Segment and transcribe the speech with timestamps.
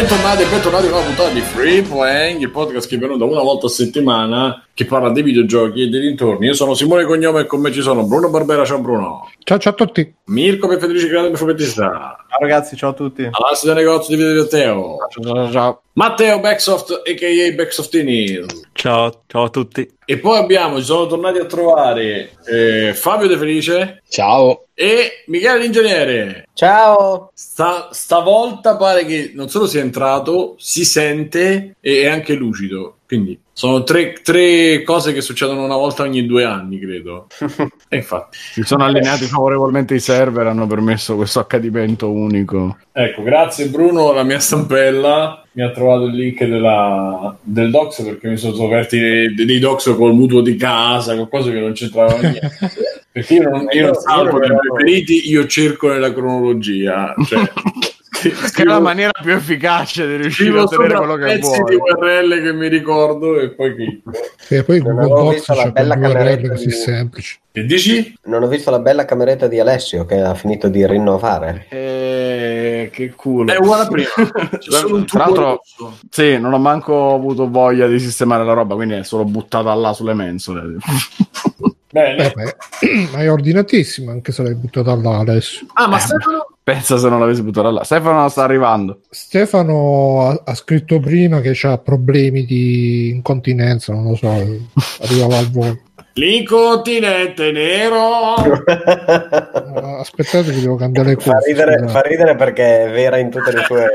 [0.00, 3.42] Bentornati e bentornati a una puntata di Free Playing, il podcast che è venuto una
[3.42, 6.46] volta a settimana che parla dei videogiochi e dei dintorni.
[6.46, 9.30] Io sono Simone Cognome e con me ci sono Bruno Barbera, ciao Bruno.
[9.44, 10.14] Ciao ciao a tutti.
[10.26, 12.16] Mirko per Federici Grande Fumettista.
[12.28, 13.28] Ciao ragazzi, ciao a tutti.
[13.30, 14.96] Alessio del negozio di video di Teo.
[15.10, 15.82] Ciao ciao ciao.
[15.92, 17.52] Matteo Backsoft, a.k.a.
[17.54, 18.40] Backsoftini.
[18.72, 19.86] Ciao, ciao a tutti.
[20.06, 24.68] E poi abbiamo, ci sono tornati a trovare eh, Fabio De Felice Ciao.
[24.72, 26.48] e Michele L'ingegnere.
[26.54, 27.30] Ciao.
[27.34, 32.96] Sta, stavolta pare che non solo sia entrato, si sente e è anche lucido.
[33.06, 37.26] Quindi sono tre, tre cose che succedono una volta ogni due anni, credo.
[37.90, 38.38] e infatti.
[38.38, 42.78] Si sono allineati favorevolmente i server, hanno permesso questo accadimento unico.
[42.90, 48.28] Ecco, grazie Bruno, la mia stampella mi ha trovato il link della, del docs perché
[48.28, 52.50] mi sono scoperti dei, dei docs col mutuo di casa, qualcosa che non c'entrava niente.
[53.12, 57.12] Perché io non, io non salvo i preferiti, io cerco nella cronologia.
[57.26, 57.40] Cioè,
[58.20, 61.64] Che è la maniera più efficace di riuscire a ottenere quello che pezzi vuoi.
[61.70, 64.10] di URL che mi ricordo e poi clicco.
[64.48, 67.38] E poi Non Google visto la bella cameretta così di- semplici.
[67.52, 68.14] Che dici?
[68.24, 71.66] Non ho visto la bella cameretta di Alessio che ha finito di rinnovare.
[71.68, 73.52] Eh, che culo.
[73.52, 74.08] È uguale a prima.
[75.06, 75.62] Tra l'altro,
[76.10, 79.92] sì, non ho manco avuto voglia di sistemare la roba, quindi è solo buttata là
[79.92, 80.76] sulle mensole.
[81.90, 82.26] Bene.
[82.26, 85.66] Eh beh, ma è ordinatissimo anche se l'hai buttata là adesso.
[85.74, 86.46] Ah, ma Eh, Stefano?
[86.62, 87.82] Pensa se non l'avessi buttata là.
[87.84, 89.00] Stefano sta arrivando.
[89.10, 94.28] Stefano ha, ha scritto prima che ha problemi di incontinenza, non lo so,
[95.02, 95.78] arrivava al volo.
[96.14, 98.34] L'incontinente nero.
[98.34, 103.52] Ah, Aspettate che devo cambiare le Fa ridere, fa ridere perché è vera in tutte
[103.52, 103.90] le sue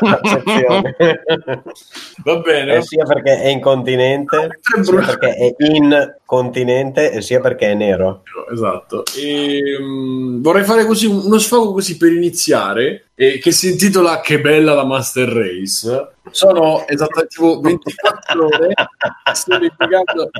[0.00, 0.94] accezioni.
[2.22, 2.74] Va bene.
[2.76, 5.54] Eh, sia perché è incontinente, sia perché è
[6.24, 8.22] incontinente e sia perché è nero.
[8.50, 9.04] Esatto.
[9.16, 14.20] E, mm, vorrei fare così un- uno sfogo così per iniziare, eh, che si intitola
[14.20, 16.08] Che bella la Master Race.
[16.30, 18.74] Sono esattamente tipo 24 ore.
[19.32, 20.30] Sto litigando.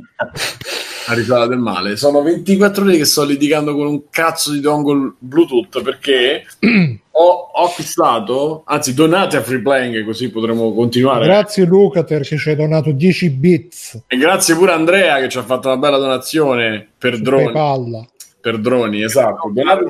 [1.06, 1.96] La risata del male.
[1.96, 6.46] Sono 24 ore che sto litigando con un cazzo di dongle Bluetooth perché
[7.16, 11.24] ho, ho acquistato, anzi, donate a Free Playing così potremo continuare.
[11.24, 15.44] Grazie Lucater che ci hai donato 10 bits E grazie pure Andrea che ci ha
[15.44, 17.44] fatto una bella donazione per su droni.
[17.44, 18.06] PayPal.
[18.40, 19.50] Per droni, esatto.
[19.52, 19.84] Donate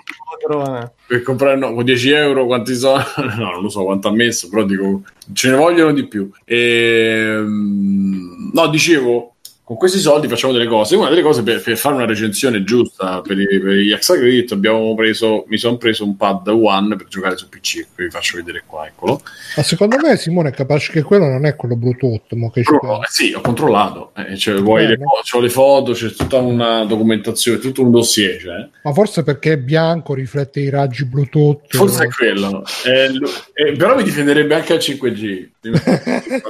[1.06, 3.02] per comprare no, con 10 euro quanti sono?
[3.36, 5.02] No, non lo so quanto ha messo, però dico
[5.32, 6.30] ce ne vogliono di più.
[6.44, 9.33] E, no, dicevo,
[9.64, 10.94] con questi soldi facciamo delle cose.
[10.94, 14.94] Una delle cose per, per fare una recensione giusta per, i, per gli Exagrid abbiamo
[14.94, 17.86] preso, mi sono preso un pad One per giocare su PC.
[17.96, 19.22] Vi faccio vedere qua, eccolo.
[19.56, 22.78] Ma secondo me Simone è capace che quello non è quello Bluetooth, mo che Però,
[22.78, 22.96] pensa.
[22.96, 24.12] eh, sì, ho controllato.
[24.16, 25.06] Eh, cioè, vuoi Eh, le, no.
[25.22, 28.38] c'ho le foto, c'è tutta una documentazione, tutto un dossier.
[28.38, 28.68] Cioè.
[28.82, 31.74] Ma forse perché è bianco, riflette i raggi Bluetooth.
[31.74, 32.62] Forse è quello.
[32.84, 35.48] Eh, eh, però mi difenderebbe anche al 5G.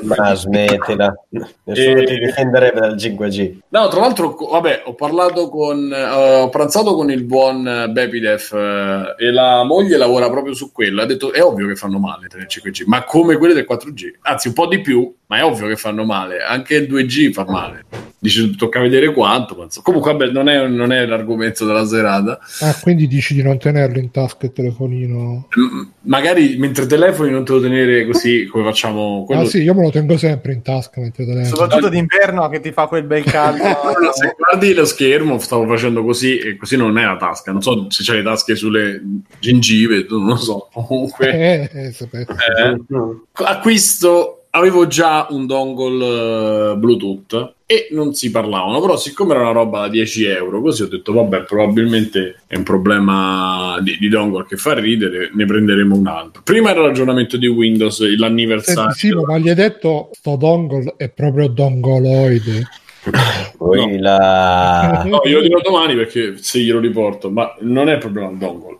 [0.03, 1.15] Ma smettila,
[1.65, 2.05] nessuno Eh.
[2.05, 3.59] ti difenderebbe dal 5G.
[3.69, 8.53] No, tra l'altro, vabbè, ho parlato con, eh, ho pranzato con il buon eh, Bepidef
[8.53, 11.03] eh, e la moglie lavora proprio su quello.
[11.03, 14.13] Ha detto, è ovvio che fanno male nel 5G, ma come quelle del 4G.
[14.23, 16.43] Anzi, un po' di più, ma è ovvio che fanno male.
[16.43, 17.85] Anche il 2G fa male.
[18.19, 19.55] Dice, tocca vedere quanto.
[19.55, 19.67] ma.
[19.83, 22.39] Comunque, vabbè, non è, non è l'argomento della serata.
[22.61, 25.49] Ah, quindi dici di non tenerlo in tasca il telefonino?
[25.57, 29.75] M- magari mentre telefoni non te lo tenere così come facciamo quello Ah sì, io
[29.75, 31.47] me lo tengo sempre in tasca mentre telefono.
[31.47, 33.63] Soprattutto d'inverno che ti fa quel bel caldo.
[33.85, 37.53] Allora, se guardi lo schermo, stavo facendo così e così non è la tasca.
[37.53, 39.03] Non so se c'hai le tasche sulle
[39.39, 40.69] gengive, non lo so.
[40.73, 42.81] Comunque, Eh, eh, eh,
[43.45, 44.39] acquisto.
[44.51, 49.81] Avevo già un dongle eh, Bluetooth e non si parlavano, però siccome era una roba
[49.81, 54.57] da 10 euro, così ho detto vabbè, probabilmente è un problema di, di dongle che
[54.57, 56.43] fa ridere, ne prenderemo un altro.
[56.45, 58.93] Prima era l'aggiornamento di Windows, l'anniversario.
[58.93, 62.69] Senti, Simo, ma gli hai detto sto dongle è proprio dongoloide.
[63.57, 65.03] Poi la...
[65.07, 68.79] No, glielo dirò domani perché se glielo riporto, ma non è problema il dongle.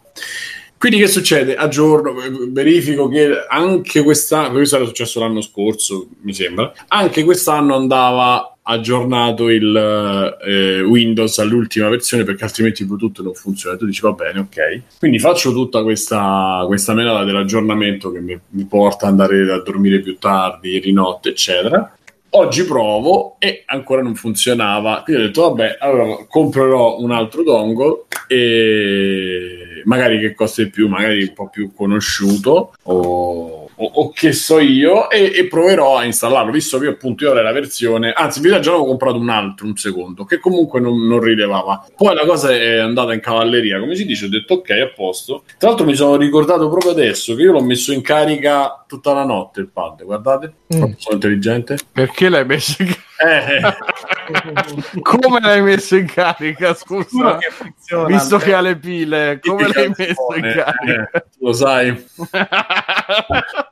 [0.79, 1.57] Quindi che succede?
[1.57, 2.15] Aggiorno,
[2.51, 9.49] verifico che anche quest'anno, questo era successo l'anno scorso, mi sembra, anche quest'anno andava aggiornato
[9.49, 13.77] il eh, Windows all'ultima versione perché altrimenti il Bluetooth non funziona.
[13.77, 14.99] Tu dici va bene, ok.
[14.99, 20.01] Quindi faccio tutta questa, questa menata dell'aggiornamento che mi, mi porta ad andare a dormire
[20.01, 21.97] più tardi, di notte, eccetera.
[22.37, 25.03] Oggi provo e ancora non funzionava.
[25.05, 30.89] Quindi ho detto, vabbè, allora comprerò un altro dongle e magari che costa di più,
[30.89, 36.05] magari un po' più conosciuto o o, o che so io e, e proverò a
[36.05, 36.53] installarlo.
[36.53, 39.77] Visto che appunto io avrei la versione anzi vi già avevo comprato un altro un
[39.77, 41.87] secondo che comunque non, non rilevava.
[41.97, 45.45] Poi la cosa è andata in cavalleria come si dice ho detto ok a posto.
[45.59, 49.25] Tra l'altro mi sono ricordato proprio adesso che io l'ho messo in carica tutta la
[49.25, 50.55] notte il pad guardate.
[50.75, 50.93] Mm.
[50.97, 51.77] sono intelligente.
[51.93, 53.03] Perché l'hai messo in carica?
[53.19, 53.61] Eh,
[55.03, 56.75] Come l'hai messo in carica?
[56.75, 58.07] Scusa, che funziona.
[58.07, 61.11] visto che ha le pile, come l'hai messo in eh, carica?
[61.13, 62.07] eh, lo sai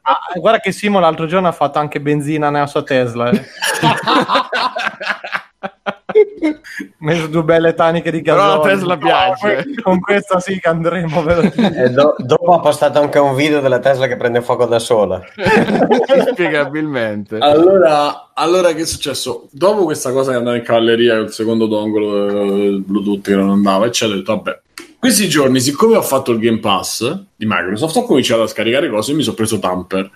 [0.05, 3.31] Ah, guarda che Simo l'altro giorno ha fatto anche benzina nella sua Tesla.
[3.31, 3.43] Eh.
[6.99, 8.63] Messo due belle taniche di Però gasolio.
[8.63, 9.65] la Tesla piace.
[9.83, 11.83] Con questa sì che andremo velocemente.
[11.85, 15.23] E do- dopo ha postato anche un video della Tesla che prende fuoco da sola.
[16.33, 17.39] Spiegabilmente.
[17.39, 19.49] Allora, allora, che è successo?
[19.51, 23.87] Dopo questa cosa che andava in cavalleria il secondo dongolo eh, Bluetooth che non andava,
[23.87, 24.61] eccetera, ho detto, vabbè.
[24.99, 27.03] Questi giorni, siccome ho fatto il Game Pass
[27.35, 30.09] di Microsoft, ho cominciato a scaricare cose e mi sono preso Tamper.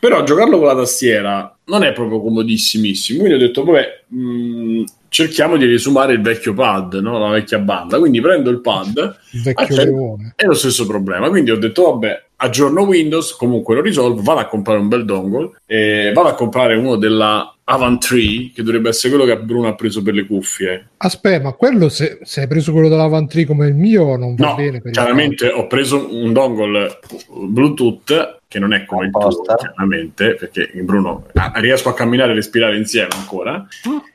[0.00, 3.20] Però giocarlo con la tastiera non è proprio comodissimissimo.
[3.20, 4.82] Quindi ho detto, vabbè, mh,
[5.12, 7.18] cerchiamo di risumare il vecchio pad, no?
[7.18, 7.98] la vecchia banda.
[7.98, 10.32] Quindi prendo il pad Il leone.
[10.34, 11.28] è lo stesso problema.
[11.28, 15.50] Quindi ho detto, vabbè, aggiorno Windows, comunque lo risolvo, vado a comprare un bel dongle,
[15.66, 19.74] e vado a comprare uno della Avant 3, che dovrebbe essere quello che Bruno ha
[19.74, 20.88] preso per le cuffie.
[20.96, 24.54] Aspetta, ma quello se, se hai preso quello dell'Avantri come il mio non va No,
[24.56, 26.98] bene per chiaramente ho preso un dongle
[27.28, 29.56] Bluetooth che non è come il tuo, Apposta.
[29.56, 33.66] chiaramente, perché Bruno ah, riesco a camminare e respirare insieme ancora.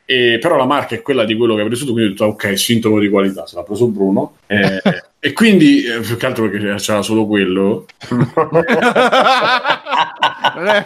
[0.05, 2.25] E, però la marca è quella di quello che hai preso tu, quindi ho detto
[2.25, 4.35] ok, sintomo di qualità, se l'ha preso Bruno.
[4.45, 4.79] Eh,
[5.19, 7.87] e quindi, eh, più che altro perché c'era solo quello,
[10.57, 10.85] non, è,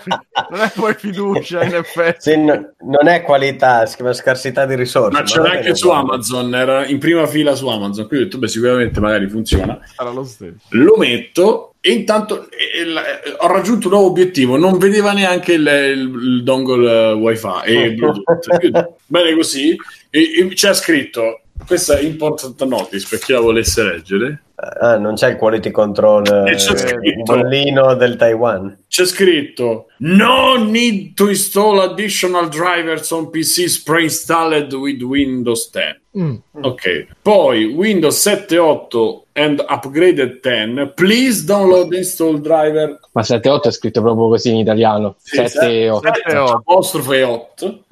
[0.49, 2.31] non è poi fiducia, in effetti.
[2.31, 5.17] Sì, no- non è qualità, si chiama scarsità di risorse.
[5.17, 5.89] ma c'era anche su.
[5.89, 9.79] Amazon, era in prima fila su Amazon, quindi ho detto beh sicuramente magari funziona.
[9.95, 10.55] Sarà lo stesso.
[10.69, 15.53] lo metto e intanto eh, il- eh, ho raggiunto un nuovo obiettivo non vedeva neanche
[15.53, 18.93] il, il- il dongle eh, wifi e Bluetooth.
[19.07, 19.75] Bene così
[20.09, 24.43] e, e c'è scritto questa è important notice per chi la volesse leggere
[24.79, 27.23] Ah, non c'è il quality control c'è eh, scritto.
[27.23, 28.83] bollino del Taiwan.
[28.87, 36.35] c'è scritto no need to install additional drivers on PCs pre-installed with Windows 10 Mm.
[36.63, 40.93] Ok, poi Windows 7.8 and upgraded 10.
[40.95, 42.99] Please download install driver.
[43.13, 45.15] Ma 7.8 è scritto proprio così in italiano.
[45.21, 46.11] Sì, 7 e 8.
[46.13, 46.51] 7 e 8.
[46.53, 47.83] Apostrofe 8.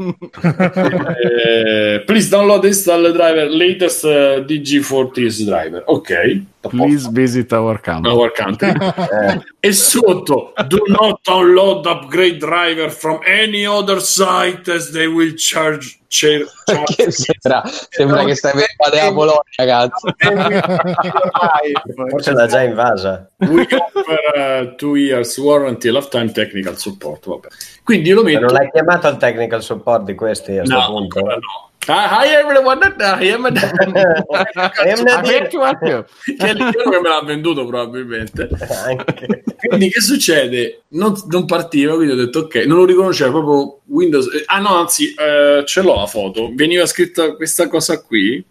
[1.21, 5.83] Eh, please download install driver latest eh, DG40 driver.
[5.85, 8.11] Ok, Please visit our country.
[8.11, 8.69] Our country.
[8.69, 15.33] Eh, e sotto do not download upgrade driver from any other site as they will
[15.37, 16.49] charge, charge,
[16.95, 19.89] Che sembra, sembra che stai per fare la Polonia,
[22.09, 23.29] forse l'ha già invasa.
[23.37, 27.25] We offer uh, two years warranty e lifetime technical support.
[27.27, 27.47] Vabbè.
[27.83, 28.45] Quindi io lo Ma metto.
[28.45, 31.19] non l'hai chiamato al technical support di questi a No, punto?
[31.21, 31.39] no.
[31.87, 35.47] Ah, hi everyone, I am I am not here.
[35.47, 38.47] che è giorno che me l'ha venduto probabilmente.
[38.85, 39.43] Anche.
[39.67, 40.83] Quindi che succede?
[40.89, 44.27] Non, non partiva, quindi ho detto ok, non lo riconosceva proprio Windows.
[44.35, 46.51] eh, Ah no, anzi, eh, ce l'ho la foto.
[46.53, 48.45] Veniva scritta questa cosa qui.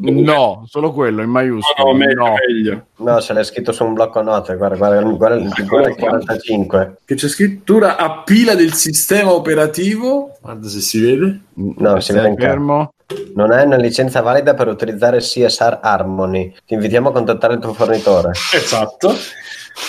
[0.00, 1.92] No, solo quello in no, maiuscolo.
[1.92, 2.34] no, meglio, no.
[2.46, 2.86] meglio.
[2.96, 6.96] No, se l'è scritto su un blocco note, guarda, guarda, guarda, il- guarda il 45.
[7.04, 10.36] Che c'è scrittura a pila del sistema operativo.
[10.40, 11.40] Guarda se si vede.
[11.54, 12.92] No, si vede fermo.
[13.34, 16.54] Non hai una licenza valida per utilizzare CSR Harmony.
[16.66, 18.32] Ti invitiamo a contattare il tuo fornitore.
[18.52, 19.14] Esatto.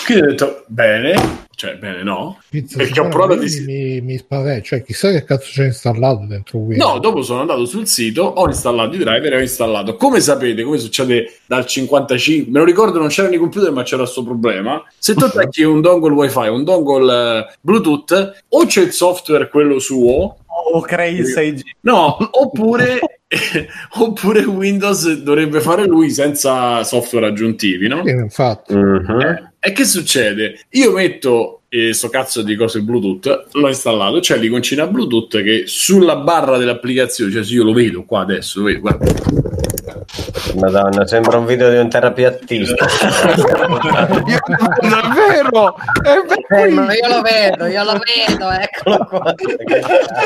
[0.06, 2.40] Quindi ho detto bene, cioè bene no.
[2.50, 6.60] Pizza Perché ho provato dis- mi, mi spaventa, cioè chissà che cazzo c'è installato dentro
[6.60, 6.94] Windows.
[6.94, 9.96] No, dopo sono andato sul sito, ho installato i driver e ho installato.
[9.96, 14.04] Come sapete, come succede dal 55, me lo ricordo non c'erano i computer ma c'era
[14.04, 14.82] questo problema.
[14.98, 19.80] Se tu attacchi un dongle wifi, un dongle eh, Bluetooth, o c'è il software quello
[19.80, 20.38] suo,
[20.74, 21.62] O crei il 6G.
[21.82, 23.00] no, oppure,
[24.00, 28.02] oppure Windows dovrebbe fare lui senza software aggiuntivi, no?
[28.06, 28.74] Sì, infatti.
[28.76, 29.20] Mhm.
[29.22, 30.60] Eh, E che succede?
[30.72, 36.18] Io metto eh, sto cazzo di cose Bluetooth, l'ho installato, c'è l'iconcina Bluetooth che sulla
[36.18, 39.12] barra dell'applicazione, cioè se io lo vedo qua adesso, lo vedo, guarda.
[40.56, 42.86] Madonna, sembra un video di un terapiattista.
[44.26, 44.40] Io,
[44.90, 45.76] davvero?
[46.02, 49.34] È Eh, ma io lo vedo, io lo vedo, eccolo qua.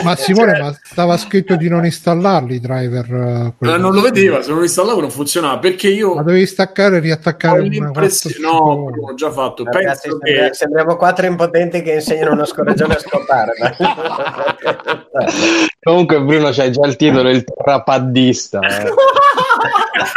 [0.03, 3.53] Ma Simone, ma stava scritto di non installarli i driver.
[3.59, 6.45] eh, Eh, non lo vedeva, se non lo installavo non funzionava perché io Ma dovevi
[6.45, 9.63] staccare e riattaccare una l'impressione, no, l'ho già fatto.
[9.63, 13.53] Ragazzi, Penso che sembriamo quattro impotenti che insegnano uno scorreggione a scopare.
[15.81, 18.59] Comunque, Bruno, c'hai già il titolo, il trapaddista.
[18.59, 18.91] eh.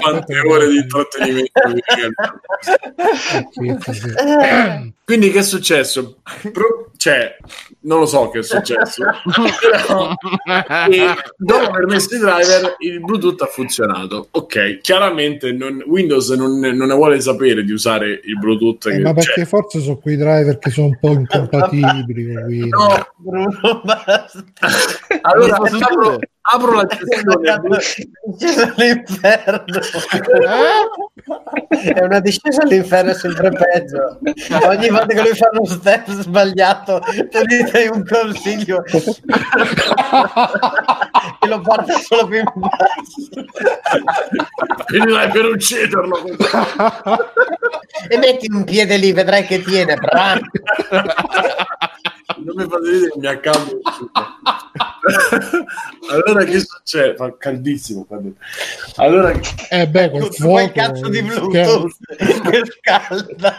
[0.00, 1.50] quante ore di intrattenimento
[3.52, 4.94] sì.
[5.04, 6.18] quindi che è successo?
[6.52, 7.36] Pro- cioè
[7.80, 9.04] non lo so che è successo
[9.70, 10.12] però
[11.36, 16.88] dopo aver messo i driver il bluetooth ha funzionato ok chiaramente non- Windows non, non
[16.88, 19.46] ne vuole sapere di usare il bluetooth Eh, che ma perché c'è.
[19.46, 22.94] forse sono quei driver che sono un po' incompatibili con Windows.
[22.96, 24.44] No, Bruno, basta.
[25.22, 25.78] allora Cosa
[26.52, 27.60] apro, la gestione
[28.24, 29.64] Discesa all'inferno.
[31.68, 34.18] È una discesa all'inferno è sempre peggio.
[34.66, 39.02] Ogni volta che lui fa uno step sbagliato, tu gli dai un consiglio che
[41.48, 43.28] lo porta solo più in basso.
[44.86, 46.24] finirai per ucciderlo
[48.08, 49.94] E metti un piede lì, vedrai che tiene.
[49.96, 50.40] bravo.
[52.38, 53.78] Non mi fate vedere mi accaldo
[56.10, 58.44] allora che succede fa caldissimo qua dentro.
[58.96, 59.32] allora
[59.70, 60.72] Eh beh, col Quel fuoco...
[60.72, 63.56] cazzo di il Bluetooth che scalda.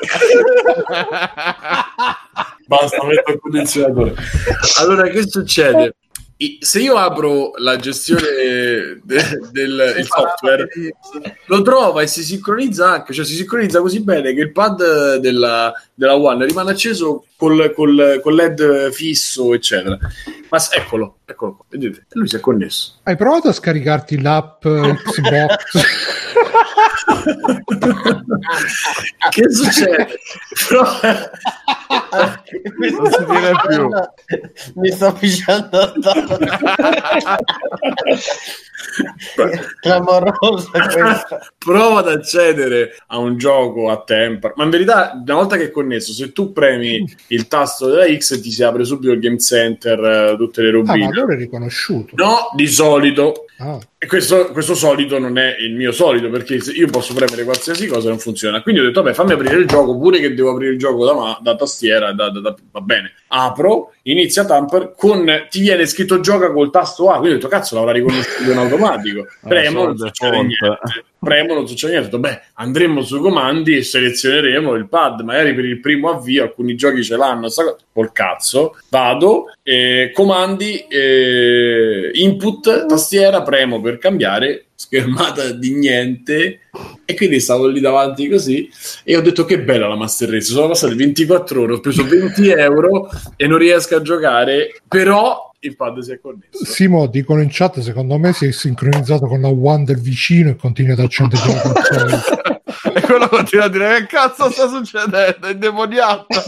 [2.67, 4.13] basta metto il condizionatore
[4.79, 5.95] allora che succede
[6.59, 10.69] se io apro la gestione de- del il software
[11.45, 15.73] lo trova e si sincronizza anche cioè si sincronizza così bene che il pad della,
[15.95, 19.97] della One rimane acceso col, col, col led fisso eccetera.
[20.49, 22.05] Ma eccolo eccolo qua vedete?
[22.11, 22.99] Lui si è connesso.
[23.03, 25.81] Hai provato a scaricarti l'app Xbox?
[29.29, 30.07] che succede?
[30.67, 30.99] Però-
[32.77, 33.89] Mi Non si dire più.
[34.75, 35.13] Mi sto
[35.79, 36.37] addosso.
[39.79, 41.39] Clamorosa questa.
[41.57, 44.51] prova ad accedere a un gioco a tempo.
[44.55, 48.39] Ma in verità una volta che è connesso se tu premi il tasto della X
[48.41, 49.99] ti si apre subito il game center
[50.31, 51.05] eh, tutte le Ah, ma robine.
[51.07, 52.15] allora è riconosciuto.
[52.15, 53.45] no di solito.
[53.59, 57.87] Ah, e questo, questo solito non è il mio solito perché io posso premere qualsiasi
[57.87, 58.61] cosa e non funziona.
[58.61, 61.13] Quindi ho detto vabbè fammi aprire il gioco pure che devo aprire il gioco da,
[61.15, 66.19] ma- da tastiera da- da- da- va bene apro inizia tamper con ti viene scritto
[66.19, 69.25] gioca col tasto A quindi ho detto cazzo l'avrà riconosciuto in automatico.
[69.41, 70.79] Premo non succede niente
[71.19, 72.09] premo non succede niente.
[72.09, 75.21] Detto beh andremo sui comandi e selezioneremo il pad.
[75.21, 77.75] Magari per il primo avvio alcuni giochi ce l'hanno cosa.
[77.91, 78.77] col cazzo.
[78.89, 86.59] Vado eh, comandi eh, input tastiera premo per cambiare schermata di niente.
[87.05, 88.69] E quindi stavo lì davanti così
[89.03, 92.49] e ho detto che bella la Master Race sono passate 24 ore ho preso 20
[92.49, 94.81] euro e non riesco a giocare.
[94.87, 99.25] Però il pad si è connesso Simo, dicono in chat, secondo me si è sincronizzato
[99.25, 102.21] con la One del vicino e continua ad accendere la console.
[102.93, 105.17] E quello continua a dire che cazzo sta succedendo?
[105.17, 106.43] È indemoniata.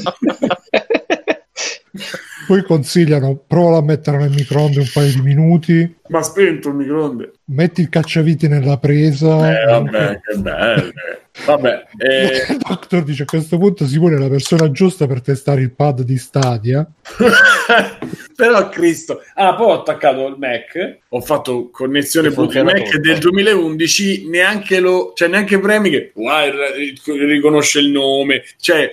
[2.47, 7.38] Poi consigliano, prova a mettere nel microonde un paio di minuti, ma spento il microonde
[7.49, 9.61] metti il cacciavite nella presa.
[9.61, 10.91] eh vabbè che bello
[11.45, 15.61] vabbè eh, Il doctor dice a questo punto Simone è la persona giusta per testare
[15.61, 16.87] il pad di Stadia.
[18.35, 23.17] però Cristo ah poi ho attaccato il Mac ho fatto connessione Bluetooth il Mac del
[23.17, 26.65] 2011 neanche lo cioè neanche premi che guarda,
[27.05, 28.91] riconosce il nome cioè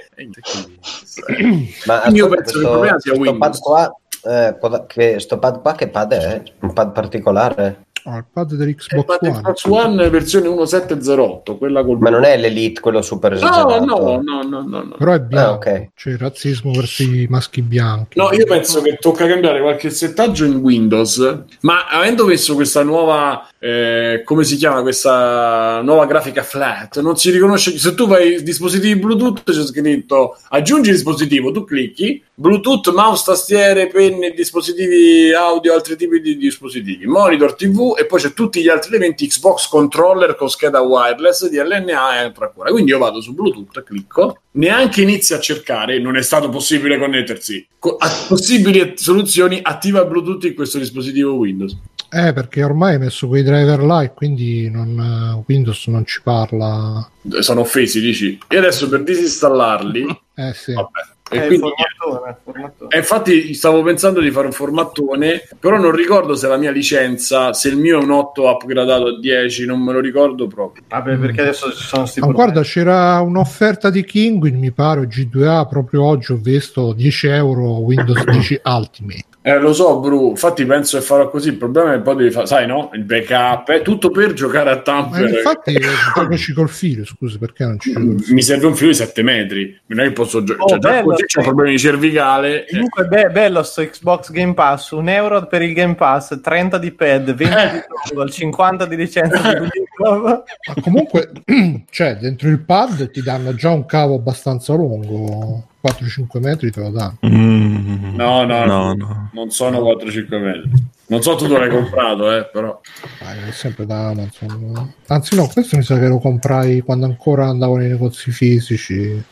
[1.86, 3.38] Ma Io penso che il problema sia sto Windows.
[3.38, 6.42] pad qua, eh, che sto pad qua che pad è?
[6.60, 7.85] Un pad particolare?
[8.08, 9.40] Ah, il pad dell'Xbox Xbox One.
[9.40, 13.84] Xbox One versione 1708 quella col Ma non è l'Elite quello super no esagerato?
[13.84, 17.62] no no no no no Però è bianco, Ah, c'è il razzismo verso i maschi
[17.62, 18.16] bianchi.
[18.18, 23.48] No, io penso che tocca cambiare qualche settaggio in Windows, ma avendo messo questa nuova,
[23.58, 28.98] eh, come si chiama, questa nuova grafica flat, non si riconosce, se tu vai dispositivi
[29.00, 36.20] Bluetooth c'è scritto aggiungi dispositivo, tu clicchi, Bluetooth, mouse, tastiere, penne, dispositivi audio, altri tipi
[36.20, 40.80] di dispositivi, monitor, TV e poi c'è tutti gli altri elementi Xbox controller con scheda
[40.80, 42.70] wireless, DLNA e altra ancora.
[42.70, 47.66] Quindi io vado su Bluetooth, clicco, neanche inizio a cercare, non è stato possibile connettersi.
[47.78, 51.76] Co- a possibili soluzioni, attiva Bluetooth in questo dispositivo Windows.
[52.08, 57.08] Eh, perché ormai hai messo quei driver là e quindi non- Windows non ci parla.
[57.32, 58.38] Eh, Sono offesi, dici.
[58.46, 60.72] E adesso per disinstallarli, Eh sì.
[60.72, 61.14] vabbè.
[61.28, 61.68] E È quindi
[61.98, 62.90] formattone, formattone.
[62.94, 67.52] E infatti stavo pensando di fare un formattone, però non ricordo se la mia licenza,
[67.52, 70.84] se il mio è un 8 upgradato a 10, non me lo ricordo proprio.
[70.88, 72.52] Vabbè, perché adesso ci sono sti Ma problemi.
[72.52, 77.78] guarda, c'era un'offerta di Kinguin, mi pare, o G2A, proprio oggi ho visto 10 euro
[77.80, 79.24] Windows 10 Ultimate.
[79.46, 81.50] Eh, lo so, Bru, infatti penso che farò così.
[81.50, 82.90] Il problema è che poi devi fare, sai, no?
[82.94, 85.28] Il backup, è tutto per giocare a Ma Tampere.
[85.28, 85.80] infatti eh,
[86.16, 88.16] giocaci col filo, scusa, perché non ci gioco?
[88.32, 89.80] Mi serve un filo di 7 metri.
[89.86, 90.64] Non è che posso giocare.
[90.64, 91.46] Oh, cioè, già bello, così c'ho sì.
[91.46, 92.66] problemi di cervicale.
[92.66, 92.70] eh.
[92.72, 96.90] Comunque be- bello sto Xbox Game Pass, un euro per il Game Pass, 30 di
[96.90, 99.68] pad, 20 di dongle, 50 di licenza di.
[100.02, 100.42] Ma
[100.82, 101.30] comunque,
[101.90, 106.90] cioè, dentro il pad ti danno già un cavo abbastanza lungo, 4-5 metri te lo
[106.90, 107.18] danno.
[107.26, 109.30] Mm, No, no, no, no.
[109.32, 110.70] non sono 4-5 metri.
[111.08, 112.80] Non so tu dove l'hai comprato, eh, però.
[113.20, 114.92] Dai, è sempre da Amazon.
[115.06, 119.22] Anzi, no, questo mi sa che lo comprai quando ancora andavo nei negozi fisici.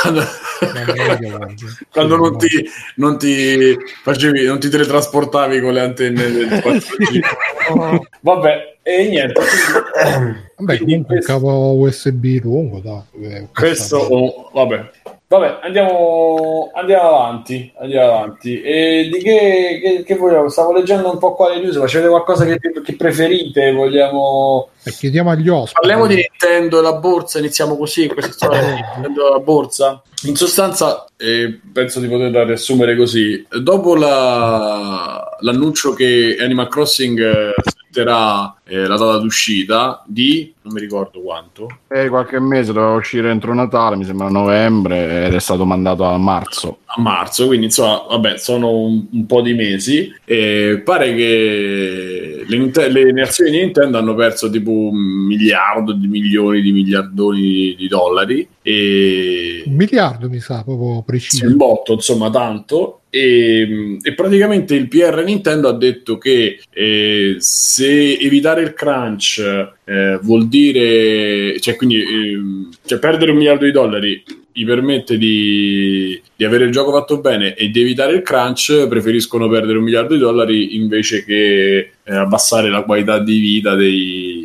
[0.00, 0.22] Quando,
[1.90, 2.36] quando non no.
[2.36, 2.48] ti,
[2.96, 8.00] non ti facevi, non ti teletrasportavi con le antenne del 4G.
[8.20, 9.40] Vabbè, e niente.
[10.56, 13.02] Vabbè, Quindi comunque un cavo USB lungo, dai.
[13.34, 14.90] eh, Questo, oh, vabbè.
[15.32, 17.72] Vabbè, andiamo, andiamo avanti.
[17.78, 18.60] Andiamo avanti.
[18.60, 20.50] E di che, che, che vogliamo?
[20.50, 21.78] Stavo leggendo un po' qua le news.
[21.78, 23.72] Facete qualcosa che, che preferite?
[23.72, 24.68] Vogliamo.
[24.82, 25.72] E chiediamo agli ospiti.
[25.80, 27.38] Parliamo di Nintendo e la borsa.
[27.38, 28.08] Iniziamo così.
[28.08, 30.02] Questa storia di Nintendo e la borsa.
[30.24, 33.42] In sostanza, eh, penso di poterla riassumere così.
[33.58, 40.80] Dopo la- l'annuncio che Animal Crossing eh, setterà eh, la data d'uscita di non mi
[40.80, 41.66] ricordo quanto.
[41.88, 46.16] Eh, qualche mese doveva uscire entro Natale, mi sembra novembre, ed è stato mandato a
[46.18, 46.78] marzo.
[46.86, 50.14] a marzo, quindi insomma, vabbè, sono un, un po' di mesi.
[50.24, 54.96] E pare che le, Ninte- le azioni di Nintendo hanno perso tipo un
[55.26, 58.48] miliardo di milioni di miliardoni di dollari.
[58.62, 61.44] E Un miliardo mi sa, proprio preciso.
[61.46, 63.00] un botto, insomma, tanto.
[63.14, 69.38] E, e praticamente il PR Nintendo ha detto che eh, se evitare il crunch
[69.84, 76.20] eh, vuol dire, cioè, quindi ehm, cioè, perdere un miliardo di dollari gli permette di,
[76.34, 80.14] di avere il gioco fatto bene e di evitare il crunch, preferiscono perdere un miliardo
[80.14, 84.41] di dollari invece che eh, abbassare la qualità di vita dei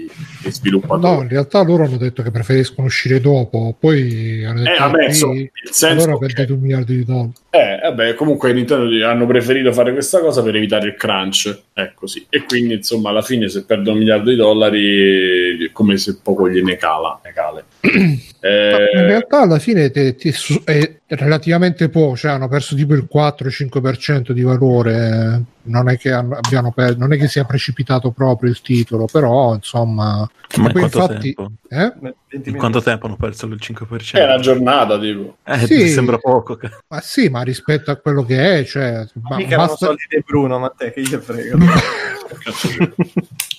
[0.51, 1.15] sviluppatori.
[1.15, 5.05] No, in realtà loro hanno detto che preferiscono uscire dopo, poi hanno detto Eh, vabbè,
[5.05, 7.31] insomma, il senso allora perdete un miliardo di dollari.
[7.49, 12.25] Eh, vabbè, comunque Nintendo hanno preferito fare questa cosa per evitare il crunch, è così.
[12.29, 16.49] E quindi, insomma, alla fine se perdono un miliardo di dollari è come se poco
[16.49, 17.19] gliene cala.
[17.23, 17.63] ne cale.
[18.39, 23.07] Eh, In realtà alla fine te- su- è relativamente poco, cioè hanno perso tipo il
[23.11, 28.61] 4-5% di valore, non è che abbiano per- non è che sia precipitato proprio il
[28.61, 30.27] titolo, però insomma...
[30.57, 31.51] Ma in quanto infatti- tempo?
[31.69, 31.93] eh?
[32.29, 34.11] 20 In quanto tempo hanno perso il 5%?
[34.17, 35.37] è una giornata, tipo.
[35.43, 35.75] Eh, Sì.
[35.75, 36.55] mi sembra poco.
[36.55, 40.03] che- Ma sì, ma rispetto a quello che è, cioè, ma Mica erano basta- soldi
[40.09, 41.57] di Bruno, ma te che gli frega.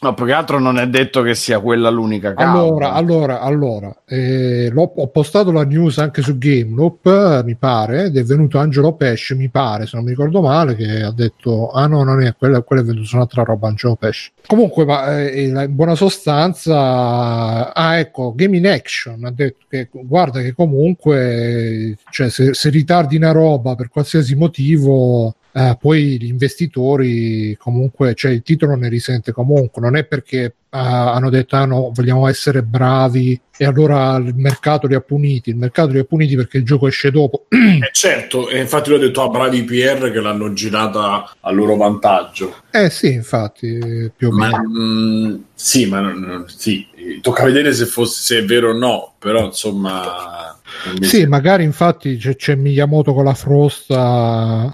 [0.00, 2.52] No, più che altro non è detto che sia quella l'unica causa.
[2.52, 8.04] Allora, allora, allora eh, l'ho- ho postato la news anche su Gameloop, eh, mi pare,
[8.04, 11.70] ed è venuto Angelo Pesce, mi pare, se non mi ricordo male, che ha detto,
[11.72, 14.32] ah no, non è quella, quella è venuta su un'altra roba, Angelo Pesce.
[14.46, 20.40] Comunque, ma, eh, in buona sostanza, ah ecco, Game in Action ha detto che, guarda
[20.40, 25.34] che comunque, cioè, se, se ritardi una roba per qualsiasi motivo...
[25.52, 30.52] eh, poi gli investitori comunque, cioè il titolo ne risente comunque, non è perché eh,
[30.70, 35.56] hanno detto ah no, vogliamo essere bravi e allora il mercato li ha puniti, il
[35.56, 37.46] mercato li ha puniti perché il gioco esce dopo.
[37.78, 42.56] Eh, certo, e infatti l'ho detto a bravi PR che l'hanno girata a loro vantaggio.
[42.72, 44.68] eh sì, infatti, più o Ma, meno.
[44.68, 46.84] mm, sì, ma non- non- sì,
[47.20, 50.58] tocca vedere se, fosse, se è vero o no, però insomma...
[51.00, 54.70] Sì, magari infatti c'è, c'è Miyamoto con la frosta,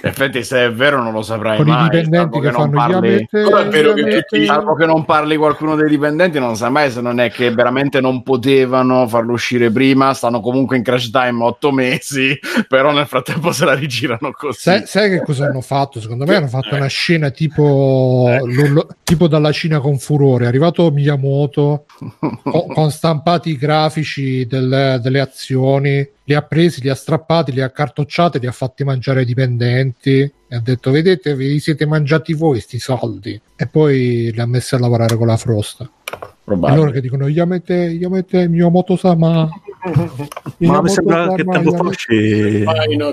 [0.00, 1.88] In effetti, se è vero, non lo saprai con i mai.
[1.88, 6.54] dipendenti salvo che non parli- che gli Salvo che non parli qualcuno dei dipendenti, non
[6.56, 10.82] sai mai se non è che veramente non potevano farlo uscire prima, stanno comunque in
[10.84, 14.60] crash time otto mesi, però nel frattempo se la rigirano così.
[14.60, 16.00] Sai, sai che cosa hanno fatto?
[16.00, 20.44] Secondo me hanno fatto una scena tipo, lo- lo- tipo dalla Cina con furore.
[20.44, 21.86] È arrivato Miyamoto
[22.44, 27.62] con, con stampati i grafici del- delle azioni, li ha presi, li ha strappati, li
[27.62, 32.34] ha cartocciati, li ha fatti mangiare ai dipendenti e ha detto: Vedete, vi siete mangiati
[32.34, 33.40] voi sti soldi.
[33.56, 35.84] E poi li ha messi a lavorare con la frosta.
[35.84, 36.78] E Probabile.
[36.78, 39.48] loro che dicono: Yamete, Yamete, Miyamoto sama.
[40.58, 42.64] Ma mi sembra che tempo fa uscì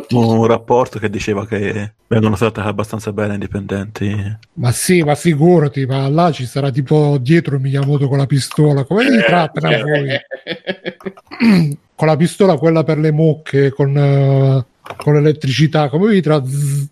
[0.09, 4.37] un rapporto che diceva che vengono trattati abbastanza bene i indipendenti.
[4.53, 8.83] Ma sì, ma figurati, ma là ci sarà tipo dietro Miyamoto con la pistola.
[8.83, 11.77] Come li trattano Eh, voi?
[11.95, 14.65] con la pistola quella per le mucche, con, eh,
[14.97, 16.43] con l'elettricità, come vi tra...
[16.43, 16.85] zzz.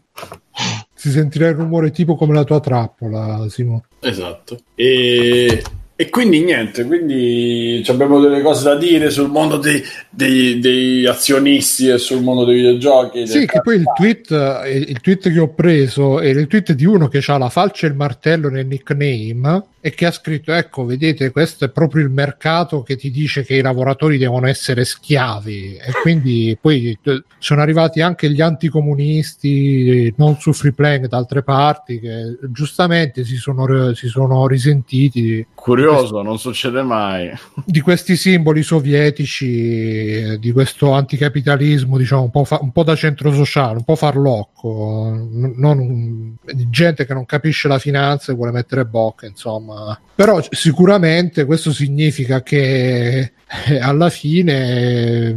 [0.93, 3.83] Si sentirà il rumore tipo come la tua trappola, Simo.
[3.99, 4.59] Esatto.
[4.73, 5.61] E
[5.95, 11.87] E quindi niente, quindi abbiamo delle cose da dire sul mondo dei, dei- dei azionisti
[11.87, 13.27] e sul mondo dei videogiochi.
[13.27, 16.85] Sì, che poi il tweet, eh, il tweet che ho preso è il tweet di
[16.85, 20.85] uno che ha la falce e il martello nel nickname e che ha scritto: Ecco,
[20.85, 25.75] vedete, questo è proprio il mercato che ti dice che i lavoratori devono essere schiavi.
[25.75, 31.43] E quindi poi eh, sono arrivati anche gli anticomunisti, non su free playing da altre
[31.43, 37.31] parti, che giustamente si sono, si sono risentiti Curioso, non succede mai.
[37.65, 43.33] di questi simboli sovietici, di questo anticapitalismo, diciamo, un po', fa- un po' da centro
[43.33, 46.37] sociale, un po' farlocco, non,
[46.69, 49.72] gente che non capisce la finanza e vuole mettere bocca, insomma.
[50.15, 53.19] Però c- sicuramente questo significa che
[53.67, 55.35] eh, alla fine eh,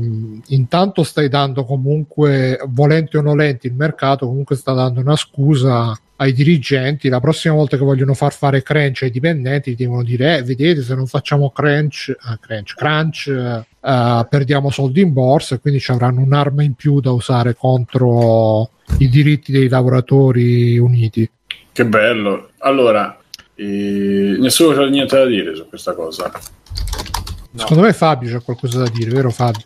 [0.49, 6.33] intanto stai dando comunque, volenti o nolenti, il mercato comunque sta dando una scusa ai
[6.33, 10.83] dirigenti la prossima volta che vogliono far fare crunch ai dipendenti devono dire eh, vedete
[10.83, 15.91] se non facciamo crunch, eh, crunch, crunch eh, perdiamo soldi in borsa e quindi ci
[15.91, 21.29] avranno un'arma in più da usare contro i diritti dei lavoratori uniti
[21.73, 22.51] Che bello.
[22.59, 23.19] Allora,
[23.57, 26.31] eh, nessuno c'ha niente da dire su questa cosa.
[27.55, 29.63] secondo me Fabio c'ha qualcosa da dire vero Fabio?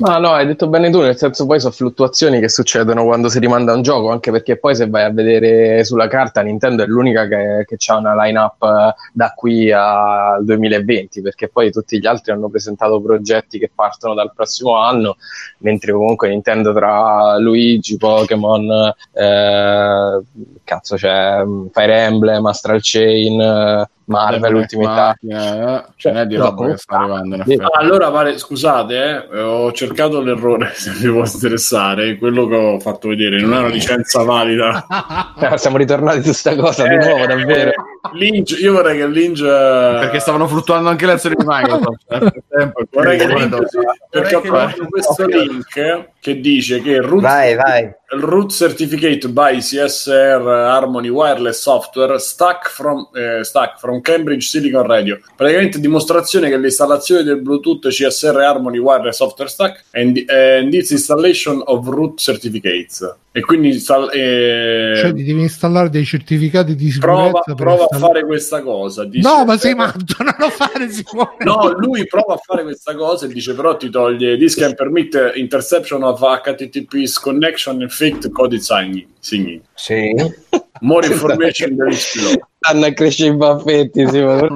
[0.00, 3.40] Ma no, hai detto bene tu, nel senso poi sono fluttuazioni che succedono quando si
[3.40, 7.26] rimanda un gioco, anche perché poi se vai a vedere sulla carta Nintendo è l'unica
[7.26, 12.30] che, che ha una line-up eh, da qui al 2020, perché poi tutti gli altri
[12.30, 15.16] hanno presentato progetti che partono dal prossimo anno,
[15.58, 20.20] mentre comunque Nintendo tra Luigi, Pokémon, eh,
[20.62, 26.44] cazzo c'è mm, Fire Emblem, Astral Chain, eh, Marvel, Ultimate Macchina, eh, Cioè, di no,
[26.44, 27.62] roba che sta arrivando in effetti.
[27.62, 32.16] Ah, allora, pare, scusate, eh, ho cercato l'errore se vi può interessare.
[32.16, 34.86] Quello che ho fatto vedere non è una licenza valida.
[35.38, 37.70] Eh, Siamo ritornati su sta cosa di Eh, nuovo, davvero.
[38.12, 39.40] Lynch, io vorrei che Lynch.
[39.42, 42.02] Perché stavano fluttuando anche le azioni di Microsoft.
[42.08, 43.58] Nel frattempo, Vorrei che Lynch,
[44.10, 47.92] perché ho trovato questo link che dice che root, Vai, vai.
[48.10, 54.86] Il root certificate by CSR Harmony Wireless Software stack from, eh, stack from Cambridge Silicon
[54.86, 55.20] Radio.
[55.36, 61.62] Praticamente dimostrazione che l'installazione del Bluetooth CSR Harmony Wireless Software Stack and, and its installation
[61.66, 63.06] of root certificates.
[63.30, 67.98] E quindi install- eh, cioè devi installare dei certificati di prova, sicurezza per prova a
[67.98, 69.04] fare questa cosa.
[69.04, 72.96] Dice- no ma sei matto non lo fare Simone No, lui prova a fare questa
[72.96, 78.30] cosa e dice però ti toglie this can permit interception of HTTPS connection and fake
[78.32, 79.06] code signing.
[79.20, 79.60] Sì.
[80.80, 82.34] More information there is below.
[82.60, 84.48] Stanno a crescere i baffetti, sì, ma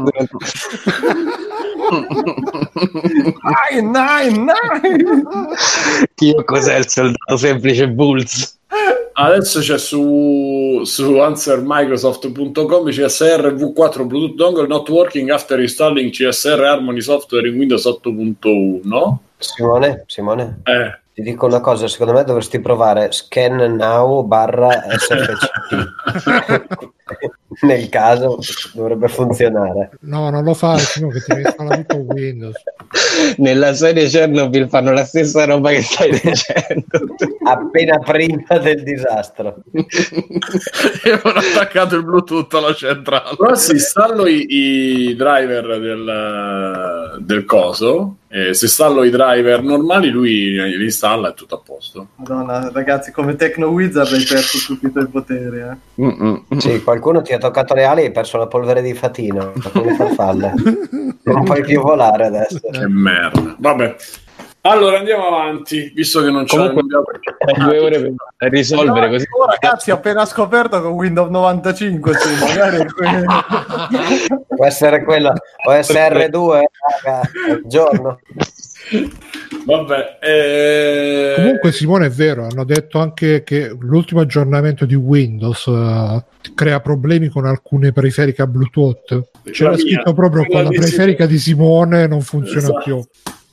[3.73, 5.23] Nine, nine, nine.
[6.21, 8.59] Io cos'è il soldato semplice Bulls?
[9.15, 17.03] Adesso c'è su, su answermicrosoft.com CSR V4 Bluetooth dongle not working after installing CSR Harmony
[17.03, 19.17] software in Windows 8.1.
[19.39, 25.93] Simone, Simone, Eh, ti dico una cosa, secondo me dovresti provare scan now barra SFCP.
[27.61, 28.39] Nel caso
[28.73, 29.91] dovrebbe funzionare.
[30.01, 32.57] no non lo fare sino che ti installa tutto Windows
[33.37, 37.15] Nella serie Chernobyl fanno la stessa roba che stai dicendo.
[37.45, 39.57] Appena prima del disastro.
[41.05, 43.37] E hanno attaccato il Bluetooth alla centrale.
[43.37, 50.09] però se installo i, i driver del, del coso, eh, se installo i driver normali,
[50.09, 52.07] lui li installa e tutto a posto.
[52.17, 55.59] Madonna, ragazzi, come Tecno Wizard hai perso tutti i tuoi poteri.
[55.59, 56.03] Eh.
[56.03, 56.45] Mm-mm.
[56.57, 59.95] Sì, qualcuno ti ha toccato le ali e hai perso la polvere di fatino, come
[59.95, 60.55] farfalle.
[61.25, 62.59] Non puoi più volare adesso.
[62.59, 63.55] Che merda.
[63.57, 63.95] Vabbè.
[64.65, 66.83] Allora andiamo avanti, visto che non c'è Comunque,
[67.47, 69.27] hai due ore per risolvere No, così.
[69.37, 72.87] oh, ragazzi, ho appena scoperto con Windows 95, sì, magari.
[74.47, 75.33] Può essere quella,
[75.65, 76.61] può essere R2,
[77.03, 77.29] raga,
[77.65, 78.21] giorno.
[79.65, 81.33] Vabbè, eh...
[81.35, 87.29] Comunque, Simone, è vero, hanno detto anche che l'ultimo aggiornamento di Windows eh, crea problemi
[87.29, 89.31] con alcune periferiche a Bluetooth.
[89.51, 92.81] C'era La scritto proprio con la di periferica di Simone non funziona Esatto.
[92.85, 93.03] più.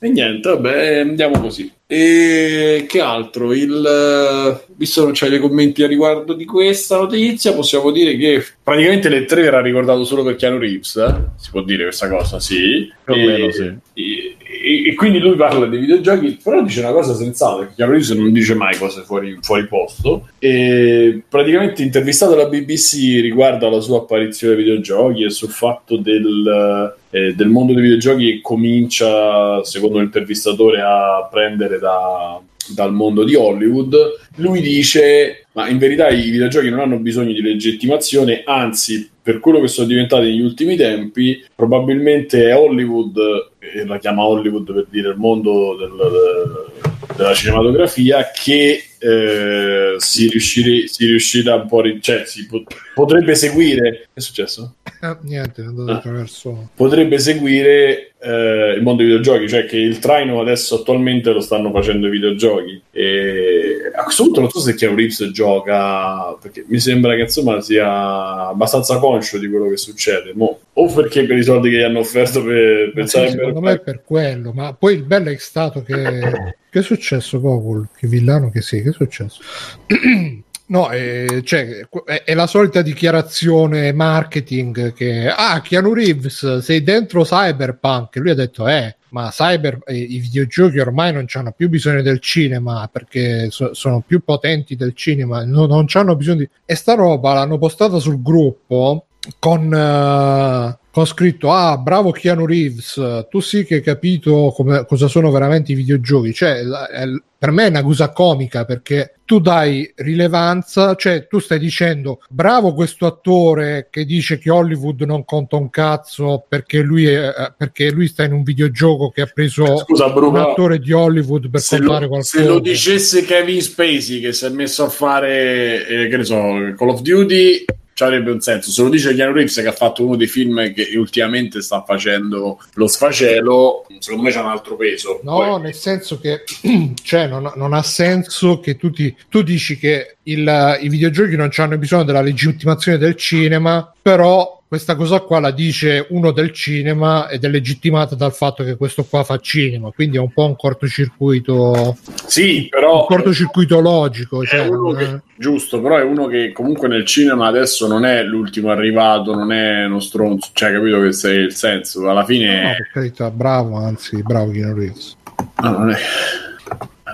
[0.02, 1.70] E niente, vabbè, andiamo così.
[1.86, 3.52] E che altro?
[3.52, 8.42] Il, visto che non c'è dei commenti a riguardo di questa notizia, possiamo dire che
[8.62, 10.96] praticamente le tre era ricordato solo per Keanu Reeves.
[10.96, 11.14] eh?
[11.36, 12.90] Si può dire questa cosa, sì.
[13.04, 13.74] Più o meno, sì.
[13.92, 14.29] E,
[14.70, 18.32] e- e quindi lui parla dei videogiochi, però dice una cosa sensata, perché Reeves non
[18.32, 20.28] dice mai cose fuori, fuori posto.
[20.38, 26.94] E praticamente intervistato alla BBC riguardo alla sua apparizione ai videogiochi e sul fatto del,
[27.10, 32.40] eh, del mondo dei videogiochi che comincia, secondo l'intervistatore, a prendere da-
[32.72, 33.94] dal mondo di Hollywood,
[34.36, 39.60] lui dice: Ma in verità i videogiochi non hanno bisogno di legittimazione, anzi, per quello
[39.60, 43.16] che sono diventati negli ultimi tempi, probabilmente è Hollywood,
[43.60, 50.86] e la chiama Hollywood per dire il mondo del- della cinematografia, che eh, si, riuscire-
[50.86, 53.90] si riuscirà un po', ri- cioè si pot- potrebbe seguire.
[53.90, 54.74] Che è successo?
[55.00, 55.96] Eh, niente, è andato Ah.
[55.96, 56.70] attraverso.
[56.74, 61.70] potrebbe seguire eh, il mondo dei videogiochi, cioè che il traino adesso attualmente lo stanno
[61.72, 62.82] facendo i videogiochi.
[62.90, 67.60] E a questo punto non so se Keanu Reeves gioca, perché mi sembra che insomma
[67.62, 70.32] sia abbastanza conscio di quello che succede.
[70.34, 73.60] Mo, o perché per i soldi che gli hanno offerto per, per Ma sì, secondo
[73.60, 76.58] me è per quello, ma poi il bello è stato che...
[76.70, 77.88] Che è successo, Gogol?
[77.96, 78.89] Che villano che sei?
[78.90, 79.40] Che è successo?
[80.70, 87.24] No, eh, cioè, è, è la solita dichiarazione marketing che ah, Keanu Reeves, sei dentro
[87.24, 88.14] Cyberpunk.
[88.18, 92.20] Lui ha detto, eh, ma cyber, eh, i videogiochi ormai non hanno più bisogno del
[92.20, 96.50] cinema perché so- sono più potenti del cinema, no- non hanno bisogno di...
[96.64, 99.06] E sta roba l'hanno postata sul gruppo
[99.38, 105.08] con, eh, con scritto ah bravo Keanu Reeves tu sì che hai capito come, cosa
[105.08, 106.32] sono veramente i videogiochi.
[106.32, 107.06] Cioè è-
[107.40, 112.74] per me è una cosa comica perché tu dai rilevanza cioè tu stai dicendo bravo
[112.74, 117.90] questo attore che dice che Hollywood non conta un cazzo perché lui, è, eh, perché
[117.92, 121.62] lui sta in un videogioco che ha preso scusa un Bruno, attore di Hollywood per
[121.66, 122.38] contare qualcosa.
[122.38, 126.36] se lo dicesse Kevin Spacey che si è messo a fare, eh, che ne so,
[126.76, 127.64] Call of Duty,
[128.00, 128.70] ci avrebbe un senso.
[128.70, 132.58] Se lo dice Keanu Reeves che ha fatto uno dei film che ultimamente sta facendo
[132.74, 135.20] lo sfacelo, secondo me c'ha un altro peso.
[135.22, 136.44] No, Poi- nel senso che
[137.02, 141.50] cioè, non, non ha senso che tu, ti- tu dici che il- i videogiochi non
[141.54, 147.28] hanno bisogno della legittimazione del cinema, però questa cosa qua la dice uno del cinema
[147.28, 150.54] ed è legittimata dal fatto che questo qua fa cinema, quindi è un po' un
[150.54, 154.44] cortocircuito, sì, però un cortocircuito logico.
[154.44, 159.34] Cioè, che, giusto, però è uno che comunque nel cinema adesso non è l'ultimo arrivato,
[159.34, 163.28] non è uno stronzo, cioè capito che sei il senso, alla no, fine per carità,
[163.32, 165.16] bravo, anzi, bravo Keanu Reeves.
[165.62, 165.96] no, non, è,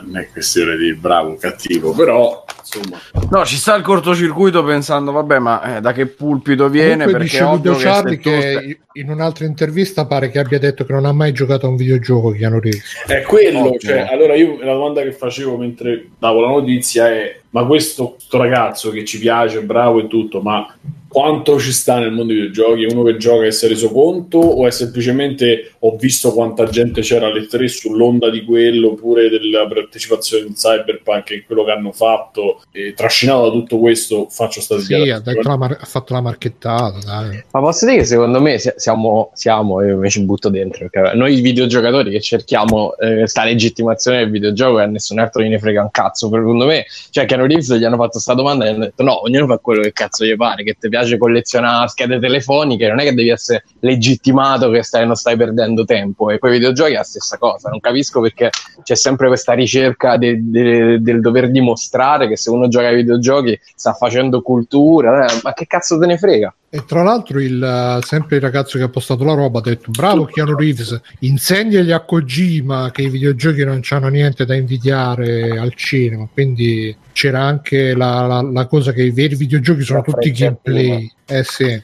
[0.04, 2.98] non è questione di bravo o cattivo, però insomma
[3.30, 7.04] No, ci sta il cortocircuito pensando, vabbè, ma eh, da che pulpito viene?
[7.04, 10.85] Comunque perché dice Ludo che tu stai- che in un'altra intervista pare che abbia detto
[10.85, 13.04] che non ha mai giocato a un videogioco Keanu Reeves.
[13.06, 17.64] È quello, cioè, allora io la domanda che facevo mentre davo la notizia è: ma
[17.64, 20.76] questo, sto ragazzo che ci piace, bravo e tutto, ma
[21.16, 22.84] quanto ci sta nel mondo dei videogiochi?
[22.84, 26.66] È uno che gioca e si è reso conto, o è semplicemente ho visto quanta
[26.66, 31.70] gente c'era alle tre sull'onda di quello, pure della partecipazione in Cyberpunk e quello che
[31.70, 35.86] hanno fatto, e trascinato da tutto questo, faccio sta Sì, ha, detto la mar- ha
[35.86, 37.42] fatto la marchettata, dai.
[37.52, 41.40] Ma posso dire che secondo me si- siamo, siamo io ci butto dentro, perché noi
[41.40, 45.90] videogiocatori che cerchiamo eh, sta legittimazione del videogioco e a nessun altro gliene frega un
[45.90, 49.46] cazzo, secondo me, cioè Reeves gli hanno fatto questa domanda e hanno detto no, ognuno
[49.46, 53.14] fa quello che cazzo gli pare, che ti piace collezionare schede telefoniche, non è che
[53.14, 57.02] devi essere legittimato che stai, non stai perdendo tempo e poi i videogiochi è la
[57.02, 58.50] stessa cosa, non capisco perché
[58.82, 63.59] c'è sempre questa ricerca de- de- del dover dimostrare che se uno gioca ai videogiochi
[63.74, 66.54] sta facendo cultura, eh, ma che cazzo te ne frega?
[66.68, 69.90] E tra l'altro, il, eh, sempre il ragazzo che ha postato la roba ha detto:
[69.90, 75.74] Bravo Keanu Reeves, insegnagli a Kojima che i videogiochi non hanno niente da invidiare al
[75.74, 76.29] cinema.
[76.31, 81.11] Quindi c'era anche la, la- la cosa che i veri videogiochi sono La tutti gameplay.
[81.24, 81.83] Eh sì.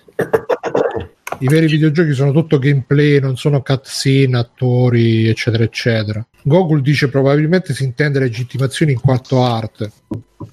[1.38, 6.25] I veri videogiochi sono tutto gameplay, non sono cutscene, attori, eccetera, eccetera.
[6.42, 9.90] Gogol dice probabilmente si intende legittimazione in quanto arte.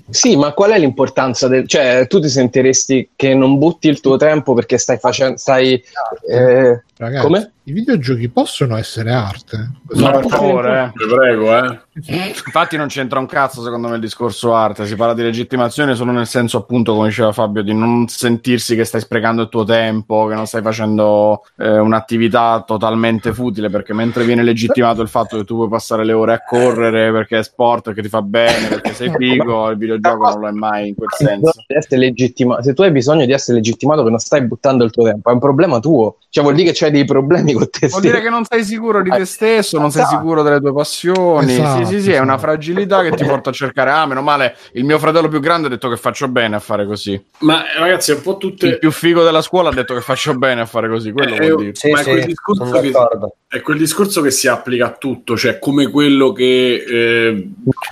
[0.09, 1.67] Sì, ma qual è l'importanza del...
[1.67, 5.37] Cioè, tu ti sentiresti che non butti il tuo tempo perché stai facendo...
[5.37, 5.81] Stai...
[6.27, 7.51] eh, Ragazzi, Come?
[7.63, 9.71] i videogiochi possono essere arte.
[9.91, 11.07] No, per favore, eh.
[11.07, 11.79] Prego, eh.
[12.07, 16.11] Infatti non c'entra un cazzo secondo me il discorso arte, si parla di legittimazione solo
[16.11, 20.25] nel senso appunto come diceva Fabio di non sentirsi che stai sprecando il tuo tempo,
[20.27, 25.45] che non stai facendo eh, un'attività totalmente futile perché mentre viene legittimato il fatto che
[25.45, 28.93] tu puoi passare le ore a correre perché è sport, perché ti fa bene, perché
[28.93, 31.51] sei figo, il videogioco non lo è mai in quel senso.
[31.89, 35.29] legittima- Se tu hai bisogno di essere legittimato che non stai buttando il tuo tempo,
[35.29, 36.17] è un problema tuo.
[36.29, 37.99] Cioè vuol dire che c'hai dei problemi con te Vuol stesso.
[37.99, 40.17] dire che non sei sicuro di te stesso, non sei Esatto.
[40.17, 41.51] sicuro delle tue passioni.
[41.53, 42.39] Esatto, sì, sì, sì, è una esatto.
[42.47, 43.91] fragilità che ti porta a cercare.
[43.91, 46.85] Ah, meno male, il mio fratello più grande ha detto che faccio bene a fare
[46.85, 47.19] così.
[47.39, 48.77] Ma eh, ragazzi, è un po' Il tutte.
[48.77, 51.11] più figo della scuola ha detto che faccio bene a fare così.
[51.11, 51.75] Quello Eh, vuol dire.
[51.75, 53.33] Sì, Ma è quel sì, discorso sono che- d'accordo.
[53.51, 56.83] È quel discorso che si applica a tutto, cioè come quello che.
[56.87, 57.47] eh,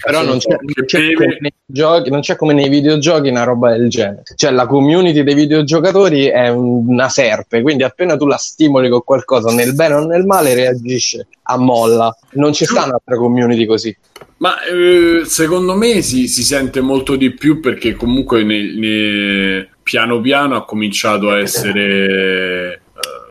[0.06, 3.44] Però non c'è, non c'è beve- come nei giochi, non c'è come nei videogiochi una
[3.44, 4.22] roba del genere.
[4.36, 9.52] Cioè, la community dei videogiocatori è una serpe, quindi appena tu la stimoli con qualcosa,
[9.52, 12.16] nel bene o nel male, reagisce a molla.
[12.34, 13.98] Non ci sta un'altra community così.
[14.38, 20.22] Ma eh, secondo me si, si sente molto di più perché comunque nei- nei- piano
[20.22, 22.82] piano ha cominciato a essere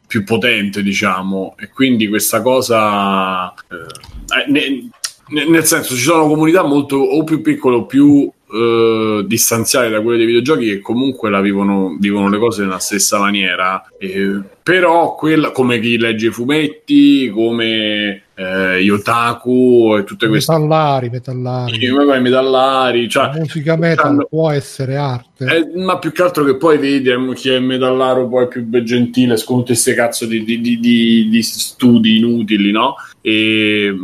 [0.06, 3.52] più potente, diciamo, e quindi questa cosa...
[3.52, 4.88] eh, ne-
[5.28, 10.00] ne- nel senso, ci sono comunità molto o più piccole o più eh, distanziate da
[10.00, 13.84] quelle dei videogiochi che comunque la vivono, vivono le cose nella stessa maniera.
[13.98, 20.52] Eh, però quella, come chi legge i fumetti, come eh, gli otaku e tutte queste
[20.52, 21.84] Metallari, metallari.
[21.84, 25.44] i metallari, cioè, La musica metal hanno- può essere arte.
[25.72, 28.82] eh, ma più che altro che poi vedi eh, chi è metallaro poi più be-
[28.82, 32.94] gentile con tutte queste cazzo di, di- di- di- di studi inutili, no?
[33.22, 33.94] E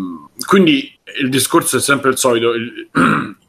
[0.47, 2.55] quindi il discorso è sempre il solito.
[2.55, 2.89] il-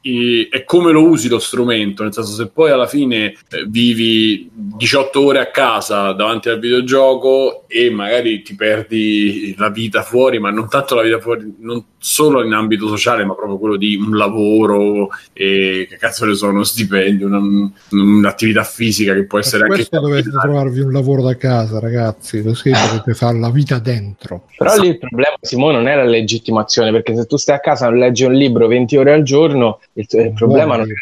[0.50, 5.22] è come lo usi lo strumento, nel senso se poi alla fine eh, vivi 18
[5.22, 10.68] ore a casa davanti al videogioco e magari ti perdi la vita fuori, ma non
[10.68, 15.08] tanto la vita fuori, non solo in ambito sociale, ma proprio quello di un lavoro
[15.32, 19.76] e che cazzo ne so, uno stipendio, una- un'attività fisica che può Per essere anche
[19.76, 24.48] questo dovete trovarvi un lavoro da casa, ragazzi, così potete fare la vita dentro.
[24.58, 27.88] Però lì il problema, Simone, non è la legittimazione, perché se tu stai a casa
[27.88, 30.94] e leggi un libro 20 ore al giorno, il, il problema non è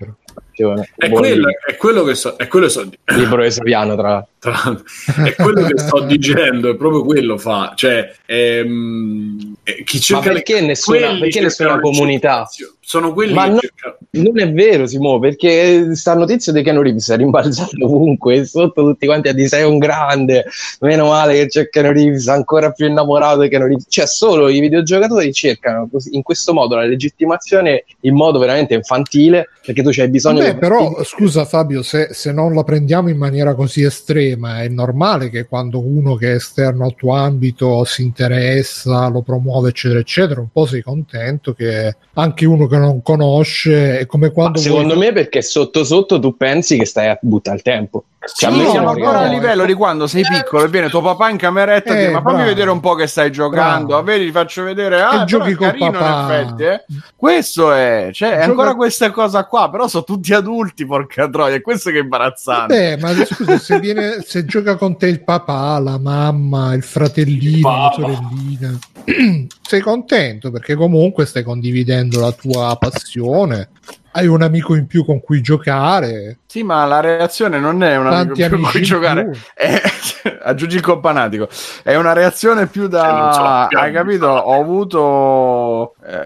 [0.96, 4.82] È quello, è quello che so, è quello che so, libro esoviano, tra tra
[5.24, 10.28] è quello che sto dicendo, è proprio quello fa, cioè ehm, eh, chi Ma cerca
[10.28, 12.48] le- perché nessuna, quelli perché nessuna le comunità?
[12.84, 16.82] Sono quelli Ma che no- cercano Non è vero, Simo, perché sta notizia di Keanu
[16.82, 20.46] Reeves è rimbalzata ovunque, sotto tutti quanti a dire sei un grande,
[20.80, 23.86] meno male che c'è Keanu Reeves, ancora più innamorato di Keanu Reeves.
[23.88, 29.48] Cioè, solo i videogiocatori cercano così- in questo modo la legittimazione in modo veramente infantile,
[29.64, 30.60] perché tu c'hai bisogno Beh, di...
[30.60, 35.46] però scusa Fabio, se, se non la prendiamo in maniera così estrema, è normale che
[35.46, 40.50] quando uno che è esterno al tuo ambito si interessa, lo promuove, eccetera, eccetera, un
[40.52, 45.08] po' sei contento che anche uno che non conosce è come Ma quando secondo vuoi-
[45.08, 48.06] me perché sotto sotto tu pensi che stai a buttare il tempo.
[48.24, 50.90] Cioè, a Sì, me no, siamo ancora a livello di quando sei piccolo e viene
[50.90, 52.50] tuo papà in cameretta e Eh, dice ma fammi bravo.
[52.50, 54.04] vedere un po' che stai giocando Bravo.
[54.04, 56.34] vedi ti faccio vedere ah E però giochi carino papà.
[56.36, 56.86] in effetti eh.
[57.16, 61.56] questo è cioè è Gioca- ancora questa cosa qua però sono tutti adulti porca troia
[61.56, 65.24] è questo che è imbarazzante Beh, ma scusa, se, viene, se gioca con te il
[65.24, 68.80] papà, la mamma, il fratellino, Il la sorellina,
[69.72, 73.70] sei contento perché comunque stai condividendo la tua passione,
[74.12, 78.08] hai un amico in più con cui giocare, sì ma la reazione non è un
[78.08, 79.30] amico tanti più con cui giocare.
[79.30, 79.40] più.
[79.54, 79.82] è-
[80.44, 81.48] aggiungi il companatico.
[81.84, 84.28] È una reazione più da so, hai capito?
[84.28, 86.24] ho avuto eh,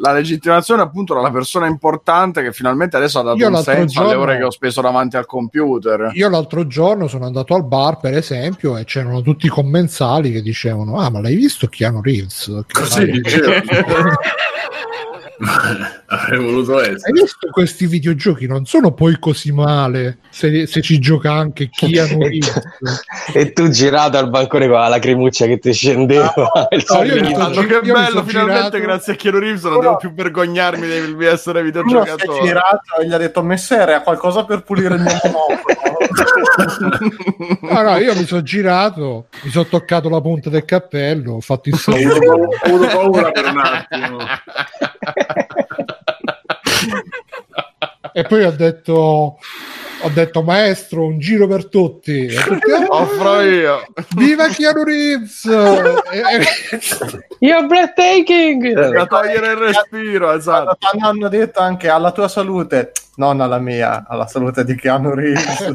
[0.00, 4.08] la legittimazione appunto dalla persona importante che finalmente adesso ha dato Io un senso alle
[4.10, 7.98] giorno- ore che ho speso davanti al computer Io l'altro giorno sono andato al bar,
[7.98, 12.64] per esempio, e c'erano tutti i commensali che dicevano: Ah, ma l'hai visto Keanu Reeves?
[12.66, 13.52] Che così dicevo.
[16.06, 17.12] Avrei voluto Hai essere.
[17.12, 18.46] visto questi videogiochi?
[18.46, 22.52] Non sono poi così male se, se ci gioca anche e, Reeves.
[22.52, 26.32] tu, e tu girato al bancone con la lacrimuccia che ti scendeva
[26.70, 29.96] il no, io Io che mi bello, finalmente girato- grazie a Keanu Reeves non devo
[29.96, 32.42] più vergognarmi di, di essere Uno si è videogiocatore.
[32.46, 35.78] girato e gli ha detto Messere ha qualcosa per pulire il mio monopono
[37.62, 41.68] No, no, io mi sono girato, mi sono toccato la punta del cappello, ho fatto
[41.68, 42.26] il Ho saluto.
[42.26, 44.18] ho avuto paura per un attimo.
[48.12, 49.38] E poi ho detto,
[50.02, 52.26] ho detto maestro, un giro per tutti.
[52.28, 53.82] Tutti, "Ah, Offro io.
[54.16, 55.44] Viva Keanu Reeves!
[57.42, 58.90] You're breathtaking!
[58.92, 60.76] Da togliere il respiro, esatto.
[60.98, 65.74] Hanno detto anche alla tua salute non alla mia alla salute di Keanu Reeves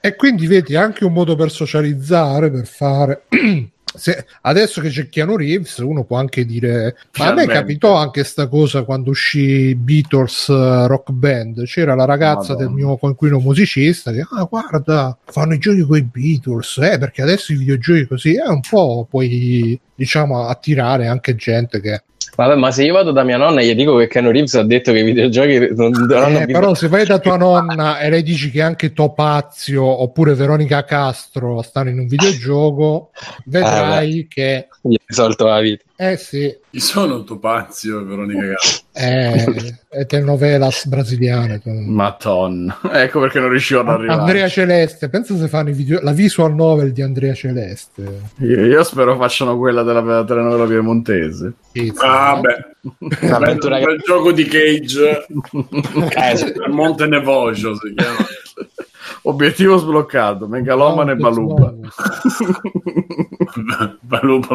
[0.00, 3.22] E quindi vedi anche un modo per socializzare, per fare.
[3.94, 7.52] Se- adesso che c'è Keanu Reeves, uno può anche dire: Ma a me Finalmente.
[7.52, 11.64] capitò anche sta cosa quando uscì Beatles eh, Rock Band.
[11.64, 12.58] C'era la ragazza Madonna.
[12.58, 17.22] del mio coinquilino musicista che, ah, guarda, fanno i giochi con i Beatles, eh, perché
[17.22, 22.02] adesso i videogiochi così è un po' puoi, diciamo, attirare anche gente che.
[22.38, 24.62] Vabbè, ma se io vado da mia nonna e gli dico che Keanu Reeves ha
[24.62, 28.22] detto che i videogiochi non hanno Eh, però se vai da tua nonna e lei
[28.22, 33.10] dici che anche Topazio oppure Veronica Castro stanno in un videogioco,
[33.46, 35.84] vedrai che gli risolto la vita.
[35.96, 38.68] eh sì, Chi sono un topazio, Veronica Gatto?
[38.92, 39.44] è,
[39.88, 41.60] è telenovelas brasiliane.
[41.64, 42.78] Madonna.
[42.92, 44.20] Ecco perché non riuscivo ad arrivare.
[44.20, 48.20] Andrea Celeste, pensa se fanno i video, la visual novel di Andrea Celeste.
[48.40, 51.54] Io, io spero facciano quella della telenovela piemontese.
[51.72, 51.92] Sì, sì.
[52.04, 52.66] Ah, beh.
[52.98, 55.26] Bel, Avventura bel gioco di Cage.
[56.30, 56.52] Eh, sì.
[56.68, 58.16] Monte Nevocio si chiama.
[59.28, 61.74] Obiettivo sbloccato, Megalomane e No, Baluba.
[64.00, 64.54] Balupa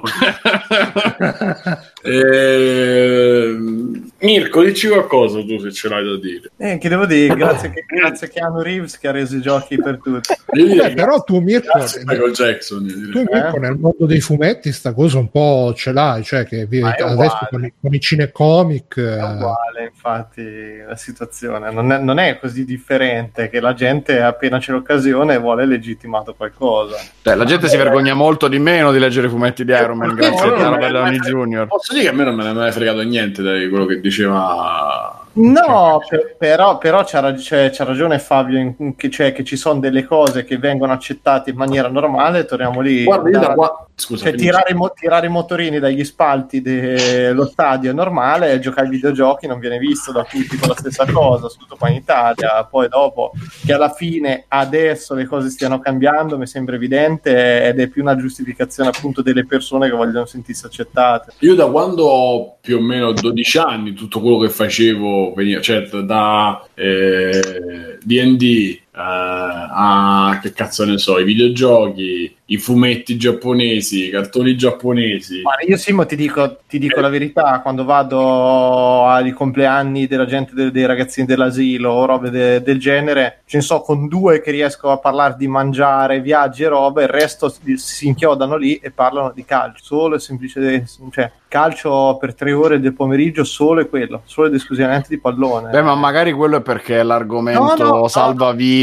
[2.06, 6.50] Ehm, Mirko, dici qualcosa tu se ce l'hai da dire.
[6.56, 9.76] Eh, che devo dire, grazie, che, grazie a Keanu Reeves che ha reso i giochi
[9.76, 10.32] per tutti.
[10.56, 13.10] Io direi Eh, però tu Mirko, grazie a Michael Jackson.
[13.12, 16.80] tu, Mirko, nel mondo dei fumetti sta cosa un po' ce l'hai, cioè che vi-
[16.80, 21.92] Ma è adesso con i, con i cinecomic È eh, uguale, infatti, la situazione non
[21.92, 26.96] è, non è così differente che la gente appena c'è l'occasione vuole legittimato qualcosa.
[27.22, 30.14] Cioè, la gente si vergogna molto di meno di leggere i fumetti di Iron Man
[30.14, 31.66] grazie no, a no, Jr.
[31.66, 34.00] Posso dire che a me non me ne è mai fregato niente di quello che
[34.00, 35.25] diceva.
[35.36, 39.56] No, per- però, però c'ha, rag- c'è- c'ha ragione Fabio, in- che, cioè, che ci
[39.56, 43.04] sono delle cose che vengono accettate in maniera normale, torniamo lì.
[43.04, 43.86] Guarda, da qua.
[43.98, 48.86] Scusa, cioè, tirare, i mo- tirare i motorini dagli spalti dello stadio è normale, giocare
[48.86, 52.64] ai videogiochi non viene visto da tutti con la stessa cosa, soprattutto qua in Italia.
[52.70, 53.32] Poi dopo
[53.64, 58.16] che alla fine adesso le cose stiano cambiando, mi sembra evidente ed è più una
[58.16, 61.32] giustificazione appunto delle persone che vogliono sentirsi accettate.
[61.40, 66.02] Io da quando ho più o meno 12 anni, tutto quello che facevo veniva, certo,
[66.02, 74.56] da eh, D&D a che cazzo ne so, i videogiochi, i fumetti giapponesi, i cartoni
[74.56, 75.42] giapponesi.
[75.42, 80.54] Guarda, io Simo ti dico, ti dico la verità, quando vado ai compleanni della gente,
[80.54, 84.50] de- dei ragazzini dell'asilo o robe de- del genere, ce ne so con due che
[84.50, 88.90] riesco a parlare di mangiare, viaggi e robe, il resto si, si inchiodano lì e
[88.90, 93.88] parlano di calcio, solo e semplicemente, cioè calcio per tre ore del pomeriggio, solo e
[93.88, 95.70] quello, solo ed esclusivamente di pallone.
[95.70, 98.08] Beh, ma magari quello è perché l'argomento No, no, no,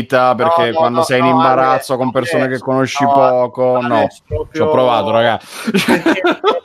[0.08, 3.96] salvavita, perché No, quando no, sei in imbarazzo con persone che conosci no, poco, no.
[3.98, 5.72] adesso Ci proprio- ho provato, ragazzi.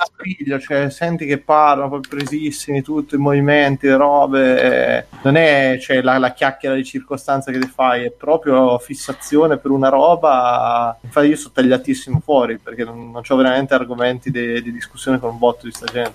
[0.60, 4.60] Cioè, senti che parlano poi presissimi, tutti i movimenti, le robe.
[4.98, 9.56] eh, Non è cioè, la, la chiacchiera di circostanza che ti fai, è proprio fissazione
[9.56, 10.98] per una roba.
[11.00, 15.30] Infatti, io sono tagliatissimo fuori perché non, non ho veramente argomenti di, di discussione con
[15.30, 16.14] un botto di sta gente.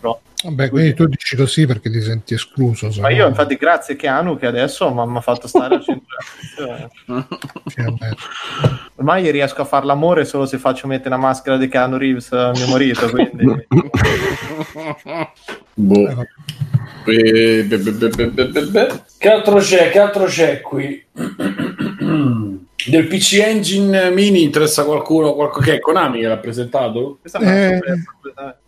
[0.00, 0.18] però.
[0.42, 2.88] Vabbè, quindi tu dici così perché ti senti escluso.
[3.00, 6.16] Ma no- io, infatti, grazie Keanu che adesso mi ha fatto stare al centro.
[8.96, 12.56] Ormai riesco a fare l'amore solo se faccio mettere una maschera di Keanu Reeves al
[12.56, 13.44] mio marito, quindi.
[15.74, 16.08] Boh.
[16.08, 16.28] Eh, vabbè.
[17.04, 19.02] Eh, be- be- be- be- be- be- be.
[19.18, 19.90] Che altro c'è?
[19.90, 21.04] Che altro c'è qui?
[22.90, 25.34] Del PC Engine Mini interessa qualcuno?
[25.34, 25.60] Qualco...
[25.60, 27.18] Che è Konami che l'ha presentato?
[27.22, 28.04] Eh, completamente.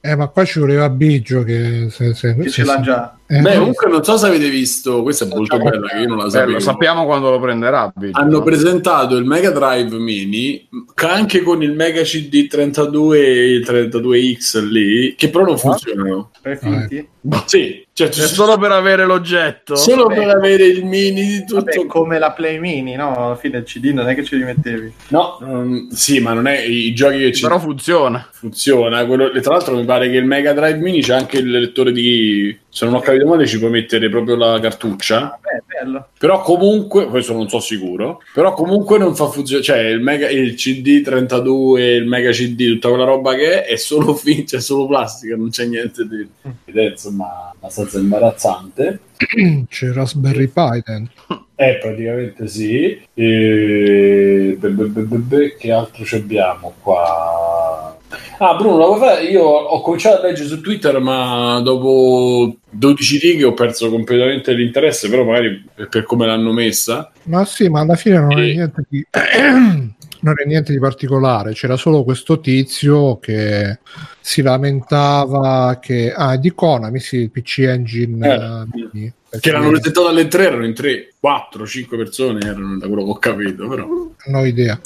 [0.01, 3.17] Eh, ma qua ci voleva Biggio che, se, se, Che se- ce l'ha già.
[3.27, 6.19] eh, Beh, comunque non so se avete visto, questa è molto bella che io non
[6.19, 6.53] la Eh, sapevo.
[6.53, 7.91] lo sappiamo quando lo prenderà.
[7.95, 8.43] Biggio, Hanno no?
[8.43, 15.15] presentato il Mega Drive Mini anche con il Mega CD 32 e il 32X lì,
[15.17, 16.31] che però non funzionano.
[16.43, 17.09] Per finti?
[17.47, 19.77] Sì, cioè, È solo per avere l'oggetto.
[19.77, 20.15] solo Beh.
[20.17, 21.65] per avere il mini di tutto.
[21.65, 23.15] Vabbè, come la Play Mini, no?
[23.17, 24.93] Alla fine il CD non è che ci rimettevi.
[25.09, 28.29] No, mm, sì, ma non è i giochi che ci Però funziona.
[28.33, 29.07] funziona.
[29.07, 31.93] Quello, e tra l'altro mi pare che il Mega Drive Mini c'è anche il lettore
[31.93, 32.59] di.
[32.75, 35.39] Se non ho capito male, ci puoi mettere proprio la cartuccia.
[35.41, 36.09] Vabbè, bello.
[36.19, 38.21] Però comunque, questo non so sicuro.
[38.33, 39.65] Però comunque non fa funzionare.
[39.65, 43.77] Cioè, il, mega, il CD 32, il Mega CD, tutta quella roba che è, è
[43.77, 46.27] solo fin, c'è solo plastica, non c'è niente di.
[46.65, 49.01] Ed è insomma abbastanza imbarazzante.
[49.69, 51.43] c'è Raspberry Pi dentro.
[51.57, 53.01] Eh, praticamente sì.
[53.15, 54.57] E...
[54.59, 57.97] be- be- be- Che altro ci abbiamo qua?
[58.39, 63.89] Ah, Bruno, io ho cominciato a leggere su Twitter, ma dopo 12 righe ho perso
[63.89, 67.13] completamente l'interesse, però magari per, come l'hanno messa.
[67.25, 68.53] Ma sì, ma alla fine non è Sì.
[68.55, 69.07] niente di,
[70.25, 71.53] non è niente di particolare.
[71.53, 73.79] C'era solo questo tizio che
[74.21, 80.09] si lamentava che ah, di Konami, sì, il PC Engine Eh, eh, Che l'hanno presentato
[80.09, 83.87] alle 3, erano in 3, 4, 5 persone erano da quello che ho capito, però.
[83.87, 84.81] non ho idea.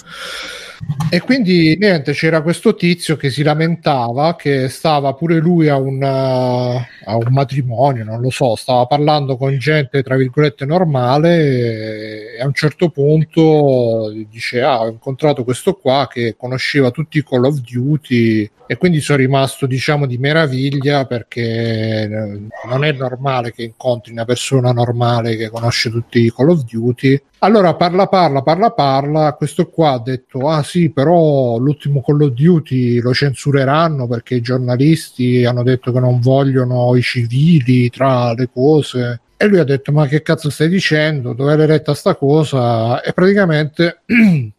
[1.11, 6.03] E quindi niente, c'era questo tizio che si lamentava che stava pure lui a un,
[6.03, 12.47] a un matrimonio, non lo so, stava parlando con gente tra virgolette normale e a
[12.47, 17.61] un certo punto dice ah, ho incontrato questo qua che conosceva tutti i Call of
[17.61, 22.09] Duty e quindi sono rimasto diciamo di meraviglia perché eh,
[22.68, 27.20] non è normale che incontri una persona normale che conosce tutti i Call of Duty
[27.41, 29.32] allora parla parla parla parla.
[29.34, 34.41] Questo qua ha detto ah sì però l'ultimo Call of Duty lo censureranno perché i
[34.41, 39.20] giornalisti hanno detto che non vogliono i civili tra le cose.
[39.36, 41.32] E lui ha detto ma che cazzo stai dicendo?
[41.32, 43.01] Dove l'hai letta sta cosa?
[43.03, 44.01] E praticamente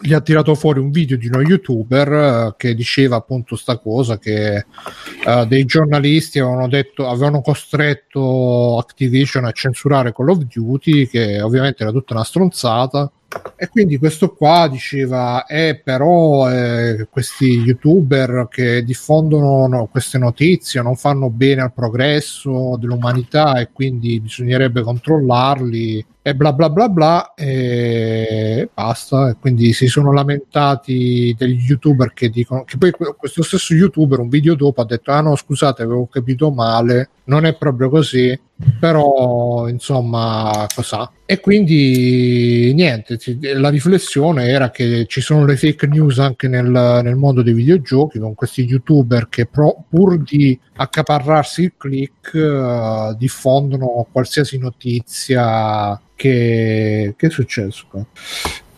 [0.00, 4.18] gli ha tirato fuori un video di uno youtuber eh, che diceva appunto sta cosa
[4.18, 11.40] che eh, dei giornalisti avevano detto avevano costretto Activision a censurare Call of Duty che
[11.40, 13.10] ovviamente era tutta una stronzata
[13.56, 20.82] E quindi questo qua diceva, eh, però eh, questi youtuber che diffondono no, queste notizie
[20.82, 27.34] non fanno bene al progresso dell'umanità e quindi bisognerebbe controllarli e bla bla bla bla
[27.34, 29.30] e basta.
[29.30, 34.28] E quindi si sono lamentati degli youtuber che dicono che poi questo stesso youtuber un
[34.28, 38.38] video dopo ha detto ah no scusate avevo capito male, non è proprio così,
[38.78, 41.10] però insomma cosa.
[41.26, 43.18] E quindi niente,
[43.54, 48.18] la riflessione era che ci sono le fake news anche nel, nel mondo dei videogiochi
[48.18, 57.14] con questi youtuber che pro, pur di accaparrarsi il click uh, diffondono qualsiasi notizia che,
[57.16, 58.06] che è successo qua.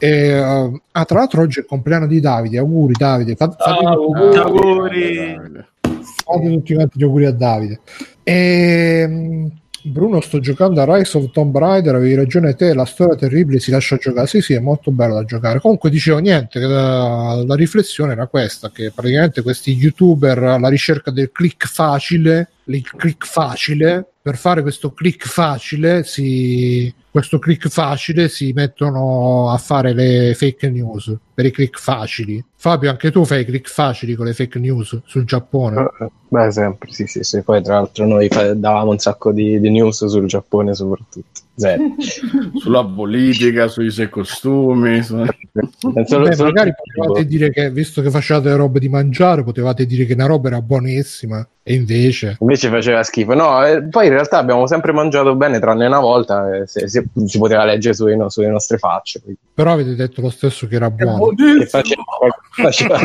[0.00, 3.84] E, uh, ah, tra l'altro oggi è il compleanno di Davide, auguri Davide, fate, fate
[3.84, 4.36] Ah, auguri.
[4.36, 5.36] auguri.
[5.80, 7.80] fate tutti quanti gli auguri a Davide.
[8.22, 9.46] E, mm,
[9.82, 13.70] Bruno, sto giocando a Rise of Tomb Raider, avevi ragione te, la storia terribile si
[13.70, 14.26] lascia giocare.
[14.26, 15.60] Sì, sì, è molto bello da giocare.
[15.60, 21.30] Comunque dicevo niente, la, la riflessione era questa, che praticamente questi youtuber alla ricerca del
[21.30, 28.52] click facile, il click facile, per fare questo click facile si questo click facile si
[28.52, 32.44] mettono a fare le fake news per i click facili.
[32.54, 35.90] Fabio, anche tu fai click facili con le fake news sul Giappone.
[36.28, 37.42] Beh, sempre, sì, sì, sì.
[37.42, 41.37] Poi tra l'altro noi davamo un sacco di, di news sul Giappone soprattutto.
[41.58, 41.82] Zero.
[42.60, 45.02] Sulla politica, sui suoi costumi.
[45.02, 50.04] su- Beh, solo- magari potevate dire che, visto che facevate robe di mangiare, potevate dire
[50.04, 52.36] che una roba era buonissima e invece...
[52.40, 53.34] Invece faceva schifo.
[53.34, 57.06] No, eh, poi in realtà abbiamo sempre mangiato bene, tranne una volta, eh, se- se-
[57.26, 59.20] si poteva leggere sulle, no- sulle nostre facce.
[59.20, 61.34] quindi- Però avete detto lo stesso che era buono.
[61.34, 62.04] Che faceva,
[62.50, 62.98] faceva-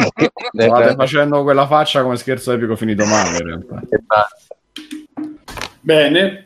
[0.54, 3.82] State facendo quella faccia come scherzo epico finito male in realtà.
[5.82, 6.46] Bene.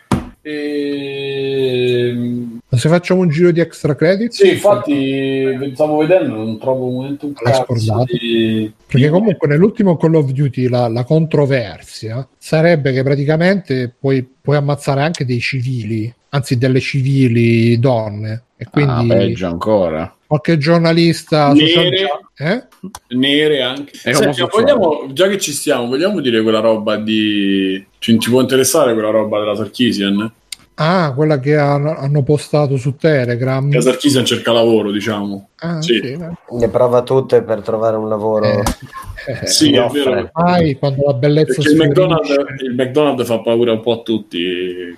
[0.50, 4.32] Ehm, Ma se facciamo un giro di extra credit?
[4.32, 8.16] Sì, infatti stavo vedendo, non trovo un momento un cazzo scordato?
[8.18, 8.72] di...
[8.86, 15.02] Perché comunque nell'ultimo Call of Duty la, la controversia sarebbe che praticamente puoi, puoi ammazzare
[15.02, 18.44] anche dei civili, anzi delle civili donne.
[18.58, 20.12] E Ah, quindi peggio ancora.
[20.28, 21.54] Qualche giornalista...
[21.56, 22.10] social- Nere.
[22.40, 22.64] Eh?
[23.16, 23.98] nere anche.
[23.98, 27.84] Senti, vogliamo, già che ci stiamo, vogliamo dire quella roba di...
[27.98, 30.32] Ci, ci può interessare quella roba della Sarkisian?
[30.80, 33.74] Ah, quella che hanno, hanno postato su Telegram.
[33.74, 35.50] La Sarkisian cerca lavoro, diciamo.
[35.56, 36.00] Ah, Sì.
[36.04, 36.30] sì, beh.
[36.60, 38.46] Le prova tutte per trovare un lavoro.
[38.46, 38.62] Eh,
[39.42, 40.04] eh, Sì, è offre.
[40.04, 40.30] vero.
[40.34, 41.78] Mai quando la bellezza Perché il.
[41.78, 42.30] McDonald's,
[42.62, 44.96] il McDonald's fa paura un po' a tutti.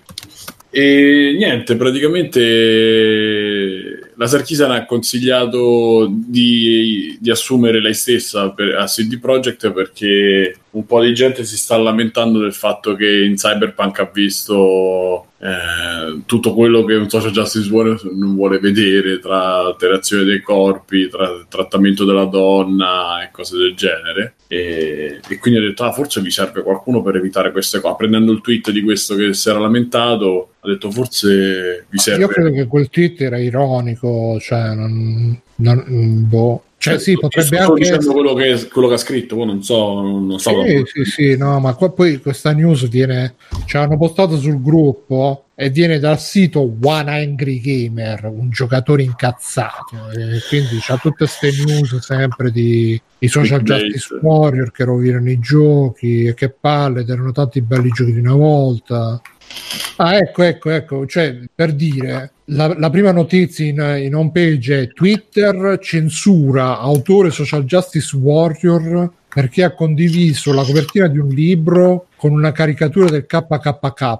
[0.72, 9.18] E niente, praticamente la Sarkisian ha consigliato di, di assumere lei stessa per, a CD
[9.18, 14.12] Projekt perché un po' di gente si sta lamentando del fatto che in Cyberpunk ha
[14.14, 20.42] visto eh, tutto quello che un social justice warrior non vuole vedere tra alterazione dei
[20.42, 24.36] corpi, tra trattamento della donna e cose del genere.
[24.48, 27.96] E, e quindi ho detto: ah, forse mi serve qualcuno per evitare queste cose.
[27.98, 32.22] Prendendo il tweet di questo che si era lamentato, ho detto: forse vi serve.
[32.22, 35.86] Io credo che quel tweet era ironico, cioè non, non-
[36.28, 36.64] boh.
[36.82, 40.00] Cioè, sì, Io potrebbe anche dicendo quello che, quello che ha scritto, poi non so,
[40.00, 40.64] non so.
[40.66, 45.48] Sì, sì, sì, no, ma qua poi questa news viene, cioè hanno postato sul gruppo
[45.56, 51.52] e viene dal sito One Angry Gamer, un giocatore incazzato, e quindi c'ha tutte queste
[51.66, 53.92] news sempre di i social Clickbait.
[53.92, 58.20] justice warrior che rovinano i giochi e che palle, ed erano tanti belli giochi di
[58.20, 59.22] una volta.
[59.98, 64.82] Ah, ecco, ecco, ecco, cioè per dire, la, la prima notizia in, in home page
[64.82, 72.08] è Twitter censura autore social justice warrior perché ha condiviso la copertina di un libro
[72.16, 74.18] con una caricatura del KKK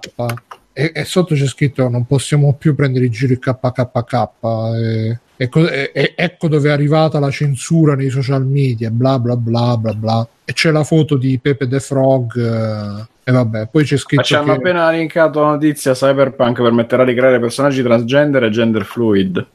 [0.72, 4.28] e, e sotto c'è scritto non possiamo più prendere in giro il KKK
[4.76, 9.76] e, e co- ecco dove è arrivata la censura nei social media bla bla bla
[9.76, 13.94] bla bla e c'è la foto di Pepe the Frog eh, e vabbè poi c'è
[13.94, 18.42] Ma scritto ci hanno che appena linkato la notizia Cyberpunk permetterà di creare personaggi transgender
[18.42, 19.46] e gender fluid.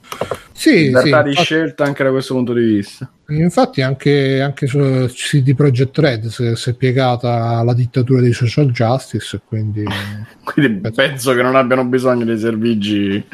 [0.53, 3.09] sì, sì, Libertà di infatti- scelta anche da questo punto di vista.
[3.27, 4.77] Infatti anche, anche su
[5.09, 9.83] CD Projekt Red si, si è piegata la dittatura dei social justice, quindi
[10.45, 13.25] Quindi penso che non abbiano bisogno dei servigi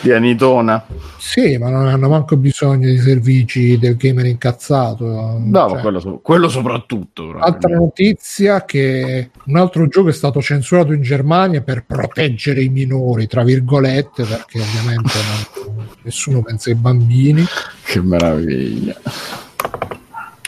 [0.00, 0.86] di Anitona.
[1.18, 5.04] sì, ma non hanno manco bisogno di servizi del gamer incazzato.
[5.44, 7.01] No, Cioè, quello, quello soprattutto.
[7.12, 7.42] Proprio.
[7.42, 13.26] Altra notizia che un altro gioco è stato censurato in Germania per proteggere i minori,
[13.26, 15.12] tra virgolette, perché ovviamente
[15.64, 17.44] non- nessuno pensa ai bambini.
[17.84, 18.96] Che meraviglia.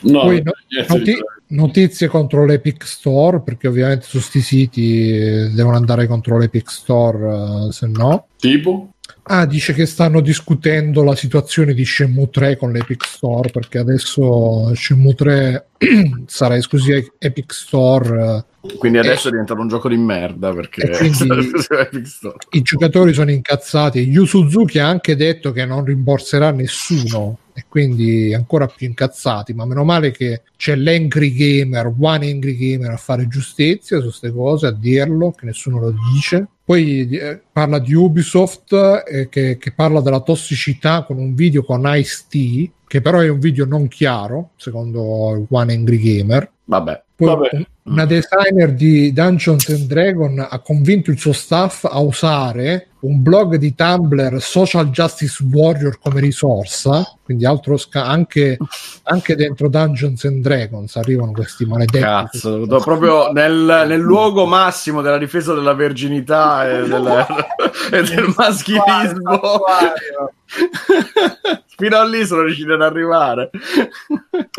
[0.03, 0.53] No, Poi no-
[0.89, 1.17] noti-
[1.49, 7.73] notizie contro l'Epic Store, perché ovviamente su sti siti devono andare contro l'Epic Store, eh,
[7.73, 8.27] se no.
[8.37, 8.94] tipo?
[9.27, 14.75] Ah, dice che stanno discutendo la situazione di Shenmue 3 con l'Epic Store perché adesso
[14.75, 15.67] Shenmue 3
[16.27, 18.45] sarà esclusiva Epic Store.
[18.61, 21.11] eh, Quindi adesso è diventato un gioco di merda perché E.
[22.51, 24.01] I giocatori sono incazzati.
[24.01, 29.55] Yu Suzuki ha anche detto che non rimborserà nessuno e quindi ancora più incazzati.
[29.55, 34.33] Ma meno male che c'è l'Angry Gamer, One Angry Gamer a fare giustizia su queste
[34.33, 36.49] cose, a dirlo, che nessuno lo dice.
[36.65, 38.73] Poi eh, parla di Ubisoft
[39.07, 43.39] eh, che, che parla della tossicità con un video con Ice-T, che però è un
[43.39, 46.51] video non chiaro, secondo One Angry Gamer.
[46.65, 47.03] Vabbè.
[47.17, 47.67] Poi Vabbè.
[47.85, 53.21] Un- una designer di Dungeons and Dragon ha convinto il suo staff a usare un
[53.23, 58.57] blog di Tumblr Social Justice Warrior come risorsa, quindi altro sca- anche,
[59.03, 61.99] anche dentro Dungeons and Dragons arrivano questi maledetti.
[62.03, 67.27] Cazzo, do- proprio nel, nel luogo massimo della difesa della verginità e del,
[67.93, 69.41] e del maschilismo.
[71.77, 73.51] Fino a lì sono riusciti ad arrivare.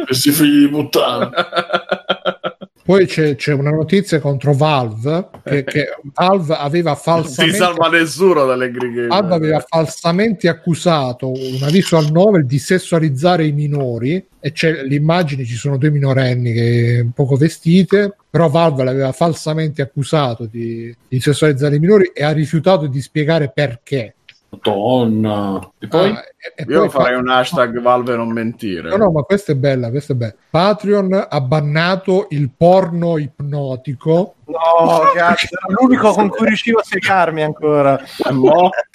[0.05, 1.32] Questi figli di puttana.
[2.86, 7.89] Poi c'è, c'è una notizia contro Valve che, che Valve aveva Non si falsamente salva
[7.89, 9.07] nessuno dalle grighe.
[9.07, 15.55] Alba aveva falsamente accusato una visual novel di sessualizzare i minori e c'è l'immagine, ci
[15.55, 21.79] sono due minorenni che poco vestite, però Valve l'aveva falsamente accusato di, di sessualizzare i
[21.79, 24.13] minori e ha rifiutato di spiegare perché.
[24.49, 25.71] Madonna.
[25.79, 26.11] E poi?
[26.11, 26.23] Ah,
[26.55, 28.89] e- Io poi farei fa- un hashtag Valve non mentire.
[28.89, 30.33] No, no, ma questa è bella, questa è bella.
[30.49, 34.35] Patreon ha bannato il porno ipnotico.
[34.45, 37.99] No, cazzo, era l'unico con cui riuscivo a segarmi ancora.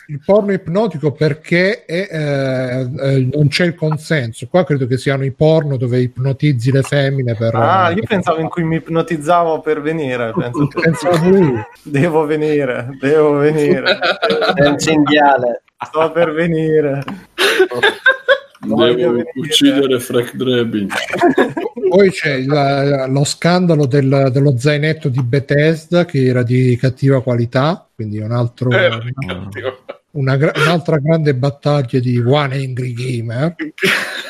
[0.07, 2.81] Il porno ipnotico perché è, eh,
[3.15, 4.47] eh, non c'è il consenso.
[4.49, 7.55] Qua credo che siano i porno dove ipnotizzi le femmine per...
[7.55, 10.33] Ah, io per- pensavo in cui mi ipnotizzavo per venire.
[10.37, 11.69] Penso che- Pensavo io.
[11.83, 13.99] Devo venire, devo venire.
[14.55, 15.63] È un cinghiale.
[15.87, 17.03] Sto per venire.
[18.61, 19.25] Devo venire.
[19.35, 20.89] uccidere Frank Drebin.
[21.89, 27.89] Poi c'è il- lo scandalo del- dello zainetto di Bethesda che era di cattiva qualità,
[27.95, 29.49] quindi un altro, Eh, una,
[30.13, 33.55] una un'altra grande battaglia di One Angry Gamer.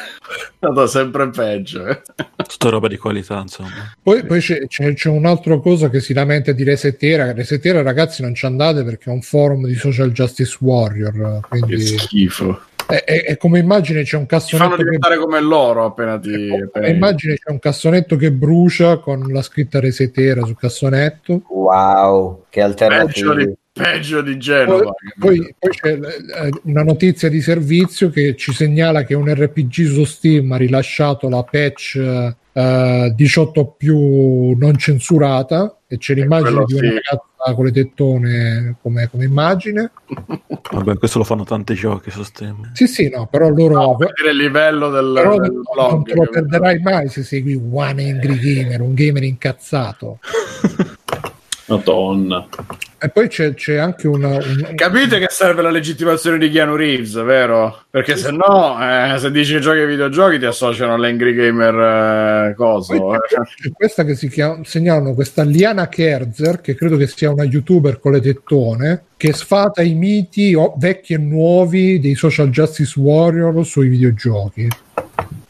[0.60, 1.86] Vado sempre peggio.
[1.86, 2.02] eh.
[2.46, 3.70] Tutta roba di qualità, insomma.
[4.02, 7.32] Poi, poi c'è, c'è, c'è un'altra cosa che si lamenta di Resetera.
[7.32, 11.40] Resetera, ragazzi, non ci andate perché è un forum di social justice warrior.
[11.40, 12.60] Che Quindi schifo.
[12.86, 16.18] è, è- è come immagine c'è un Ti fanno cassonetto che diventare come loro appena
[16.18, 16.28] ti...
[16.34, 21.40] appena- come immagine c'è un cassonetto che brucia con la scritta Resetera sul cassonetto.
[21.48, 23.46] Wow, che peggio, alternativi.
[23.46, 24.92] di, peggio di Genova.
[25.18, 30.04] Poi, poi c'è eh, una notizia di servizio che ci segnala che un RPG su
[30.04, 36.74] Steam ha rilasciato la patch eh, 18 più non censurata e c'è l'immagine quello di
[36.74, 36.94] una sì.
[36.94, 39.90] ragazza con le tettone come, come immagine.
[40.72, 42.70] Vabbè, questo lo fanno tanti giochi su Steam.
[42.74, 43.74] Sì, sì, no, però loro...
[43.74, 46.06] No, per dire il livello del, però del non blog.
[46.06, 50.18] te lo perderai mai se segui One Angry Gamer, un gamer incazzato.
[51.70, 52.46] Madonna.
[53.02, 57.14] E poi c'è, c'è anche una, un- Capite che serve la legittimazione di Keanu Reeves,
[57.22, 57.84] vero?
[57.88, 62.54] Perché se no, eh, se dici che giochi ai videogiochi ti associano all'Angry Gamer eh,
[62.54, 62.94] coso.
[62.98, 63.20] Poi eh.
[63.62, 67.98] c'è questa che si chiama, segnalano questa Liana Kerzer, che credo che sia una youtuber
[68.00, 73.64] con le tettone, che sfata i miti o- vecchi e nuovi dei social justice warrior
[73.64, 74.68] sui videogiochi.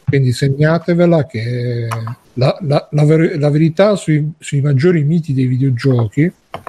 [0.05, 1.87] Quindi segnatevela che
[2.33, 6.21] la, la- la ver- la verità sui, sui maggiori miti dei videogiochi,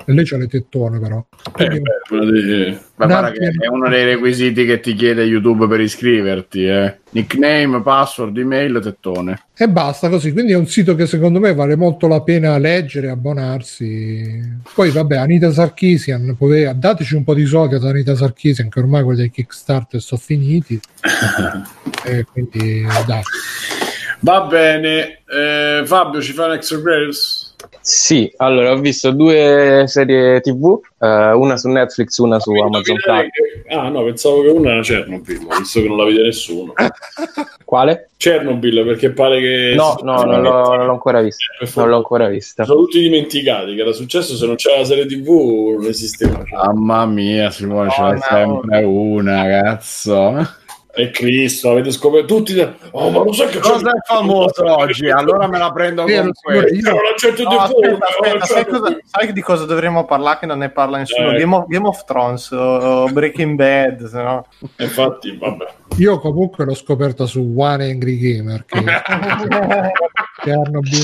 [0.06, 1.24] e lei c'ha le tettone però.
[1.58, 5.66] Eh, beh, una dei- Ma guarda che è uno dei requisiti che ti chiede YouTube
[5.66, 6.98] per iscriverti, eh.
[7.10, 9.42] Nickname, password, email, tettone.
[9.56, 13.10] E basta così, quindi è un sito che secondo me vale molto la pena leggere,
[13.10, 14.40] abbonarsi.
[14.74, 19.02] Poi vabbè, Anita Sarkisian, poi- dateci un po' di soldi ad Anita Sarkisian che ormai
[19.02, 20.80] quelli dei Kickstarter sono finiti.
[22.04, 23.22] e quindi dai.
[24.24, 25.22] Va bene.
[25.28, 27.50] Eh, Fabio, ci fa un extra credits?
[27.80, 33.30] Sì, allora ho visto due serie TV, eh, una su Netflix, una su Amazon Prime.
[33.30, 36.72] Che- Ah, no, pensavo che una era Chernobyl, visto che non la vede nessuno.
[37.64, 38.10] Quale?
[38.16, 39.72] Chernobyl, perché pare che...
[39.74, 41.44] No, no, non l'ho, non l'ho ancora vista.
[41.58, 42.64] Per Non l'ho ancora vista.
[42.64, 46.42] Sono tutti dimenticati che era successo se non c'era la serie TV non esisteva.
[46.52, 48.20] Mamma mia, Simone, ce n'è no.
[48.20, 50.60] sempre una, cazzo.
[50.94, 52.58] E Cristo, avete scoperto tutti.
[52.90, 55.08] Oh, ma lo sai che c'è Cosa è famoso oggi?
[55.08, 56.60] Allora me la prendo Vero, con No,
[57.60, 61.30] aspetta, aspetta, oh, sai, cosa- sai di cosa dovremmo parlare che non ne parla nessuno?
[61.30, 61.38] Eh.
[61.38, 64.44] Game, of, Game of Thrones o Breaking Bad, se no.
[64.76, 65.66] Infatti, vabbè.
[65.96, 68.82] Io comunque l'ho scoperta su One Angry Gamer che
[70.42, 71.02] Chernobyl.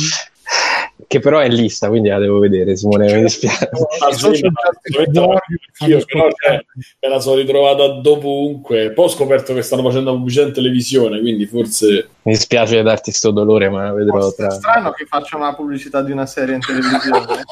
[1.07, 3.71] Che però è in lista, quindi la devo vedere, Simone, mi dispiace.
[4.01, 6.65] Ah, sì, ma- io però cioè,
[7.01, 8.93] me la sono ritrovata dovunque.
[8.93, 13.31] Poi ho scoperto che stanno facendo pubblicità in televisione, quindi forse Mi dispiace darti sto
[13.31, 14.51] dolore, ma la vedrò È tra...
[14.51, 17.45] strano che facciano una pubblicità di una serie in televisione.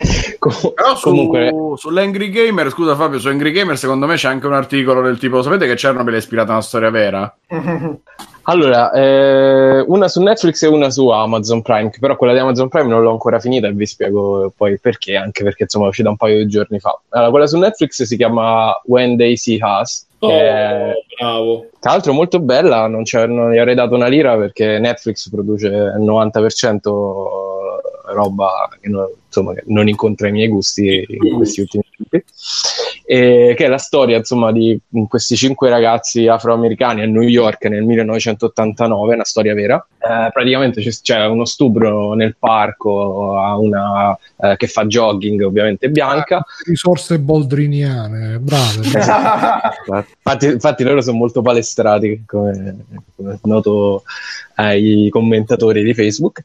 [0.38, 4.46] Com- Però su, comunque, sull'Angry Gamer, scusa Fabio, su Angry Gamer secondo me c'è anche
[4.46, 7.36] un articolo del tipo, sapete che Chernobyl è ispirata a una storia vera?
[8.50, 12.88] allora, eh, una su Netflix e una su Amazon Prime, però quella di Amazon Prime
[12.88, 16.16] non l'ho ancora finita e vi spiego poi perché, anche perché insomma è uscita un
[16.16, 17.00] paio di giorni fa.
[17.10, 21.68] Allora, quella su Netflix si chiama When They See Us, Oh, è bravo.
[21.78, 26.02] tra l'altro molto bella, non, non gli avrei dato una lira perché Netflix produce il
[26.02, 26.78] 90%
[28.12, 32.24] roba che non, insomma, che non incontra i miei gusti in questi ultimi tempi.
[33.04, 34.78] E che è la storia insomma di
[35.08, 39.84] questi cinque ragazzi afroamericani a New York nel 1989, una storia vera.
[39.98, 45.90] Eh, praticamente c'è, c'è uno stupro nel parco a una eh, che fa jogging, ovviamente
[45.90, 46.44] bianca.
[46.66, 48.86] risorse boldriniane, brave.
[50.16, 52.84] infatti, infatti loro sono molto palestrati, come,
[53.16, 54.04] come noto
[54.60, 56.42] ai commentatori di Facebook.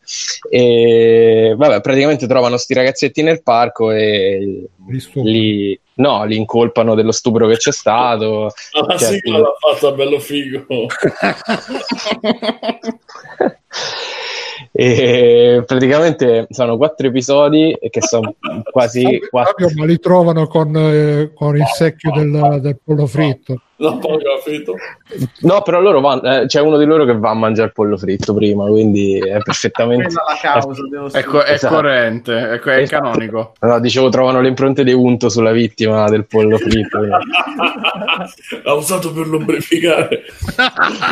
[0.49, 4.70] E vabbè, praticamente trovano sti ragazzetti nel parco e
[5.13, 8.51] Li no, li incolpano dello stupro che c'è stato.
[8.80, 10.66] Ma la sigla l'ha fatta bello figo.
[14.72, 18.36] e praticamente sono quattro episodi che sono
[18.72, 19.68] quasi quattro.
[19.68, 23.60] Fabio, ma li trovano con, eh, con il secchio del, del pollo fritto.
[23.78, 27.97] No, però loro vanno, eh, c'è uno di loro che va a mangiare il pollo
[27.97, 30.14] fritto prima, quindi è perfettamente.
[30.16, 31.74] È causa, devo Ecco, è Esatto.
[31.76, 33.03] corrente, ecco, è Esatto.
[33.03, 33.53] canonico.
[33.60, 36.99] No, dicevo, trovano le impronte di unto sulla vittima del pollo fritto.
[37.01, 37.20] L'ha
[38.74, 40.24] usato per lubrificare.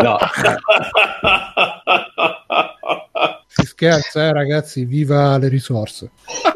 [0.02, 0.18] No,
[3.56, 6.10] Si scherza, eh, ragazzi, viva le risorse.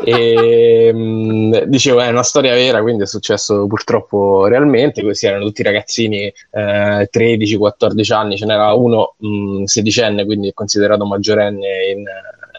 [0.03, 5.03] e, mh, dicevo, è una storia vera, quindi è successo purtroppo realmente.
[5.03, 11.05] Questi erano tutti ragazzini eh, 13-14 anni, ce n'era uno mh, sedicenne, quindi è considerato
[11.05, 12.03] maggiorenne in,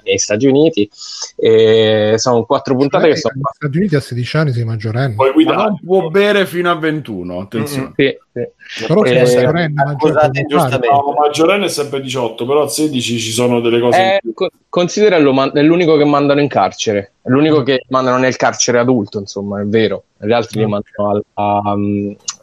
[0.09, 0.89] negli Stati Uniti.
[1.37, 3.35] E sono quattro puntate che sono.
[3.37, 5.15] Negli Stati Uniti a 16 anni sei maggiorenne.
[5.15, 5.57] Puoi Ma guidare.
[5.57, 7.93] non può bere fino a 21, attenzione.
[7.97, 8.87] Sì, sì.
[8.87, 10.89] Però Eh, maggiorenne, accusati maggiorenne, ingiustamente.
[10.89, 13.99] No, maggiorenne è sempre 18, però a 16 ci sono delle cose.
[13.99, 18.79] Eh, co- considera è l'unico che mandano in carcere, è l'unico che mandano nel carcere
[18.79, 20.05] adulto, insomma, è vero.
[20.21, 21.75] Gli altri li mandano al, a,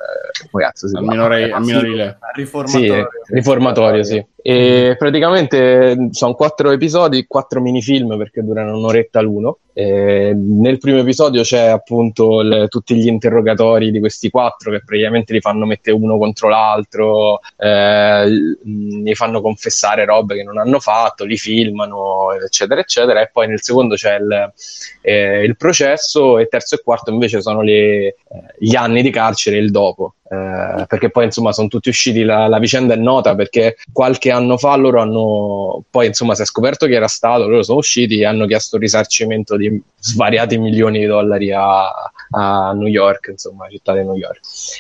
[0.06, 1.16] um, eh, come cazzo si Al chiama?
[1.16, 2.18] minore- al minorile.
[2.22, 3.10] Sì, Riformatorio.
[3.28, 4.26] riformatorio, sì.
[4.42, 9.58] E praticamente sono quattro episodi, quattro minifilm perché durano un'oretta l'uno.
[9.78, 15.34] E nel primo episodio c'è appunto il- tutti gli interrogatori di questi quattro che praticamente
[15.34, 18.26] li fanno mettere uno contro l'altro, eh,
[18.64, 23.20] li fanno confessare robe che non hanno fatto, li filmano, eccetera, eccetera.
[23.22, 24.54] E poi nel secondo c'è il,
[25.02, 27.74] eh, il processo e terzo e quarto invece sono le-
[28.08, 28.16] eh,
[28.58, 30.16] gli anni di carcere e il dopo.
[30.36, 34.58] Eh, perché poi insomma sono tutti usciti la, la vicenda è nota perché qualche anno
[34.58, 38.26] fa loro hanno poi insomma si è scoperto che era stato loro sono usciti e
[38.26, 41.86] hanno chiesto risarcimento di svariati milioni di dollari a,
[42.32, 44.40] a New York insomma città di New York.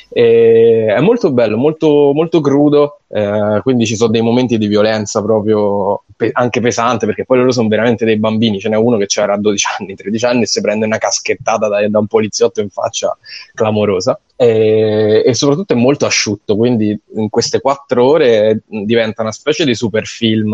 [0.09, 5.21] E è molto bello molto, molto crudo eh, quindi ci sono dei momenti di violenza
[5.21, 9.05] proprio pe- anche pesante perché poi loro sono veramente dei bambini ce n'è uno che
[9.05, 12.69] c'era 12 anni 13 anni e si prende una caschettata da, da un poliziotto in
[12.69, 13.17] faccia
[13.53, 19.63] clamorosa e, e soprattutto è molto asciutto, quindi in queste quattro ore diventa una specie
[19.63, 20.53] di super film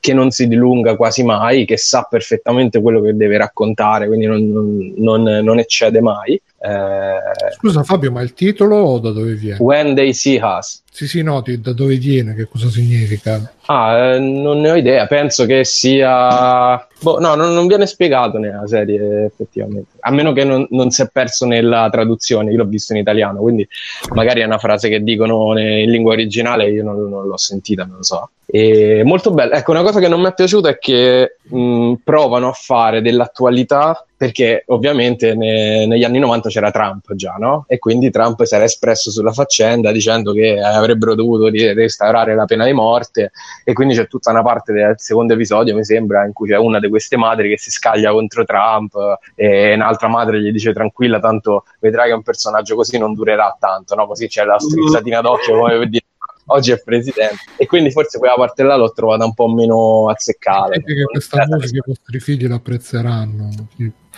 [0.00, 4.94] che non si dilunga quasi mai, che sa perfettamente quello che deve raccontare, quindi non-
[4.96, 6.40] non- non eccede mai.
[6.66, 9.58] Eh, Scusa Fabio, ma il titolo o da dove viene?
[9.60, 10.82] When They See Us.
[10.96, 13.52] Sì, sì, noti da dove viene, che cosa significa.
[13.66, 16.88] Ah, eh, non ne ho idea, penso che sia...
[16.98, 21.02] Boh, no, non, non viene spiegato nella serie effettivamente, a meno che non, non si
[21.02, 23.68] è perso nella traduzione, io l'ho visto in italiano, quindi
[24.14, 27.96] magari è una frase che dicono in lingua originale, io non, non l'ho sentita, non
[27.96, 28.30] lo so.
[28.48, 29.52] E molto bello.
[29.52, 34.06] Ecco, una cosa che non mi è piaciuta è che mh, provano a fare dell'attualità
[34.16, 37.64] perché ovviamente ne- negli anni 90 c'era Trump già, no?
[37.68, 42.64] E quindi Trump si era espresso sulla faccenda dicendo che avrebbero dovuto restaurare la pena
[42.64, 43.32] di morte
[43.64, 46.78] e quindi c'è tutta una parte del secondo episodio, mi sembra, in cui c'è una
[46.78, 48.94] di queste madri che si scaglia contro Trump
[49.34, 53.94] e un'altra madre gli dice tranquilla, tanto vedrai che un personaggio così non durerà tanto,
[53.94, 54.06] no?
[54.06, 56.04] Così c'è la strizzatina d'occhio come per dire
[56.46, 57.38] oggi è presidente.
[57.56, 60.68] E quindi forse quella parte là l'ho trovata un po' meno azzeccata.
[60.68, 63.48] Vedi che questa musica i vostri figli l'apprezzeranno.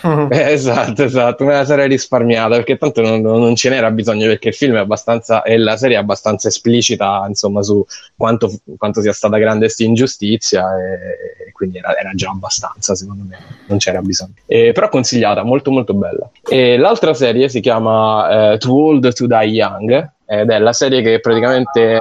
[0.29, 4.49] Eh, esatto, esatto, me la sarei risparmiata perché tanto non, non ce n'era bisogno perché
[4.49, 9.11] il film è abbastanza e la serie è abbastanza esplicita insomma su quanto, quanto sia
[9.11, 14.01] stata grande questa ingiustizia e, e quindi era, era già abbastanza secondo me, non c'era
[14.01, 14.35] bisogno.
[14.45, 16.29] E, però consigliata, molto molto bella.
[16.47, 21.01] E l'altra serie si chiama eh, Too Old to Die Young ed è la serie
[21.01, 21.99] che praticamente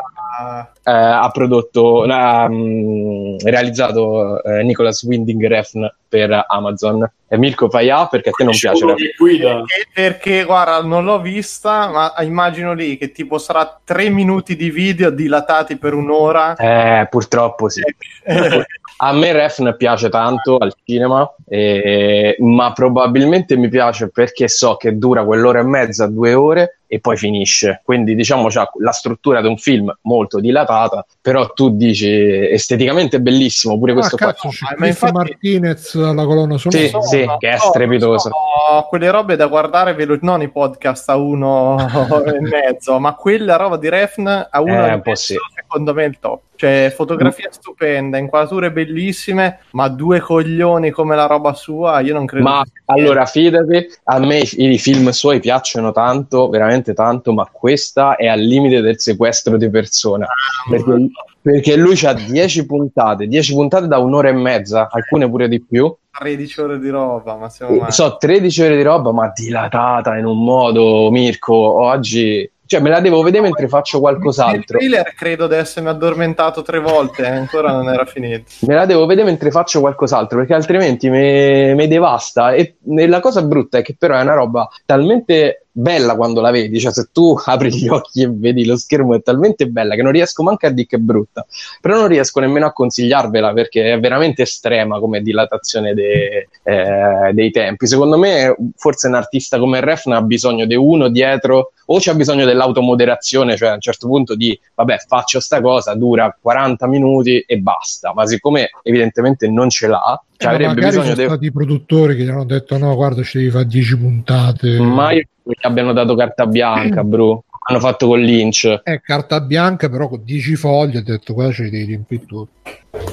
[0.82, 7.10] eh, ha prodotto, ha mm, realizzato eh, Nicholas Winding Refn per Amazon.
[7.30, 8.86] E Mirko Paià perché a te non piace
[9.18, 9.56] guida.
[9.56, 14.70] perché, perché, guarda, non l'ho vista, ma immagino lì che tipo sarà tre minuti di
[14.70, 16.56] video dilatati per un'ora.
[16.56, 17.82] Eh, purtroppo sì.
[19.00, 24.98] A me Refn piace tanto al cinema, eh, ma probabilmente mi piace perché so che
[24.98, 27.82] dura quell'ora e mezza, due ore e poi finisce.
[27.84, 32.08] Quindi diciamo c'ha la struttura di un film molto dilatata, però tu dici
[32.50, 34.26] esteticamente bellissimo pure Ah, questo qua.
[34.32, 36.82] cazzo, c'è Ma infatti- Martinez alla colonna sonora.
[36.82, 38.18] Sì, sì, che è strepitoso.
[38.18, 41.76] sono quelle robe da guardare velo- non i podcast a uno
[42.26, 45.36] e mezzo, ma quella roba di Refn a uno Eh, e mezzo, sì.
[45.68, 46.40] Secondo me è il top.
[46.56, 52.48] Cioè, fotografia stupenda, inquadrature bellissime, ma due coglioni come la roba sua, io non credo.
[52.48, 57.48] Ma che allora fidati, a me i, i film suoi piacciono tanto, veramente tanto, ma
[57.52, 60.26] questa è al limite del sequestro di persona.
[60.68, 61.10] Perché,
[61.40, 65.94] perché lui ha 10 puntate, 10 puntate da un'ora e mezza, alcune pure di più.
[66.18, 67.92] 13 ore di roba, ma siamo male.
[67.92, 71.54] So 13 ore di roba, ma dilatata in un modo, Mirko.
[71.54, 74.78] Oggi, cioè, me la devo vedere mentre faccio Il qualcos'altro.
[74.78, 78.44] trailer credo di essermi addormentato tre volte, e ancora non era finito.
[78.60, 82.52] Me la devo vedere mentre faccio qualcos'altro perché altrimenti mi devasta.
[82.52, 86.50] E, e la cosa brutta è che, però, è una roba talmente bella quando la
[86.50, 86.80] vedi.
[86.80, 90.12] Cioè, se tu apri gli occhi e vedi lo schermo, è talmente bella che non
[90.12, 91.46] riesco manco a dire che è brutta.
[91.80, 97.50] Però non riesco nemmeno a consigliarvela perché è veramente estrema come dilatazione de- eh, dei
[97.50, 97.86] tempi.
[97.86, 102.44] Secondo me, forse un artista come Refn ha bisogno di uno dietro o c'ha bisogno
[102.44, 107.58] dell'automoderazione, cioè a un certo punto di vabbè, faccio sta cosa, dura 40 minuti e
[107.58, 108.12] basta.
[108.12, 111.24] Ma siccome evidentemente non ce l'ha, cioè avrebbe magari bisogno sono di.
[111.24, 115.10] stati i produttori che gli hanno detto no guarda ci devi fare 10 puntate Ma
[115.12, 117.44] io che abbiano dato carta bianca, bro.
[117.70, 118.80] Hanno fatto con Lynch.
[118.82, 122.48] è carta bianca però con 10 fogli ho detto qua ce li devi riempire tutto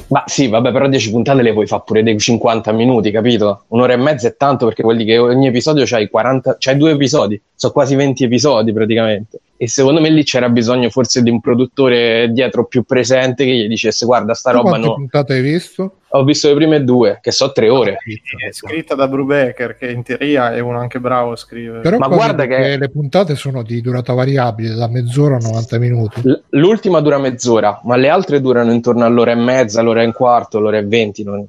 [0.08, 3.64] Ma sì, vabbè, però 10 puntate le puoi fare pure dei 50 minuti, capito?
[3.70, 6.92] Un'ora e mezza è tanto perché vuol dire che ogni episodio c'hai 40, c'hai due
[6.92, 9.40] episodi, sono quasi 20 episodi praticamente.
[9.58, 13.68] E secondo me lì c'era bisogno forse di un produttore dietro più presente che gli
[13.70, 14.94] dicesse guarda sta Tu roba quante no.
[14.96, 15.94] puntate hai visto?
[16.10, 17.98] Ho visto le prime due, che so tre ore.
[18.38, 21.82] È scritta da Brubaker, che in teoria è uno anche bravo a scrivere.
[21.82, 26.22] però Ma guarda che- le puntate sono di durata variabile da mezz'ora a 90 minuti
[26.24, 30.14] L- L'ultima dura mezz'ora, ma le altre durano intorno all'ora e mezza, l'ora e un
[30.14, 31.46] quarto, l'ora e venti, non,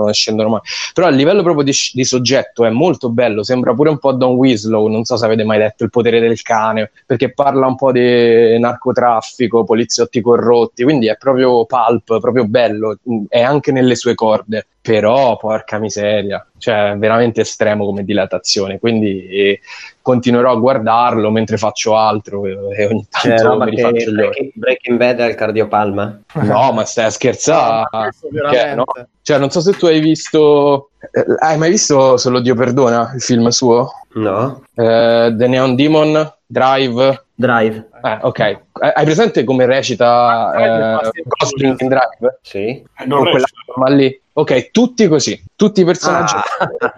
[0.00, 0.60] non scendono mai.
[0.92, 4.34] Però a livello proprio di, di soggetto è molto bello, sembra pure un po' Don
[4.34, 7.92] Winslow, non so se avete mai letto Il potere del cane, perché parla un po'
[7.92, 14.66] di narcotraffico, poliziotti corrotti, quindi è proprio pulp, proprio bello, è anche nelle sue corde.
[14.84, 19.60] Però, porca miseria, cioè è veramente estremo come dilatazione, quindi eh,
[20.02, 24.20] continuerò a guardarlo mentre faccio altro e, e ogni tanto roba mi che rifaccio gli
[24.20, 24.52] occhi.
[24.54, 26.20] Breaking, Bad al cardiopalma.
[26.44, 27.86] No, ma stai a scherzare?
[27.90, 28.74] Questo Perché, veramente.
[28.74, 29.06] no?
[29.22, 30.90] Cioè, non so se tu hai visto.
[31.00, 33.88] eh, hai mai visto Solo Dio Perdona, il film suo?
[34.16, 34.64] No?
[34.74, 37.24] Eh, The Neon Demon, Drive.
[37.34, 37.88] Drive.
[38.04, 38.38] Eh, ok.
[38.38, 38.60] Eh,
[38.94, 42.38] Hai presente come recita eh, Gosling in Drive?
[42.42, 42.58] Sì.
[42.58, 44.20] Eh, Con non quella forma lì.
[44.36, 46.34] Ok, tutti così, tutti i personaggi.
[46.34, 46.94] Ah.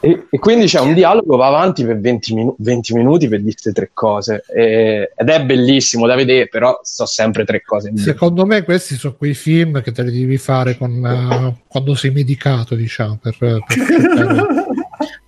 [0.00, 3.52] E, e quindi c'è un dialogo, va avanti per 20, minu- 20 minuti per dire
[3.52, 4.44] queste tre cose.
[4.52, 7.92] E- ed è bellissimo da vedere, però so sempre tre cose.
[7.96, 12.10] secondo me questi sono quei film che te li devi fare con, eh, quando sei
[12.10, 13.58] medicato diciamo per, per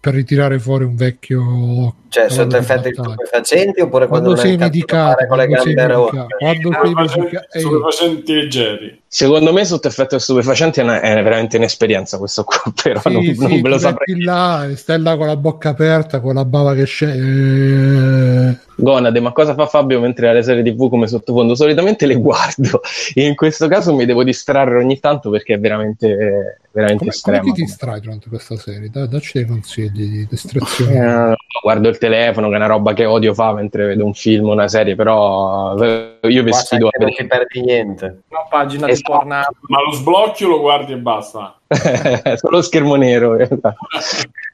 [0.06, 3.14] per ritirare fuori un vecchio Cioè, sotto di effetti battaglia.
[3.14, 6.16] stupefacenti oppure quando, quando non sei medicato con le quando sei gambe rotte?
[6.16, 9.02] medicato quando sei medicato Stupefacenti leggeri.
[9.08, 13.22] Secondo me, sotto effetto stupefacente è, una- è veramente un'esperienza questo qua, però Sì, non,
[13.22, 14.20] sì, non ve lo saprei.
[14.22, 19.54] là stai là con la bocca aperta con la bava che scende Gonade, ma cosa
[19.54, 21.54] fa Fabio mentre ha le serie TV come sottofondo?
[21.54, 22.80] Solitamente le guardo
[23.14, 27.40] in questo caso mi devo distrarre ogni tanto perché è veramente, veramente come, come estrema.
[27.42, 28.90] ti distrai durante questa serie?
[28.90, 33.06] Dai, dacci dei consigli di distrazione Eh, guardo il telefono, che è una roba che
[33.06, 36.90] odio fa mentre vedo un film o una serie, però eh, io vi sfido a
[36.90, 38.04] che non perdi niente.
[38.28, 39.05] Una pagina di Esatto.
[39.06, 39.34] Porno.
[39.60, 41.58] Ma lo sblocchio lo guardi e basta.
[42.36, 43.36] solo schermo nero.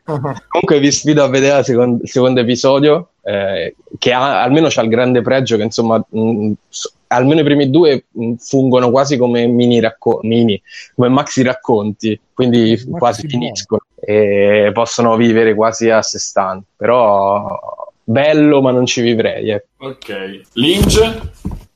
[0.04, 4.82] Comunque vi sfido a vedere il secondo, il secondo episodio, eh, che ha- almeno c'ha
[4.82, 9.46] il grande pregio che insomma mh, so- almeno i primi due mh, fungono quasi come
[9.46, 10.60] mini racconti, mini,
[10.94, 16.66] come maxi racconti, quindi Maxi quasi finiscono e possono vivere quasi a sé stanti.
[16.76, 17.60] Però
[18.02, 19.50] bello, ma non ci vivrei.
[19.50, 19.64] eh.
[19.78, 20.40] Ok.
[20.54, 21.20] Linge?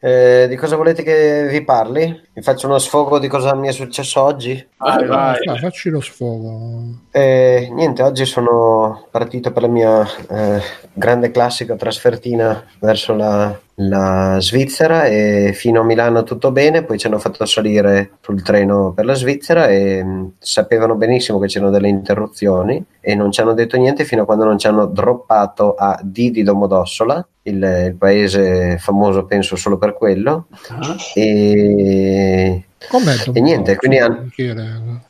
[0.00, 2.24] Eh, di cosa volete che vi parli?
[2.36, 4.62] Vi faccio uno sfogo di cosa mi è successo oggi?
[4.76, 5.38] Vai, vai.
[5.42, 6.82] Dai, facci lo sfogo.
[7.10, 10.60] Eh, niente, oggi sono partito per la mia eh,
[10.92, 17.06] grande classica trasfertina verso la, la Svizzera e fino a Milano tutto bene, poi ci
[17.06, 21.88] hanno fatto salire sul treno per la Svizzera e mh, sapevano benissimo che c'erano delle
[21.88, 25.98] interruzioni e non ci hanno detto niente fino a quando non ci hanno droppato a
[26.02, 30.46] Di di Domodossola, il, il paese famoso penso solo per quello.
[31.14, 32.25] E
[32.88, 33.98] Com'è E niente, quindi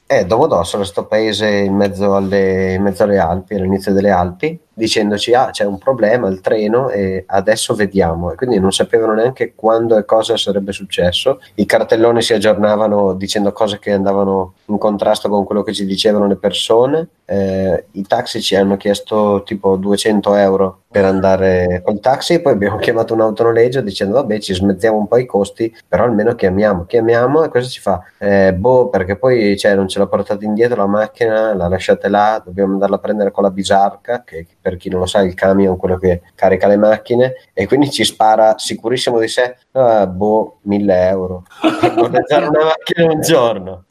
[0.08, 5.32] Eh, Domodossola, questo paese in mezzo, alle, in mezzo alle Alpi, all'inizio delle Alpi, dicendoci
[5.32, 8.30] ah c'è un problema, il treno e adesso vediamo.
[8.30, 11.40] E quindi non sapevano neanche quando e cosa sarebbe successo.
[11.54, 16.26] I cartelloni si aggiornavano dicendo cose che andavano in contrasto con quello che ci dicevano
[16.26, 17.08] le persone.
[17.24, 22.76] Eh, I taxi ci hanno chiesto tipo 200 euro per andare col taxi, poi abbiamo
[22.78, 27.44] chiamato un autonoleggio dicendo vabbè ci smezziamo un po' i costi, però almeno chiamiamo, chiamiamo
[27.44, 28.02] e cosa ci fa?
[28.18, 32.40] Eh, boh, perché poi cioè, non ce l'ha portata indietro la macchina, la lasciate là,
[32.44, 35.32] dobbiamo andarla a prendere con la bisarca, che per chi non lo sa è il
[35.32, 40.58] camion, quello che carica le macchine, e quindi ci spara sicurissimo di sé, ah, boh,
[40.62, 41.44] 1000 euro,
[41.80, 43.84] per noleggiare una macchina un giorno.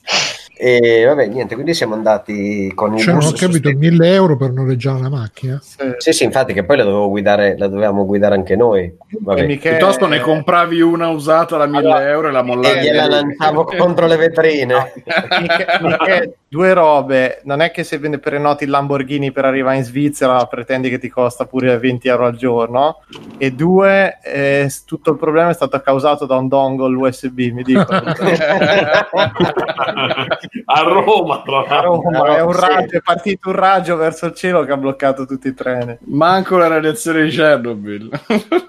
[0.57, 4.13] E vabbè, niente, quindi siamo andati con il Cioè, non bus ho capito, sostitu- 1000
[4.13, 5.59] euro per noleggiare una macchina?
[5.61, 5.77] Sì.
[5.97, 8.93] Sì, sì, infatti che poi la dovevo guidare, la dovevamo guidare anche noi.
[9.19, 9.41] Vabbè.
[9.41, 12.79] E Michele- Piuttosto ne compravi una usata da 1000 Allora, euro e la E mollavi.
[12.79, 14.93] gliela lanciavo contro le vetrine.
[15.41, 19.83] Miche- Miche- due robe, non è che se vende prenoti il Lamborghini per arrivare in
[19.83, 23.01] Svizzera pretendi che ti costa pure 20 euro al giorno
[23.37, 28.03] e due, eh, tutto il problema è stato causato da un dongle USB, mi dicono.
[30.65, 31.81] a Roma, tra A.
[31.81, 35.47] Roma, è un raggio, è partito un raggio verso il cielo che ha bloccato tutti
[35.47, 35.97] i treni.
[36.05, 38.09] Manco la radiazione di Chernobyl.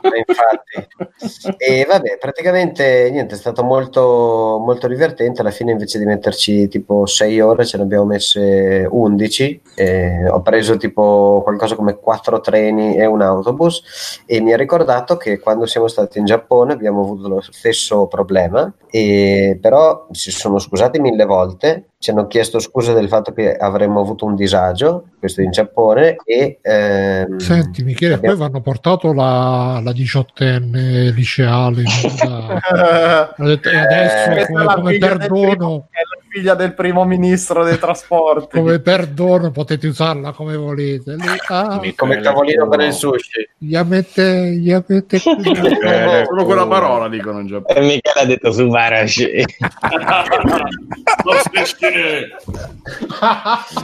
[0.07, 1.55] Eh, infatti.
[1.57, 5.41] E vabbè, praticamente niente, è stato molto, molto divertente.
[5.41, 9.62] Alla fine, invece di metterci tipo 6 ore, ce ne abbiamo messe 11.
[9.74, 14.22] E ho preso tipo qualcosa come 4 treni e un autobus.
[14.27, 18.72] E mi ha ricordato che quando siamo stati in Giappone abbiamo avuto lo stesso problema.
[18.91, 21.66] E però si sono scusati mille volte.
[21.99, 26.17] Ci hanno chiesto scusa del fatto che avremmo avuto un disagio, questo in Giappone.
[26.25, 31.83] E ehm, Senti, Michele, abbiamo- poi vanno portato la, la diciottenne liceale.
[32.23, 35.89] da- ha detto, e adesso, Eh, come, come perdono,
[36.37, 38.59] figlia del primo ministro dei trasporti.
[38.59, 41.14] come perdono, potete usarla come volete.
[41.14, 43.49] Lì, ah, come tavolino per il sushi.
[43.57, 45.16] gli ammette, gli ammette
[45.87, 47.78] Eh, solo quella parola dicono in Giappone.
[47.78, 49.24] E Michele ha detto Subarashi.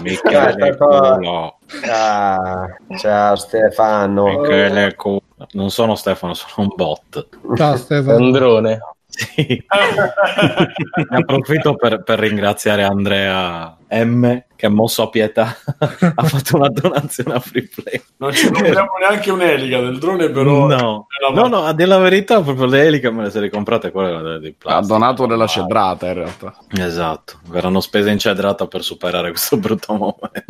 [0.02, 1.56] Michele culo.
[1.90, 2.66] Ah,
[2.98, 4.40] ciao Stefano.
[4.40, 5.22] Michele culo.
[5.52, 7.28] Non sono Stefano, sono un bot.
[7.56, 8.16] Ciao Stefano.
[8.22, 8.78] Androne.
[9.14, 9.62] Sì.
[11.10, 15.56] ne approfitto per, per ringraziare Andrea M che ha mosso a pietà
[16.14, 20.66] ha fatto una donazione a Free Play Non ci compriamo neanche un'elica del drone, però.
[20.68, 21.06] no.
[21.08, 24.16] è no no a dire la verità proprio le eliche me le sei ricomprate quelle
[24.22, 26.54] delle di Ha plastica donato della cedrata in realtà.
[26.78, 30.44] esatto verranno spese in cedrata per superare questo brutto momento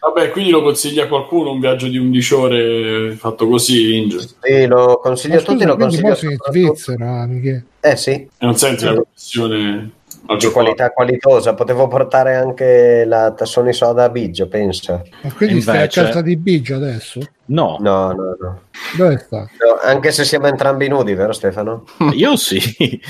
[0.00, 4.18] Vabbè, quindi lo consiglia a qualcuno un viaggio di 11 ore fatto così, Inge.
[4.40, 7.64] Sì, lo consiglio a tutti, lo consiglio in Svizzera, Michele.
[7.80, 9.90] Eh sì, E non senti la connessione al
[10.26, 10.52] di gioco.
[10.54, 11.54] qualità qualitosa.
[11.54, 15.02] Potevo portare anche la Tassoni Soda a Biggio, pensa.
[15.22, 17.20] Ma quindi stai a Invece- casa di Biggio adesso?
[17.46, 18.60] no No, no, no.
[18.96, 19.38] Dove sta?
[19.40, 21.84] No, Anche se siamo entrambi nudi, vero Stefano?
[22.14, 22.58] io sì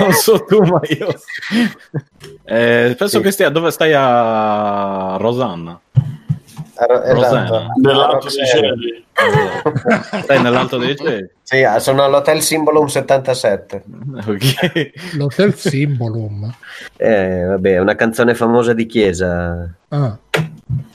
[0.00, 1.70] non so tu ma io sì.
[2.44, 3.22] Eh, penso Sì.
[3.22, 5.78] che stia dove stai a Rosanna
[6.76, 7.02] ro-.
[7.02, 7.66] Esatto.
[7.80, 8.46] Nell'alto dei sì.
[8.46, 9.04] cieli.
[10.22, 13.82] stai nell'alto dei cieli Sì, ah, sono all'Hotel Symbolum 77.
[14.26, 16.52] ok L'Hotel Symbolum.
[16.96, 19.68] Eh, vabbè, è una canzone famosa di chiesa.
[19.88, 20.18] Ah,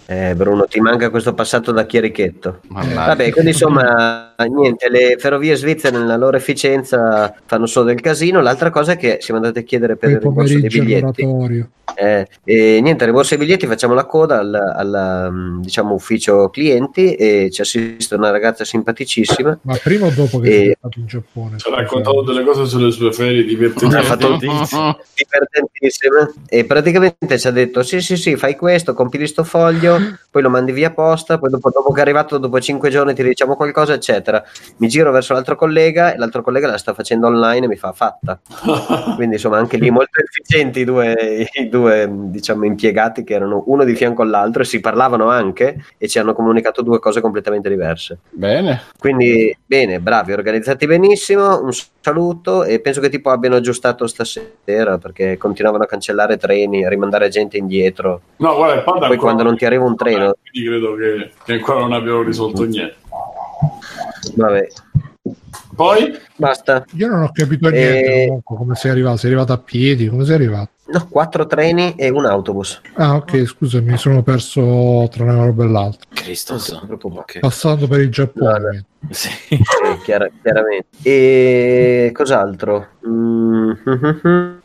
[0.10, 2.62] Eh, Bruno, ti manca questo passato da chierichetto.
[2.70, 3.08] Mannaggia.
[3.08, 8.40] Vabbè, quindi insomma, niente, le ferrovie svizzere nella loro efficienza fanno solo del casino.
[8.40, 11.66] L'altra cosa è che siamo andati a chiedere per quei il rimborso dei biglietti.
[12.00, 17.16] Eh, e niente, rimborso dei biglietti, facciamo la coda al, al, um, diciamo, ufficio clienti
[17.16, 19.60] e ci assiste una ragazza simpaticissima.
[19.64, 21.58] Ma prima o dopo che E- sei stato in Giappone?
[21.58, 23.96] Ci ha raccontato delle cose sulle sue ferie divertenti.
[23.96, 29.44] Ha fatto divertentissima e praticamente ci ha detto sì sì sì fai questo compili sto
[29.44, 29.97] foglio
[30.30, 33.24] poi lo mandi via posta, poi dopo, dopo che è arrivato, dopo cinque giorni ti
[33.24, 34.44] diciamo qualcosa, eccetera.
[34.78, 37.92] Mi giro verso l'altro collega e l'altro collega la sta facendo online e mi fa
[37.92, 38.40] fatta.
[39.16, 43.84] Quindi insomma anche lì molto efficienti i due, i due diciamo, impiegati che erano uno
[43.84, 48.20] di fianco all'altro e si parlavano anche e ci hanno comunicato due cose completamente diverse.
[48.30, 48.84] Bene.
[48.98, 55.38] Quindi bene, bravi, organizzati benissimo, un saluto e penso che tipo abbiano aggiustato stasera perché
[55.38, 58.22] continuavano a cancellare treni, a rimandare gente indietro.
[58.38, 61.94] No, guarda, Poi quando non ti arriva un treno, Quindi credo che, che ancora non
[61.94, 62.96] abbiano risolto niente.
[64.36, 64.68] vabbè,
[65.76, 66.86] Poi, basta.
[66.94, 69.18] Io non ho capito niente Eh, comunque come sei arrivato.
[69.18, 70.08] Sei arrivato a piedi?
[70.08, 70.70] Come sei arrivato?
[70.90, 72.80] No, quattro treni e un autobus.
[72.94, 76.08] Ah, ok, scusami, mi sono perso tra una roba e l'altra.
[76.14, 76.54] Cristo.
[76.54, 77.20] Non ti preoccupare.
[77.22, 77.40] Ok.
[77.40, 78.46] Passando per il Giappone.
[78.60, 78.86] Guarda.
[79.10, 79.30] Sì.
[79.50, 79.58] Sì,
[80.04, 80.88] chiara- chiaramente.
[81.04, 82.88] E cos'altro?
[83.08, 83.72] Mm,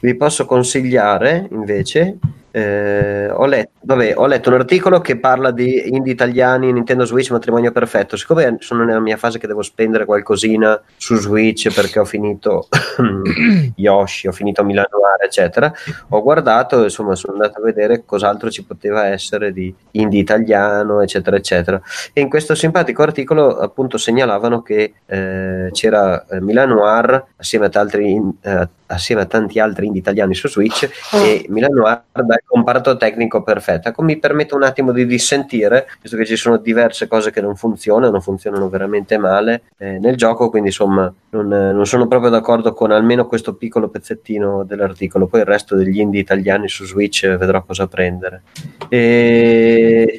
[0.00, 2.16] Vi posso consigliare invece.
[2.56, 7.30] Eh, ho, letto, vabbè, ho letto un articolo che parla di indie italiani, Nintendo Switch,
[7.30, 8.16] matrimonio perfetto.
[8.16, 12.68] Siccome sono nella mia fase che devo spendere qualcosina su Switch perché ho finito
[13.76, 15.70] Yoshi, ho finito Milano Noir, eccetera,
[16.08, 21.36] ho guardato, insomma, sono andato a vedere cos'altro ci poteva essere di indie italiano, eccetera,
[21.36, 21.78] eccetera.
[22.14, 27.74] E in questo simpatico articolo appunto segnalavano che eh, c'era eh, Milan Noir assieme, ad
[27.74, 32.96] altri, eh, assieme a tanti altri indie italiani su Switch e Milan Noir dal comparto
[32.96, 33.88] tecnico perfetto.
[33.88, 37.56] Ecco, mi permetto un attimo di dissentire, visto che ci sono diverse cose che non
[37.56, 42.72] funzionano, funzionano veramente male eh, nel gioco, quindi insomma non, eh, non sono proprio d'accordo
[42.72, 47.36] con almeno questo piccolo pezzettino dell'articolo, poi il resto degli indie italiani su Switch eh,
[47.36, 48.42] vedrò cosa prendere.
[48.88, 50.18] E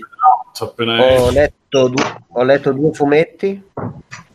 [0.60, 3.64] ho letto, due, ho letto due fumetti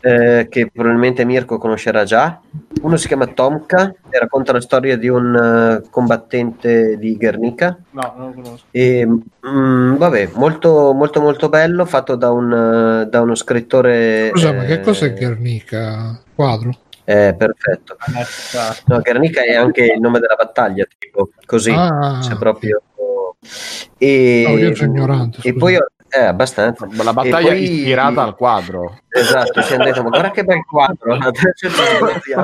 [0.05, 2.41] eh, che probabilmente Mirko conoscerà già.
[2.81, 5.33] Uno si chiama Tomka e racconta la storia di un
[5.81, 7.77] eh, combattente di Guernica.
[7.91, 8.65] No, non lo conosco.
[8.71, 9.07] E,
[9.47, 12.51] mm, vabbè, molto, molto, molto bello, fatto da, un,
[13.05, 14.29] eh, da uno scrittore.
[14.31, 16.19] Scusa, ma che eh, cos'è Guernica?
[16.35, 16.71] Quadro?
[17.05, 17.95] eh, perfetto.
[18.87, 21.71] No, Guernica è anche il nome della battaglia, tipo così.
[21.71, 22.81] Ah, C'è proprio.
[23.97, 26.87] E, No, io sono ignorante, E poi ho- eh, abbastanza.
[26.91, 28.99] La battaglia poi- ispirata al quadro.
[29.09, 31.17] Esatto, ci hanno detto, ma guarda che bel quadro.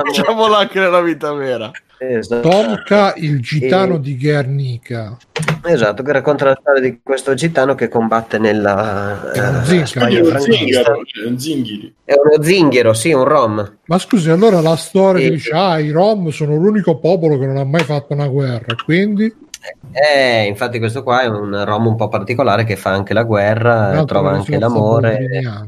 [0.04, 1.70] Facciamolo anche nella vita vera.
[2.02, 2.48] Esatto.
[2.48, 5.16] Tomka, il gitano E- di Guernica.
[5.62, 9.86] Esatto, che racconta la storia di questo gitano che combatte nella eh, zingaro.
[9.86, 10.56] Spagna È un franchista.
[10.56, 10.94] zingaro,
[11.24, 11.94] è un zinghiri.
[12.04, 13.76] È uno zinghero, sì, un rom.
[13.84, 17.44] Ma scusi, allora la storia E- che dice, ah, i Rom sono l'unico popolo che
[17.46, 19.30] non ha mai fatto una guerra, quindi
[19.92, 24.04] Eh, infatti questo qua è un rom un po' particolare che fa anche la guerra,
[24.04, 25.16] trova anche l'amore.
[25.16, 25.66] quella.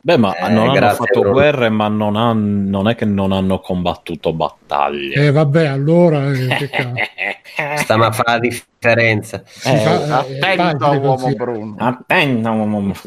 [0.00, 1.32] Beh, ma Eh, non hanno fatto Bruno.
[1.32, 5.14] guerre, ma non, han- non è che non hanno combattuto battaglie.
[5.26, 6.68] Eh, vabbè, allora eh, che
[7.56, 7.82] cazzo.
[7.82, 9.42] Sta ma fa la differenza.
[9.64, 11.32] Eh, fa- eh, Attento, uomo.
[11.34, 11.74] Bruno.
[11.78, 13.00] Attento,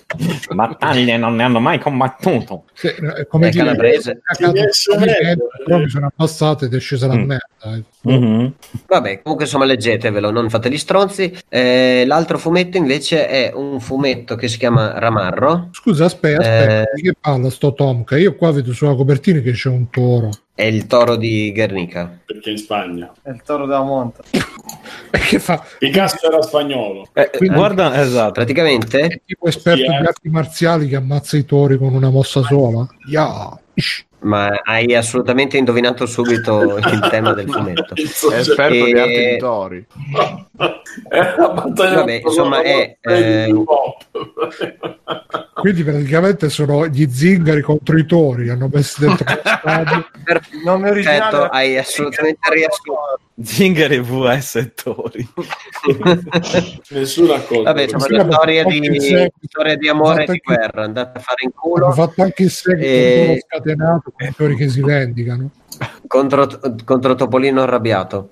[0.54, 2.64] battaglie non ne hanno mai combattuto.
[2.74, 4.22] Se- eh, come dire, calabrese.
[5.66, 7.24] però mi sono abbassato ed è scesa la Mm.
[7.26, 7.47] merda.
[8.02, 8.54] Mhm.
[8.88, 11.38] Vabbè, comunque insomma leggetevelo, non fate gli stronzi.
[11.50, 15.68] Eh, l'altro fumetto invece è un fumetto che si chiama Ramarro.
[15.72, 16.91] Scusa, aspetta, aspetta, Eh.
[16.95, 18.17] di che parla sto Tomka?
[18.17, 20.29] Io qua vedo sulla copertina che c'è un toro.
[20.53, 22.19] È il toro di Guernica.
[22.25, 23.11] Perché in Spagna.
[23.21, 24.23] È il toro della monta.
[25.29, 25.63] Che fa?
[25.77, 27.07] Picasso era spagnolo.
[27.13, 28.31] Eh, Quindi- guarda, esatto.
[28.33, 29.99] Praticamente È tipo esperto Sì, eh.
[29.99, 32.87] di arti marziali che ammazza i tori con una mossa sola?
[33.09, 33.57] Ya.
[34.22, 37.93] Ma hai assolutamente indovinato subito il tema del fumetto.
[37.95, 39.86] Il È esperto di E- di tori.
[41.09, 43.53] La battaglia Vabbè, insomma, è, eh,
[45.53, 50.05] Quindi praticamente sono gli zingari contro i tori, hanno messi dentro lo stadio.
[50.51, 53.20] Il nome originale Perfetto, era- hai assolutamente riassunto.
[53.41, 55.27] Zingari VS e Tori.
[56.89, 57.63] Nessuno ha colto.
[57.63, 60.83] Vabbè, insomma, Sì, la vabbè, storia di, storia di amore e di guerra.
[60.83, 64.67] Andate a fare in culo fatto anche il seguito E- scatenato con i tori che
[64.69, 65.49] si vendicano.
[66.07, 66.47] Contro,
[66.86, 68.30] contro Topolino arrabbiato.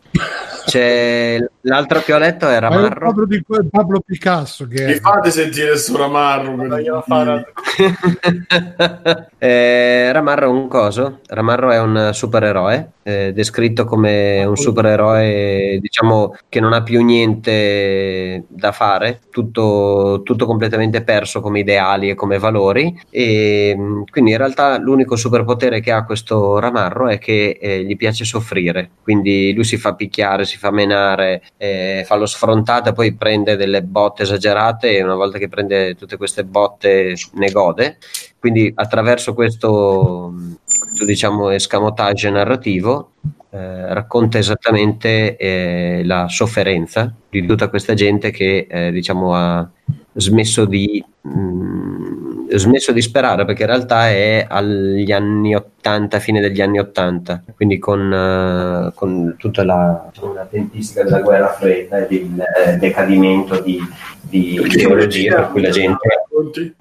[0.66, 3.00] C'è l'altro che ho letto era Ma Marro.
[3.00, 5.00] quadro di quel Pablo Picasso che Mi è.
[5.00, 6.56] fate sentire sto Ramarro.
[9.38, 11.20] eh, Ramarro è un coso.
[11.28, 18.44] Ramarro è un supereroe, eh, descritto come un supereroe, diciamo che non ha più niente
[18.50, 22.94] da fare, tutto, tutto completamente perso come ideali e come valori.
[23.10, 27.96] E mh, quindi in realtà l'unico superpotere che ha questo Ramarro è che eh, gli
[27.96, 28.90] piace soffrire.
[29.02, 33.56] Quindi lui si fa picchiare, si fa menare, eh, fa lo sfrontato e poi prende
[33.56, 37.98] delle botte esagerate e una volta che prende tutte queste botte ne gode.
[38.40, 40.34] Quindi attraverso questo,
[40.80, 43.12] questo diciamo escamotage narrativo
[43.50, 49.70] eh, racconta esattamente eh, la sofferenza di tutta questa gente che eh, diciamo ha
[50.14, 56.62] smesso di, mh, smesso di sperare perché in realtà è agli anni 80, fine degli
[56.62, 62.08] anni 80, quindi con, eh, con tutta la, diciamo, la tempistica della guerra fredda e
[62.08, 63.80] del eh, decadimento di,
[64.22, 66.26] di ideologie per cui la gente...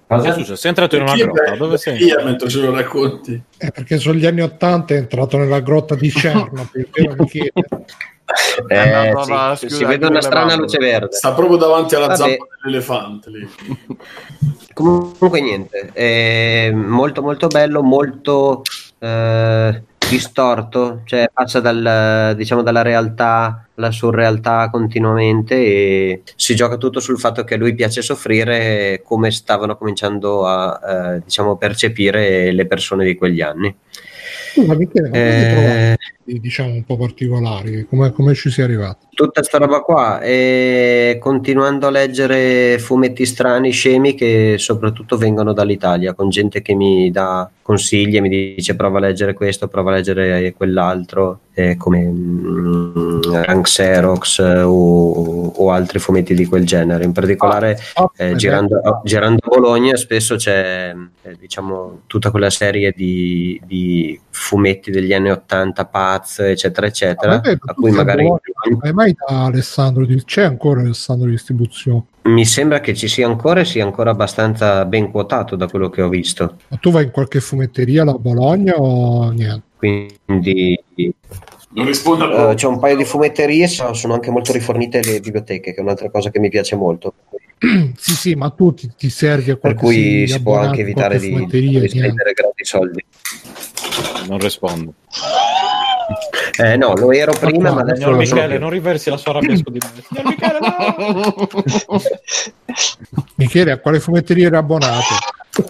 [0.07, 0.57] Cosa è successo?
[0.57, 2.03] Sei entrato in una grotta, dove sei?
[2.05, 3.43] Io mentre ce lo racconti.
[3.57, 6.89] Eh, perché sono gli anni Ottanta è entrato nella grotta di Chernobyl?
[8.69, 11.15] Eh, andato sì, alla- si scusa, vede una strana luce verde.
[11.15, 12.19] Sta proprio davanti alla Vabbè.
[12.19, 13.49] zampa dell'elefante lì.
[14.75, 18.63] Comunque niente, è molto molto bello, molto
[18.99, 27.01] eh, distorto, cioè passa dal, diciamo, dalla realtà alla surrealtà continuamente e si gioca tutto
[27.01, 30.81] sul fatto che a lui piace soffrire come stavano cominciando a
[31.15, 33.75] eh, diciamo, percepire le persone di quegli anni.
[34.67, 35.97] Ma ti trovavi, Eh,
[36.27, 37.87] diciamo un po' particolari?
[37.89, 39.07] Come, come ci sei arrivato?
[39.17, 46.13] tutta sta roba qua e continuando a leggere fumetti strani, scemi che soprattutto vengono dall'Italia
[46.13, 49.95] con gente che mi dà consigli e mi dice prova a leggere questo, prova a
[49.95, 57.05] leggere quell'altro eh, come mm, Rank Xerox eh, o, o altri fumetti di quel genere
[57.05, 62.51] in particolare Ah, eh, eh, girando, girando a Bologna spesso c'è eh, diciamo tutta quella
[62.51, 65.85] serie di, di fumetti degli anni 80
[66.19, 68.27] Paz eccetera eccetera Vabbè, a cui magari
[68.81, 70.23] Hai mai da Alessandro di...
[70.25, 72.05] c'è ancora Alessandro Distribuzione?
[72.23, 76.03] mi sembra che ci sia ancora e sia ancora abbastanza ben quotato da quello che
[76.03, 79.65] ho visto Ma tu vai in qualche fumetteria là a Bologna o niente?
[79.77, 80.83] quindi
[82.03, 82.55] proprio.
[82.55, 86.11] c'è un paio di fumetterie so- sono anche molto rifornite le biblioteche che è un'altra
[86.11, 87.15] cosa che mi piace molto
[87.97, 91.19] sì, sì, ma tu ti, ti servi a per qualche cui si può anche evitare
[91.19, 93.05] di, di spendere grandi soldi
[94.29, 94.93] Non rispondo.
[96.63, 98.63] Eh no lo ero prima ma adesso Signor non sono Michele, più.
[98.63, 100.03] non riversi la sua rabbia su di me.
[100.09, 100.59] Signor Michele,
[101.89, 102.01] no!
[103.37, 105.15] Michele, a quale fumetteria eri abbonato?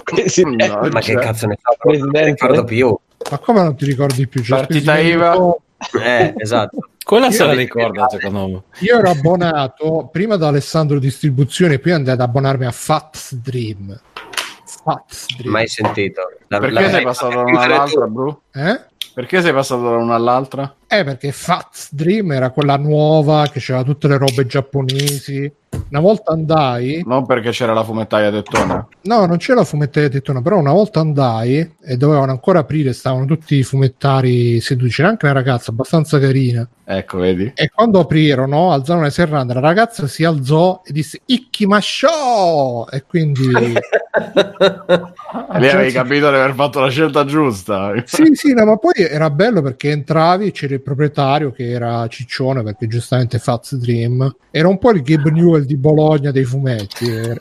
[0.04, 0.66] Presidente.
[0.68, 2.96] No, ma che cioè, cazzo ne so non mi ricordo più
[3.30, 4.42] Ma come non ti ricordi più?
[4.42, 5.36] C'è Partita IVA.
[6.02, 8.62] eh esatto Quella se la Io- ricorda, secondo me.
[8.80, 13.96] Io ero abbonato prima da Alessandro Distribuzione, poi andai ad abbonarmi a Fats Dream.
[14.84, 15.52] Fats Dream.
[15.52, 18.42] mai sentito La- Perché la- sei passato da una all'altra, bro?
[18.52, 18.80] Eh?
[19.16, 20.76] Perché sei passato da una all'altra?
[20.86, 25.50] Eh, perché Fats Dream era quella nuova che c'era tutte le robe giapponesi.
[25.88, 28.86] Una volta andai, Non perché c'era la fumettaia tettona.
[29.02, 33.24] no, non c'era la fumetteria tettona, però una volta andai e dovevano ancora aprire, stavano
[33.24, 36.68] tutti i fumettari seduti, c'era anche una ragazza abbastanza carina.
[36.88, 37.52] Ecco, vedi?
[37.54, 42.88] E quando aprirono, alzarono le serrande, la ragazza si alzò e disse Ikkimasho!
[42.90, 43.46] E quindi...
[45.58, 47.92] Lì avevi capito di aver fatto la scelta giusta.
[48.04, 52.62] Sì, sì, no, ma poi era bello perché entravi, c'era il proprietario che era ciccione
[52.62, 57.04] perché giustamente Fats Dream era un po' il Gabe Newell di Bologna dei fumetti.
[57.16, 57.38] Era,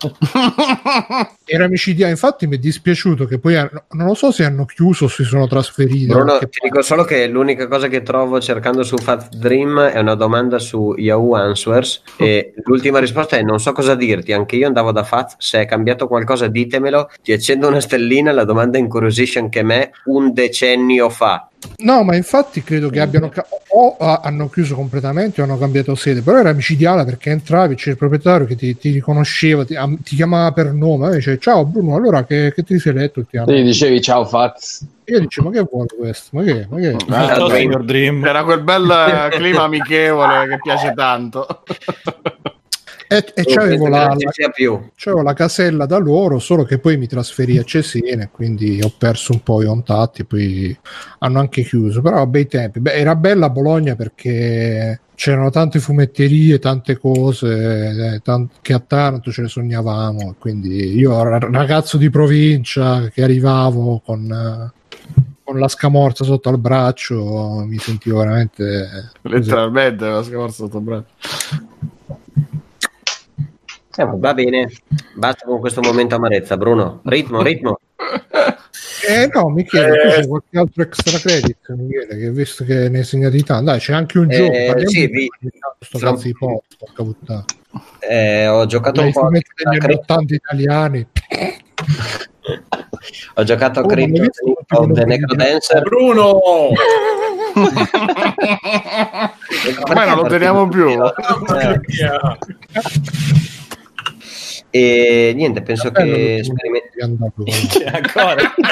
[1.45, 2.11] era micidiale.
[2.11, 5.23] Infatti mi è dispiaciuto che poi hanno- non lo so se hanno chiuso o si
[5.23, 6.05] sono trasferiti.
[6.07, 10.15] Bruno, ti dico solo che l'unica cosa che trovo cercando su Fat Dream è una
[10.15, 14.91] domanda su Yahoo Answers e l'ultima risposta è non so cosa dirti, anche io andavo
[14.91, 19.61] da Fat, se è cambiato qualcosa ditemelo, ti accendo una stellina, la domanda incuriosisce anche
[19.63, 21.49] me un decennio fa.
[21.77, 23.31] No, ma infatti credo che abbiano
[23.69, 27.91] o ah, hanno chiuso completamente o hanno cambiato sede, però era micidiale perché entravi, c'era
[27.91, 31.95] il proprietario che ti, ti riconosceva, ti, ti chiamava per nome, e dice ciao Bruno,
[31.95, 33.61] allora che, che ti sei letto ultimamente?
[33.61, 34.85] Gli dicevi ciao Faz.
[35.05, 36.29] Io dicevo, ma che vuole questo?
[36.31, 36.65] Ma che?
[36.69, 36.95] Ma che?
[37.47, 37.83] Dream.
[37.83, 38.23] Dream.
[38.23, 41.45] C'era quel bel clima amichevole che piace tanto.
[43.07, 44.15] E, e c'avevo la, la-
[44.95, 49.31] c'avevo la casella da loro, solo che poi mi trasferì a Cesena, quindi ho perso
[49.33, 50.75] un po' i contatti, poi
[51.19, 52.79] hanno anche chiuso, però bei tempi.
[52.79, 59.31] Beh, era bella Bologna perché c'erano tante fumetterie, tante cose eh, tan- che a Taranto
[59.31, 64.31] ce le sognavamo, quindi io ra- ragazzo di provincia che arrivavo con...
[64.31, 64.83] eh,
[65.45, 69.11] con la scamorza sotto al braccio mi sentivo veramente.
[69.21, 71.13] Letteralmente, la scorsa sotto il braccio.
[74.03, 74.69] Va bene,
[75.15, 77.01] basta con questo momento amarezza, Bruno.
[77.05, 77.79] Ritmo, ritmo.
[79.07, 80.11] Eh no, Michele, tu Eh.
[80.21, 83.65] c'è qualche altro extra credit, Michele, che visto che ne hai segnati tanti.
[83.65, 84.51] Dai, c'è anche un Eh, gioco.
[84.51, 85.29] parliamo sì, vi-
[85.79, 87.45] sto fra- cazzo di porco, porca puttana.
[87.99, 89.41] Eh, ho giocato Dai, un po' a anni
[89.77, 91.07] Crypto- 80 italiani.
[93.35, 95.81] ho giocato a Oh, ma Crypto of the Necrodancer.
[95.83, 96.39] Bruno!
[99.87, 100.89] Ormai non lo teniamo più.
[100.89, 101.79] Eh,
[104.75, 108.53] E niente, penso che l'ultimo sperimen- di andato, Che ancora?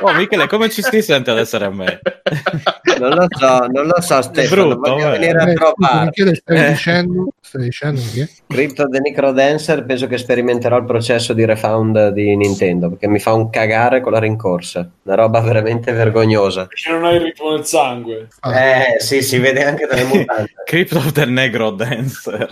[0.00, 1.98] Oh, Michele, come ci si sente ad essere a me?
[3.00, 4.68] non lo so, non lo so, Stefano.
[4.76, 5.18] brutto, voglio eh.
[5.18, 6.04] venire a Eh, trovare.
[6.04, 6.68] Michele, stai Eh.
[6.68, 8.28] dicendo, stai dicendo che?
[8.46, 13.32] Crypto the Necrodancer penso che sperimenterò il processo di refound di Nintendo perché mi fa
[13.32, 17.64] un cagare con la rincorsa una roba veramente vergognosa Perché non hai il ritmo nel
[17.66, 18.28] sangue.
[18.40, 22.48] Ah, eh sì si vede anche dalle mutande Crypt of the Negro Dancer.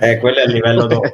[0.00, 1.12] eh, quello è il livello dopo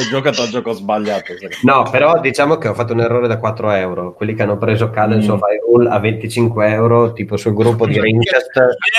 [0.00, 1.32] Ho giocato al gioco sbagliato.
[1.62, 4.90] no però diciamo che ho fatto un errore da 4 euro quelli che hanno preso
[4.90, 5.32] Cadence Mm.
[5.32, 8.48] of Hyrule a 25 euro tipo sul gruppo di Rincast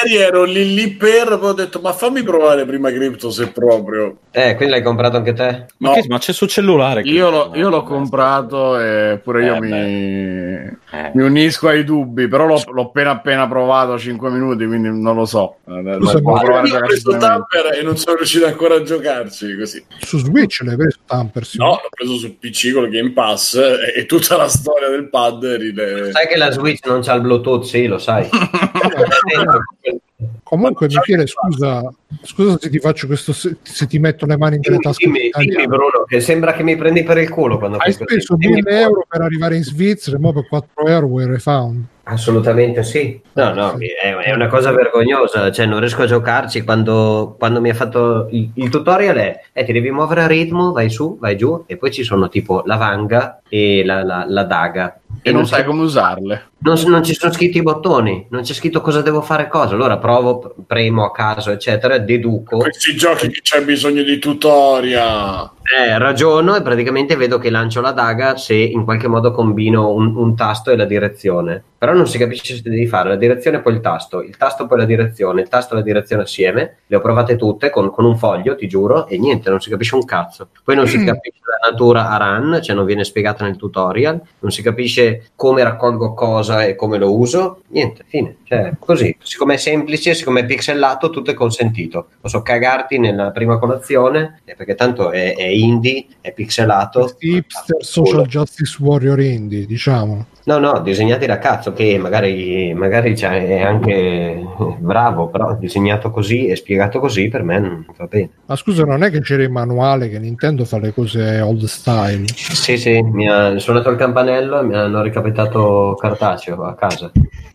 [0.04, 4.18] Ieri ero lì lì per, ho detto ma fammi provare prima Crypto se proprio.
[4.32, 5.66] eh quindi l'hai comprato anche te?
[5.78, 7.02] Ma, che- ma c'è sul cellulare.
[7.02, 7.84] Io, l'ho- Crypt, io l'ho no?
[7.84, 11.12] comprato e pure io Eh, mi, Eh.
[11.14, 15.26] mi unisco ai dubbi, però l'ho, l'ho appena appena provato 5 minuti, quindi non lo
[15.26, 15.56] so.
[15.66, 17.18] Lo Io ho preso.
[17.18, 19.84] Tamper e non sono riuscito ancora a giocarci così.
[20.00, 21.46] Su Switch l'hai preso Tamper?
[21.46, 21.58] sì.
[21.58, 25.10] No, l'ho preso sul PC con il Game Pass e, e tutta la storia del
[25.10, 26.12] pad ride...
[26.12, 28.28] sai che la Switch non c'ha il Bluetooth sì lo sai
[30.44, 31.92] Comunque, Ma- Michele, scusa,
[32.24, 35.06] scusa se ti faccio questo, se, se ti metto le mani nelle tasche.
[35.06, 38.56] dimmi, dimmi Bruno che sembra che mi prendi per il culo quando Hai speso Dimmi
[38.56, 38.80] 1000 pure.
[38.82, 41.84] euro per arrivare in Svizzera e mo per 4 euro vuoi refund.
[42.04, 43.22] Assolutamente sì.
[43.34, 45.50] No, no, è, una cosa vergognosa.
[45.52, 49.64] Cioè, non riesco a giocarci quando, quando mi ha fatto il, il tutorial è eh,
[49.64, 52.76] ti devi muovere a ritmo, vai su, vai giù, e poi ci sono tipo la
[52.76, 55.00] vanga e la, la- la daga.
[55.22, 56.50] E non c'è- sai come usarle.
[56.64, 59.74] Non, non ci sono scritti i bottoni, non c'è scritto cosa devo fare cosa.
[59.74, 62.58] Allora provo, premo a caso, eccetera, deduco.
[62.58, 65.50] Questi giochi che c'è bisogno di tutorial.
[65.64, 70.16] Eh, ragiono e praticamente vedo che lancio la daga se in qualche modo combino un,
[70.16, 71.64] un tasto e la direzione.
[71.78, 74.68] Però non si capisce se devi fare la direzione e poi il tasto, il tasto
[74.68, 76.78] poi la direzione, il tasto e la direzione assieme.
[76.86, 79.96] Le ho provate tutte con, con un foglio, ti giuro, e niente, non si capisce
[79.96, 80.50] un cazzo.
[80.64, 84.52] Poi non si capisce la natura a run, cioè non viene spiegata nel tutorial, non
[84.52, 87.62] si capisce come raccolgo cosa e come lo uso.
[87.68, 88.38] Niente, fine.
[88.44, 89.16] Cioè, così.
[89.22, 92.10] Siccome è semplice, siccome è pixelato, tutto è consentito.
[92.20, 97.16] Posso cagarti nella prima colazione, eh, perché tanto è, è indie, è pixelato.
[97.20, 100.26] Hipster social justice warrior indie, diciamo.
[100.44, 104.44] No, no, disegnati da cazzo, che magari, magari è anche
[104.80, 108.30] bravo, però disegnato così e spiegato così per me non va bene.
[108.48, 112.24] Ma scusa, non è che c'era il manuale che Nintendo fa le cose old style?
[112.36, 117.12] Sì, sì, mi ha suonato il campanello e mi hanno ricapitato cartaceo a casa.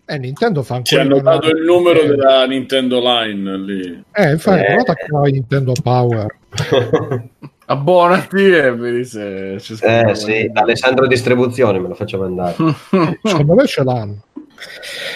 [0.08, 4.04] Eh, Nintendo fa Ci ancora hanno dato il numero Eh, della Nintendo Line lì.
[4.12, 4.74] Eh, infatti, Eh.
[4.76, 6.26] nota che hai Nintendo Power.
[7.68, 12.54] Abbonati e vedi se ci eh sì, da Alessandro Distribuzione me lo faccio mandare.
[13.22, 14.22] Secondo me ce l'hanno.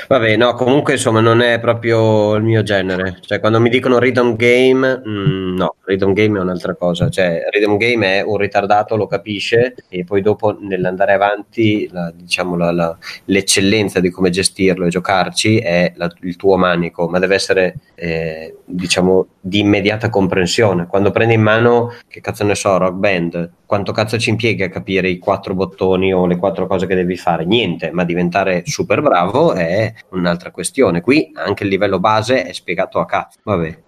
[0.09, 3.19] Vabbè, no, comunque insomma non è proprio il mio genere.
[3.21, 7.09] Cioè, quando mi dicono rhythm game, mm, no, rhythm game è un'altra cosa.
[7.09, 12.57] Cioè, rhythm game è un ritardato, lo capisce, e poi dopo nell'andare avanti, la- diciamo,
[12.57, 12.97] la- la-
[13.27, 15.93] l'eccellenza di come gestirlo e giocarci è
[16.23, 20.87] il tuo manico, ma deve essere, eh, diciamo, di immediata comprensione.
[20.87, 24.69] Quando prendi in mano, che cazzo ne so, rock band, quanto cazzo ci impieghi a
[24.69, 27.45] capire i quattro bottoni o le quattro cose che devi fare?
[27.45, 31.01] Niente, ma diventare super bravo è un'altra questione.
[31.01, 33.39] Qui anche il livello base è spiegato a cazzo.
[33.43, 33.78] Vabbè.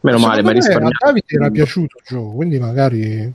[0.00, 0.88] Meno male, hai me a.
[0.98, 3.32] Davide era piaciuto il gioco, quindi magari...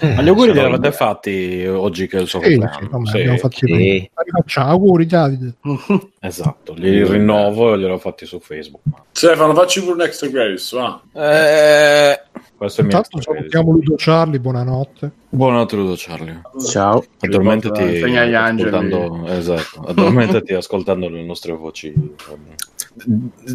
[0.00, 3.06] Ma gli auguri li avete fatti oggi che è il suo Sì, compleanno.
[3.06, 4.10] sì, vabbè, Sì, sì.
[4.14, 5.54] Ma auguri Davide.
[6.20, 8.82] Esatto, li rinnovo e gliel'ho fatti su Facebook.
[9.12, 11.02] Stefano, facci pure un extra credits, va.
[11.14, 12.20] Eh,
[12.60, 15.10] questo Intanto salutiamo Ludo Charlie, buonanotte.
[15.30, 16.42] Buonanotte Ludo Charlie.
[16.68, 17.02] Ciao.
[17.20, 21.90] Addormentati ascoltando, esatto, addormentati ascoltando le nostre voci.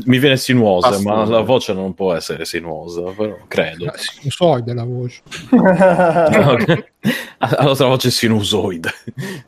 [0.05, 1.07] Mi viene sinuosa, Basta.
[1.07, 3.93] ma la voce non può essere sinuosa, però credo.
[3.93, 5.21] Eh, Sinusoide la voce.
[7.37, 8.89] La nostra voce è sinusoide.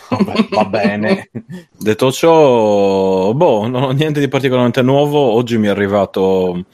[0.10, 1.32] Vabbè, va bene.
[1.76, 5.18] Detto ciò, boh, non ho niente di particolarmente nuovo.
[5.18, 6.66] Oggi mi è arrivato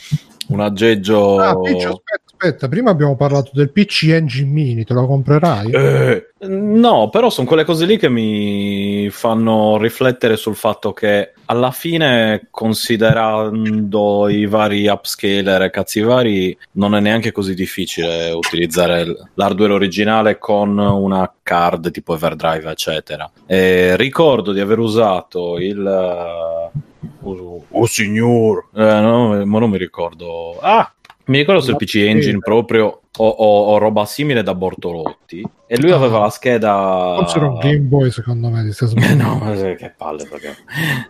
[0.48, 1.38] un aggeggio.
[1.40, 5.72] Ah, Piccio, aspetta, aspetta, prima abbiamo parlato del PC Engine Mini, te lo comprerai?
[5.72, 11.72] Eh, no, però sono quelle cose lì che mi fanno riflettere sul fatto che alla
[11.72, 19.06] fine, considerando i vari upscaler e cazzi vari, non è neanche così difficile utilizzare
[19.36, 23.30] l'hardware originale con una card tipo Everdrive, eccetera.
[23.46, 26.72] E ricordo di aver usato il.
[27.24, 30.58] Oh, oh, signor, eh, no, ma non mi ricordo.
[30.60, 30.92] Ah,
[31.26, 35.92] mi ricordo sul PC Engine proprio ho, ho- ho roba simile da Bortolotti e lui
[35.92, 35.96] Ah.
[35.96, 37.14] aveva la scheda.
[37.18, 39.24] Forse era un Game Boy, secondo me, sbagliando.
[39.46, 40.56] no, che palle perché.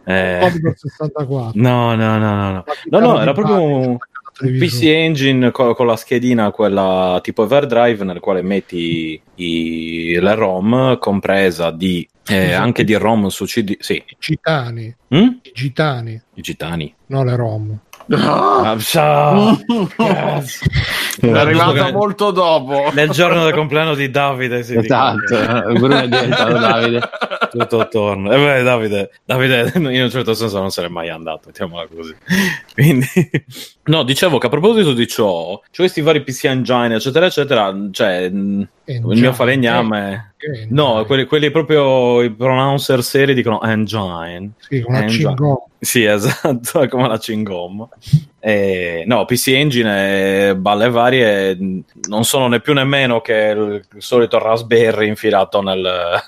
[0.05, 1.51] Eh, Commodore 64.
[1.55, 2.63] no, no, no, no, no.
[2.89, 3.97] No, no, era proprio un-.
[4.35, 10.97] PC Engine co- con la schedina quella tipo Everdrive nel quale metti i- le ROM
[10.97, 15.27] compresa di eh, anche di ROM su CD sì I gitani, Mm?
[15.41, 17.77] i gitani, i gitani no le rom.
[18.11, 19.57] Ah, ciao.
[19.95, 20.65] Cazzo.
[21.21, 22.91] È arrivata molto dopo.
[22.93, 25.37] nel giorno del compleanno di Davide si Esatto,
[25.73, 26.99] Bruno è diventato Davide.
[27.57, 28.31] Tutto attorno.
[28.31, 32.15] E beh Davide Davide in un certo senso non n'è mai andato mettiamola così.
[32.73, 33.05] Quindi
[33.85, 38.29] no dicevo che a proposito di ciò cioè questi vari PC Engine eccetera eccetera cioè
[38.29, 40.32] mh, il mio falegname Eh,
[40.69, 45.29] no quelli, quelli proprio i pronouncer seri dicono engine Sì, con la Engine.
[45.35, 45.57] cingom.
[45.79, 47.87] sì, esatto, come la Cingom.
[48.45, 51.57] Eh, no, PC Engine e balle varie
[52.09, 56.21] non sono né più né meno che il, il solito Raspberry infilato nel-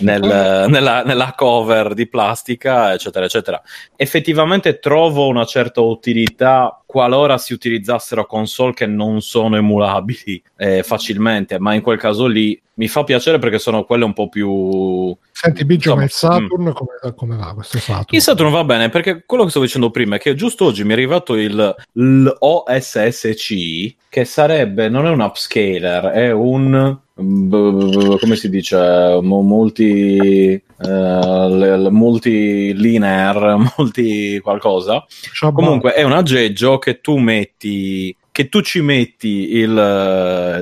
[0.00, 3.62] nel- nella, nella cover di plastica, eccetera, eccetera.
[3.96, 11.58] Effettivamente trovo una certa utilità qualora si utilizzassero console che non sono emulabili eh, facilmente,
[11.58, 15.64] ma in quel caso lì mi fa piacere perché sono quelle un po' più Senti,
[15.64, 18.04] Biggio, ma il Insomma, Saturn come, come va questo Saturn?
[18.10, 20.90] il Saturn va bene perché quello che stavo dicendo prima è che giusto oggi mi
[20.90, 28.48] è arrivato il l'OSSC che sarebbe non è un upscaler, è un b- come si
[28.48, 35.04] dice multi l- multilinear, multi qualcosa.
[35.32, 39.70] Ciao, Comunque è un aggeggio che tu metti che tu ci metti il,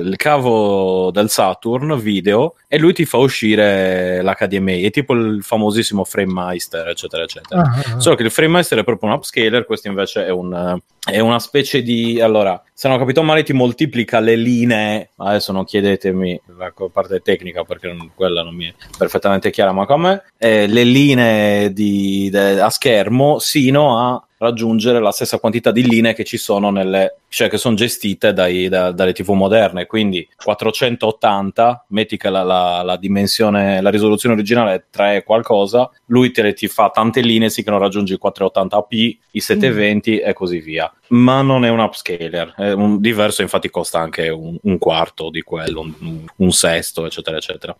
[0.05, 6.03] il cavo del Saturn video e lui ti fa uscire l'HDMI, è tipo il famosissimo
[6.03, 7.61] FrameMeister, eccetera, eccetera.
[7.63, 7.99] Ah, ah, ah.
[7.99, 11.81] Solo che il FrameMeister è proprio un upscaler, questo invece è, un, è una specie
[11.81, 12.21] di...
[12.21, 17.21] Allora, se non ho capito male ti moltiplica le linee, adesso non chiedetemi la parte
[17.21, 22.29] tecnica perché non- quella non mi è perfettamente chiara, ma come eh, le linee di-
[22.29, 27.17] de- a schermo sino a raggiungere la stessa quantità di linee che ci sono nelle,
[27.29, 29.85] cioè che sono gestite dai- da- dalle TV moderne.
[29.85, 35.89] Quindi 480, metti che la, la- la dimensione, la risoluzione originale è 3 e qualcosa,
[36.07, 40.19] lui te le ti fa tante linee sì che non raggiungi i 480p, i 720
[40.19, 40.91] e così via.
[41.09, 45.41] Ma non è un upscaler, è un diverso, infatti costa anche un, un quarto di
[45.41, 47.75] quello, un, un sesto, eccetera, eccetera.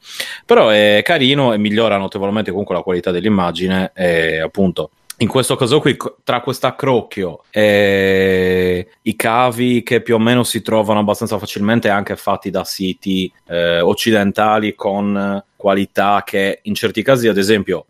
[0.45, 4.91] Però è carino e migliora notevolmente comunque la qualità dell'immagine e appunto
[5.23, 10.99] in questo caso qui, tra quest'accrocchio e i cavi che più o meno si trovano
[10.99, 17.37] abbastanza facilmente, anche fatti da siti eh, occidentali con qualità che in certi casi, ad
[17.37, 17.85] esempio,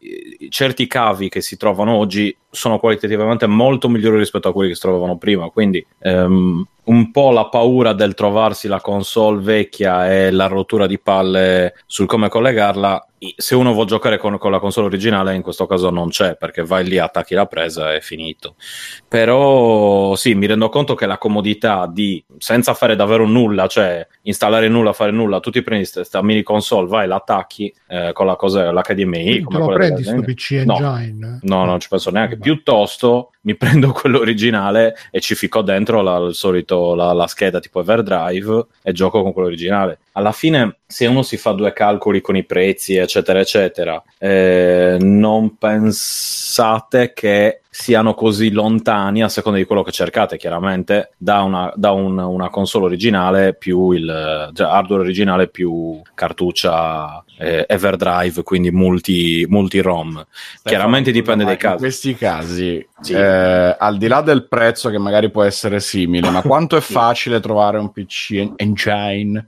[0.50, 4.82] certi cavi che si trovano oggi sono qualitativamente molto migliori rispetto a quelli che si
[4.82, 5.50] trovavano prima.
[5.50, 11.00] Quindi ehm, un po' la paura del trovarsi la console vecchia e la rottura di
[11.00, 13.08] palle sul come collegarla.
[13.38, 16.62] Se uno vuole giocare con, con la console originale, in questo caso non c'è perché
[16.62, 18.56] vai lì, attacchi la presa e è finito.
[19.08, 24.68] Però sì, mi rendo conto che la comodità di senza fare davvero nulla, cioè installare
[24.68, 28.70] nulla, fare nulla, tu ti prendi questa mini console, vai, l'attacchi eh, con la cosa,
[28.74, 29.24] l'HDMI.
[29.24, 30.98] Quindi come lo prendi sto PC No.
[30.98, 31.40] Engine?
[31.44, 32.38] No, non ci penso neanche.
[32.44, 37.80] Piuttosto mi prendo quello originale e ci fico dentro la, solito, la, la scheda tipo
[37.80, 40.00] Everdrive e gioco con quello originale.
[40.14, 45.58] Alla fine, se uno si fa due calcoli con i prezzi, eccetera, eccetera, eh, non
[45.58, 51.90] pensate che siano così lontani a seconda di quello che cercate, chiaramente, da una, da
[51.92, 59.44] un- una console originale più il cioè hardware originale più cartuccia eh, Everdrive, quindi multi,
[59.50, 60.24] multi-ROM.
[60.62, 61.78] Chiaramente dipende dai In casi.
[61.78, 63.14] questi casi, Sì.
[63.14, 67.40] eh, al di là del prezzo che magari può essere simile, ma quanto è facile
[67.42, 69.46] trovare un PC engine?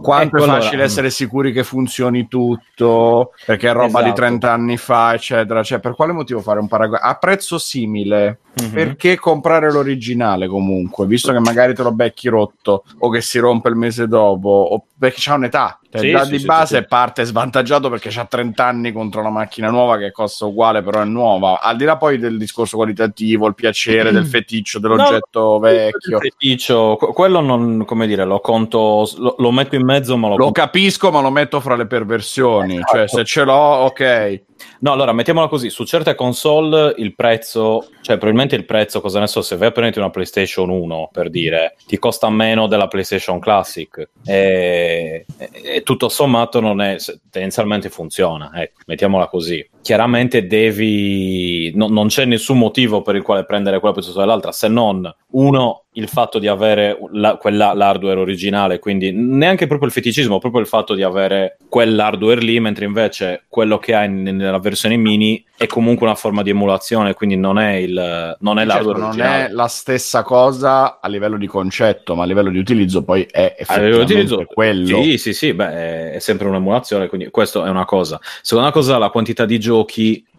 [0.00, 0.84] Quanto Ecco, è allora, facile mm.
[0.84, 3.32] essere sicuri che funzioni tutto?
[3.46, 4.20] Perché è roba di Esatto.
[4.20, 5.62] 30 anni fa, eccetera.
[5.62, 7.00] Cioè, per quale motivo fare un paragone?
[7.02, 8.70] A prezzo simile, Mhm.
[8.72, 11.06] perché comprare l'originale comunque?
[11.06, 14.84] Visto che magari te lo becchi rotto o che si rompe il mese dopo, o
[14.98, 15.78] perché c'ha un'età.
[15.90, 19.30] Cioè, Sì, già sì, di sì, base parte svantaggiato perché c'ha 30 anni contro una
[19.30, 21.60] macchina nuova che costa uguale, però è nuova.
[21.60, 26.18] Al di là poi del discorso qualitativo, il piacere del feticcio dell'oggetto vecchio.
[26.18, 30.28] Il feticcio, que- quello non, come dire, lo conto, lo, lo metto in mezzo, ma
[30.28, 32.74] lo, Lo capisco, ma lo metto fra le perversioni.
[32.74, 32.96] Esatto.
[32.96, 34.42] Cioè, se ce l'ho, ok.
[34.80, 39.26] No, allora mettiamola così: su certe console il prezzo, cioè probabilmente il prezzo, cosa ne
[39.26, 43.38] so, se vai a prendere una PlayStation 1 per dire, ti costa meno della PlayStation
[43.38, 46.96] Classic e, e- tutto sommato non è,
[47.30, 49.66] tendenzialmente funziona, ecco, mettiamola così.
[49.82, 51.72] Chiaramente devi.
[51.74, 55.82] no- non c'è nessun motivo per il quale prendere quella piuttosto dell'altra, se non uno
[55.92, 60.68] il fatto di avere la- quella- l'hardware originale, quindi neanche proprio il feticismo, proprio il
[60.68, 66.06] fatto di avere quell'hardware lì, mentre invece quello che hai nella versione mini è comunque
[66.06, 69.46] una forma di emulazione, quindi non è, il, non è Certo, l'hardware non originale.
[69.46, 73.56] è la stessa cosa a livello di concetto, ma a livello di utilizzo poi è
[73.58, 75.02] effettivamente utilizzo, quello.
[75.02, 78.20] Sì, sì, sì, beh, è- è sempre un'emulazione, quindi questo è una cosa.
[78.40, 79.67] Seconda cosa, la quantità di giochi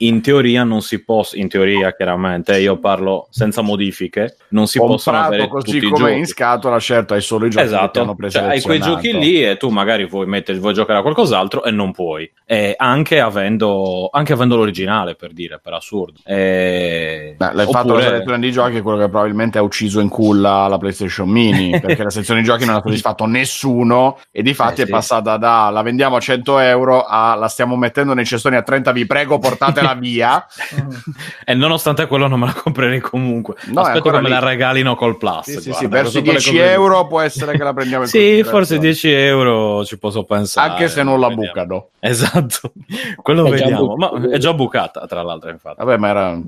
[0.01, 5.17] in teoria non si può, in teoria chiaramente, io parlo senza modifiche, non si possono
[5.17, 6.17] Comprato avere così tutti i come giochi.
[6.19, 9.17] in scatola, certo, hai solo i giochi che ti Esatto, hanno cioè, hai quei giochi
[9.17, 13.19] lì e tu magari vuoi, mettere, vuoi giocare a qualcos'altro e non puoi, e anche,
[13.19, 16.19] avendo, anche avendo l'originale per dire, per assurdo.
[16.23, 17.35] E...
[17.37, 20.67] Beh, l'hai fatto la selezione di giochi è quello che probabilmente ha ucciso in culla
[20.67, 24.81] la PlayStation Mini perché la sezione di giochi non ha soddisfatto nessuno e di fatti
[24.81, 24.91] Eh, è sì.
[24.91, 28.91] passata da la vendiamo a 100 euro a la stiamo mettendo nei cestoni a 30
[28.91, 30.45] vi prego portatela via
[31.45, 33.55] e nonostante quello non me la comprerei comunque.
[33.67, 34.29] No, Aspetto che me lì.
[34.29, 35.43] la regalino col Plus.
[35.43, 37.73] sì, sì, guarda, sì, verso i proprio le 10 cose- euro può essere che la
[37.73, 40.69] prendiamo in Sì, forse 10 euro ci posso pensare.
[40.71, 41.47] anche se non la Vediamo.
[41.47, 42.71] bucano Esatto,
[43.21, 43.95] quello È già vediamo.
[43.97, 44.33] Ma bucata.
[44.33, 45.75] è già bucata, tra l'altro, infatti.
[45.83, 46.39] vabbè ma era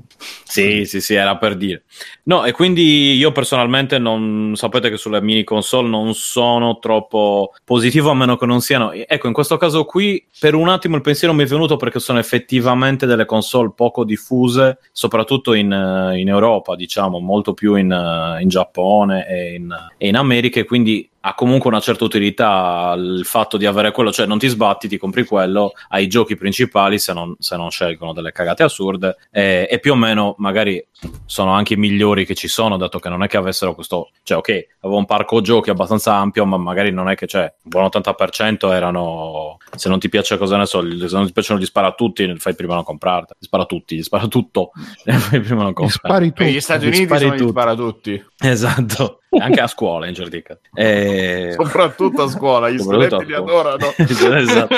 [0.44, 1.82] Sì, sì, sì, era per dire.
[2.24, 8.10] No, e quindi io personalmente non sapete che sulle mini console non sono troppo positivo
[8.10, 8.92] a meno che non siano.
[8.92, 12.18] Ecco, in questo caso qui per un attimo il pensiero mi è venuto perché sono
[12.18, 12.60] effettivamente
[13.06, 18.48] delle console poco diffuse, soprattutto in, eh, in Europa, diciamo, molto più in, eh, in
[18.48, 23.56] Giappone e in, e in America, e quindi ha comunque una certa utilità il fatto
[23.56, 27.12] di avere quello, cioè non ti sbatti, ti compri quello, hai i giochi principali se
[27.12, 30.84] non, se non scelgono delle cagate assurde e, e più o meno magari
[31.26, 34.38] sono anche i migliori che ci sono, dato che non è che avessero questo, cioè
[34.38, 37.84] ok, avevo un parco giochi abbastanza ampio, ma magari non è che c'è, un buon
[37.84, 41.88] 80% erano, se non ti piace cosa ne so, se non ti piacciono gli spara
[41.88, 44.72] a tutti, fai prima a non comprarti, gli spara a tutti, gli spara a tutto,
[45.04, 46.44] fai prima non comprarti.
[46.44, 47.50] gli Stati Gli Uniti spari sono gli tutti.
[47.50, 48.24] spara tutti.
[48.40, 50.60] Esatto, anche a scuola in certi casi.
[50.74, 54.74] E- soprattutto a scuola gli studenti li adorano Esatto.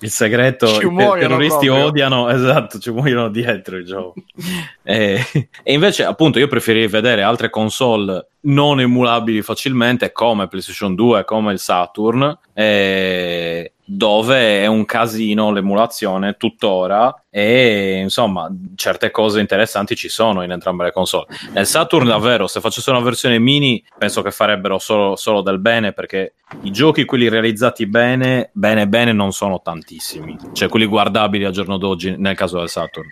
[0.00, 1.86] Il segreto, Ci i terroristi proprio.
[1.86, 4.24] odiano, esatto, ci muoiono dietro i giochi.
[4.82, 5.24] e,
[5.62, 11.52] e invece, appunto, io preferirei vedere altre console non emulabili facilmente, come PlayStation 2, come
[11.52, 20.08] il Saturn, eh, dove è un casino l'emulazione tuttora e insomma certe cose interessanti ci
[20.08, 21.26] sono in entrambe le console.
[21.52, 25.92] Nel Saturn davvero se facessero una versione mini penso che farebbero solo, solo del bene
[25.92, 31.52] perché i giochi quelli realizzati bene, bene bene non sono tantissimi, cioè quelli guardabili al
[31.52, 33.08] giorno d'oggi nel caso del Saturn.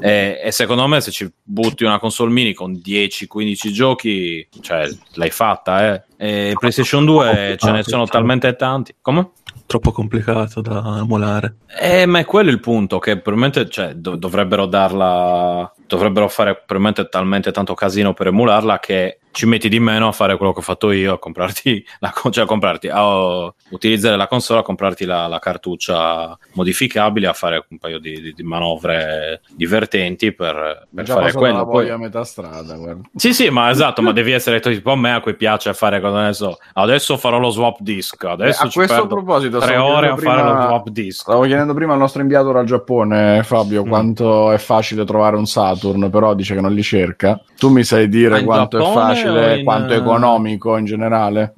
[0.00, 5.30] E, e secondo me se ci butti una console mini con 10-15 giochi, cioè l'hai
[5.30, 6.02] fatta, eh.
[6.20, 8.92] E PlayStation 2 ce ne sono talmente tanti.
[9.00, 9.30] Come?
[9.68, 11.56] Troppo complicato da emulare.
[11.78, 17.06] Eh, ma è quello il punto, che probabilmente cioè, dov- dovrebbero darla, dovrebbero fare probabilmente
[17.10, 20.62] talmente tanto casino per emularla che ci metti di meno a fare quello che ho
[20.62, 25.26] fatto io, a comprarti, la, cioè a comprarti, a utilizzare la console, a comprarti la,
[25.26, 31.14] la cartuccia modificabile, a fare un paio di, di- di manovre divertenti per, per già
[31.14, 31.66] fare quello.
[31.66, 33.02] Poi- a metà strada guarda.
[33.14, 36.22] sì, sì, ma esatto, ma devi essere tipo a me a cui piace fare cosa
[36.24, 36.56] ne so.
[36.74, 40.14] Adesso farò lo swap disk, adesso Eh, a ci questo perdo proposito tre ore a
[40.14, 41.20] chiedendo fare prima- lo swap disk.
[41.22, 43.88] Stavo chiedendo prima al nostro inviato dal Giappone, Fabio, Mm.
[43.88, 47.40] quanto è facile trovare un Saturn, però dice che non li cerca.
[47.56, 49.17] Tu mi sai dire Ma in quanto è Giappone o facile,
[49.58, 51.54] in- quanto economico in generale?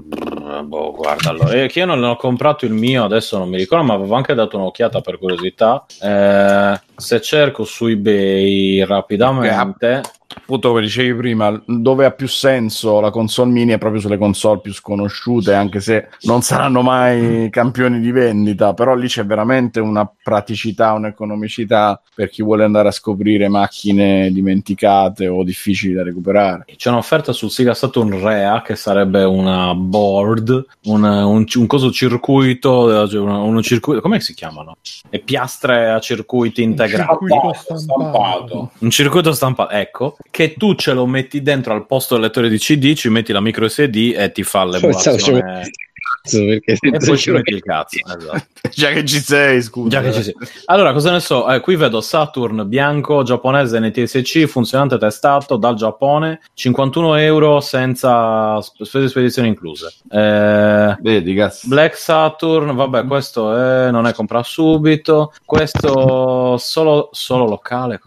[0.65, 3.85] Boh, guarda, allora, eh, che io non ho comprato il mio, adesso non mi ricordo,
[3.85, 5.85] ma avevo anche dato un'occhiata per curiosità.
[6.01, 10.03] Eh, se cerco su eBay rapidamente,
[10.37, 14.61] Appunto, come dicevi prima, dove ha più senso la console mini è proprio sulle console
[14.61, 20.11] più sconosciute, anche se non saranno mai campioni di vendita, però lì c'è veramente una
[20.23, 26.65] praticità, un'economicità per chi vuole andare a scoprire macchine dimenticate o difficili da recuperare.
[26.77, 33.09] c'è un'offerta sul Sega Saturn Rea che sarebbe una board, un, un, un coso circuito,
[33.11, 34.77] eh, un, un circuito, come si chiamano?
[35.09, 36.90] Le piastre a circuiti integrati.
[36.91, 38.71] Circuito stampato.
[38.79, 42.59] Un circuito stampato, ecco, che tu ce lo metti dentro al posto del lettore di
[42.59, 45.71] CD, ci metti la micro SD e ti fa l'emulazione.
[46.23, 47.99] Cazzo, perché E poi ci metti il cazzo.
[48.21, 48.69] Esatto.
[48.71, 49.89] Già che ci sei, scusa.
[49.89, 50.35] Già che ci sei.
[50.67, 51.49] Allora, cosa ne so?
[51.51, 58.83] Eh, qui vedo Saturn bianco giapponese NTSC funzionante testato dal Giappone, 51 euro senza sp-
[58.83, 59.95] spese di spedizione incluse.
[60.11, 61.69] Eh, Vedi, cazzo.
[61.69, 65.33] Black Saturn, vabbè, questo è, non è compra subito.
[65.45, 68.01] Questo solo, solo locale.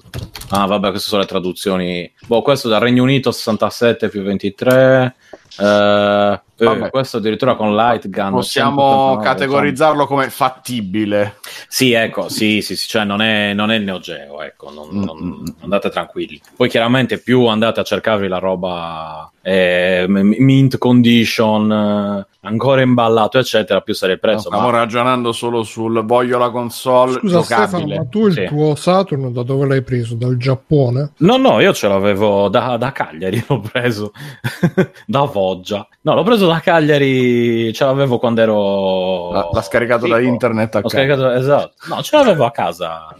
[0.50, 2.12] Ah, vabbè, queste sono le traduzioni.
[2.28, 5.16] Boh, questo dal Regno Unito 67 più 23.
[5.60, 6.90] Eh, Eh, Vabbè.
[6.90, 8.32] questo addirittura con Light Gun.
[8.32, 11.36] Possiamo 189, categorizzarlo come fattibile.
[11.68, 14.88] Sì, ecco, sì, sì, sì, cioè non è, non è il Neo Geo, ecco, non,
[14.92, 16.40] non- andate tranquilli.
[16.56, 23.82] Poi chiaramente più andate a cercarvi la roba eh, mint condition, eh, ancora imballato, eccetera,
[23.82, 24.48] più sarà il prezzo.
[24.50, 27.98] Stiamo ma- ragionando solo sul voglio la console Scusa Stefano, giocabile.
[27.98, 28.46] ma tu il Sì.
[28.46, 30.16] tuo Saturn da dove l'hai preso?
[30.16, 31.12] Dal Giappone?
[31.18, 34.12] No, no, io ce l'avevo da, da Cagliari, l'ho preso
[35.06, 35.88] da Foggia.
[36.02, 39.32] No, l'ho preso da Cagliari, ce l'avevo quando ero...
[39.32, 40.34] L'ha, l'ha scaricato da piccolo.
[40.34, 40.96] internet a casa.
[40.98, 41.74] scaricato, esatto.
[41.90, 43.16] No, ce l'avevo a casa.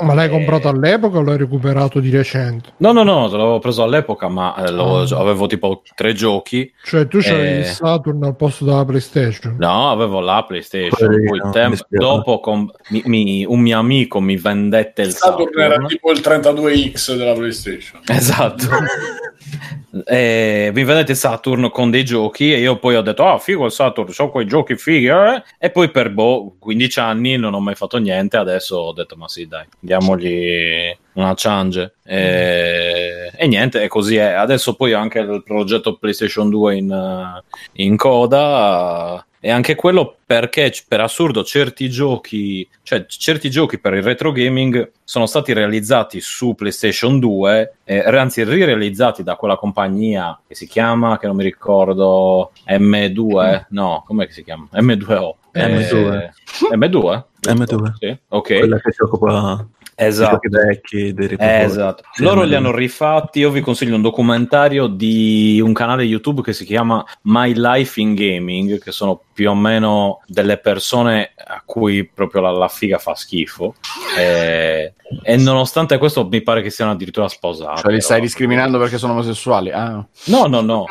[0.00, 0.30] Ma l'hai Eh.
[0.30, 2.68] comprato all'epoca o l'hai recuperato di recente?
[2.76, 5.18] No, no, no, te l'avevo preso all'epoca, ma eh, lo- Ah.
[5.18, 6.72] avevo tipo tre giochi.
[6.84, 7.58] Cioè tu c'avevi Eh.
[7.58, 9.56] il Saturn al posto della PlayStation?
[9.58, 10.90] No, avevo la PlayStation.
[11.08, 15.46] Poverino, Poi mi tempo- dopo con- mi- mi- un mio amico mi vendette il Saturn
[15.52, 15.60] Saturn.
[15.72, 18.00] era tipo il 32X della PlayStation.
[18.06, 18.66] Esatto.
[20.04, 23.72] E mi vedete Saturn con dei giochi e io poi ho detto ah figo il
[23.72, 27.74] Saturn ho quei giochi fighi eh?" e poi per boh 15 anni non ho mai
[27.74, 33.88] fatto niente adesso ho detto ma sì dai diamogli una chance e, e niente e
[33.88, 39.74] così è adesso poi anche il progetto PlayStation 2 in, eh, in coda e anche
[39.74, 45.52] quello perché per assurdo certi giochi, cioè certi giochi per il retro gaming sono stati
[45.52, 51.36] realizzati su PlayStation 2, eh, anzi rirealizzati da quella compagnia che si chiama, che non
[51.36, 54.68] mi ricordo, M2, no, com'è che si chiama?
[54.72, 55.34] M2O.
[55.54, 56.30] M2.
[56.70, 57.22] Eh, M2?
[57.42, 57.92] M2.
[57.98, 58.58] Sì, ok.
[58.58, 59.66] Quella che si occupa
[60.00, 60.48] Esatto.
[60.48, 61.64] vecchi, dei riproposi.
[61.64, 62.02] Esatto.
[62.12, 62.46] Sì, Loro M2.
[62.46, 63.40] li hanno rifatti.
[63.40, 68.14] Io vi consiglio un documentario di un canale YouTube che si chiama My Life in
[68.14, 73.14] Gaming, che sono più o meno delle persone a cui proprio la, la figa fa
[73.14, 73.74] schifo.
[74.18, 77.82] E, e nonostante questo, mi pare che siano addirittura sposati.
[77.82, 78.26] Cioè li stai però.
[78.26, 79.70] discriminando perché sono omosessuali?
[79.70, 80.04] Ah.
[80.26, 80.84] No, no, no.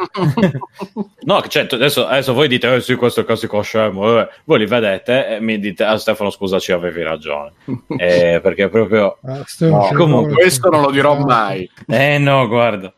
[1.23, 4.19] no, cioè, adesso, adesso voi dite, eh sì, questo è classico scemo.
[4.19, 4.29] eh.
[4.45, 7.51] Voi li vedete e mi dite, ah, Stefano, scusaci, avevi ragione.
[7.99, 11.69] Eh, perché proprio Ah, Stefano, No, c'è comunque, Questo non lo dirò mai.
[11.87, 12.93] Eh no, guarda.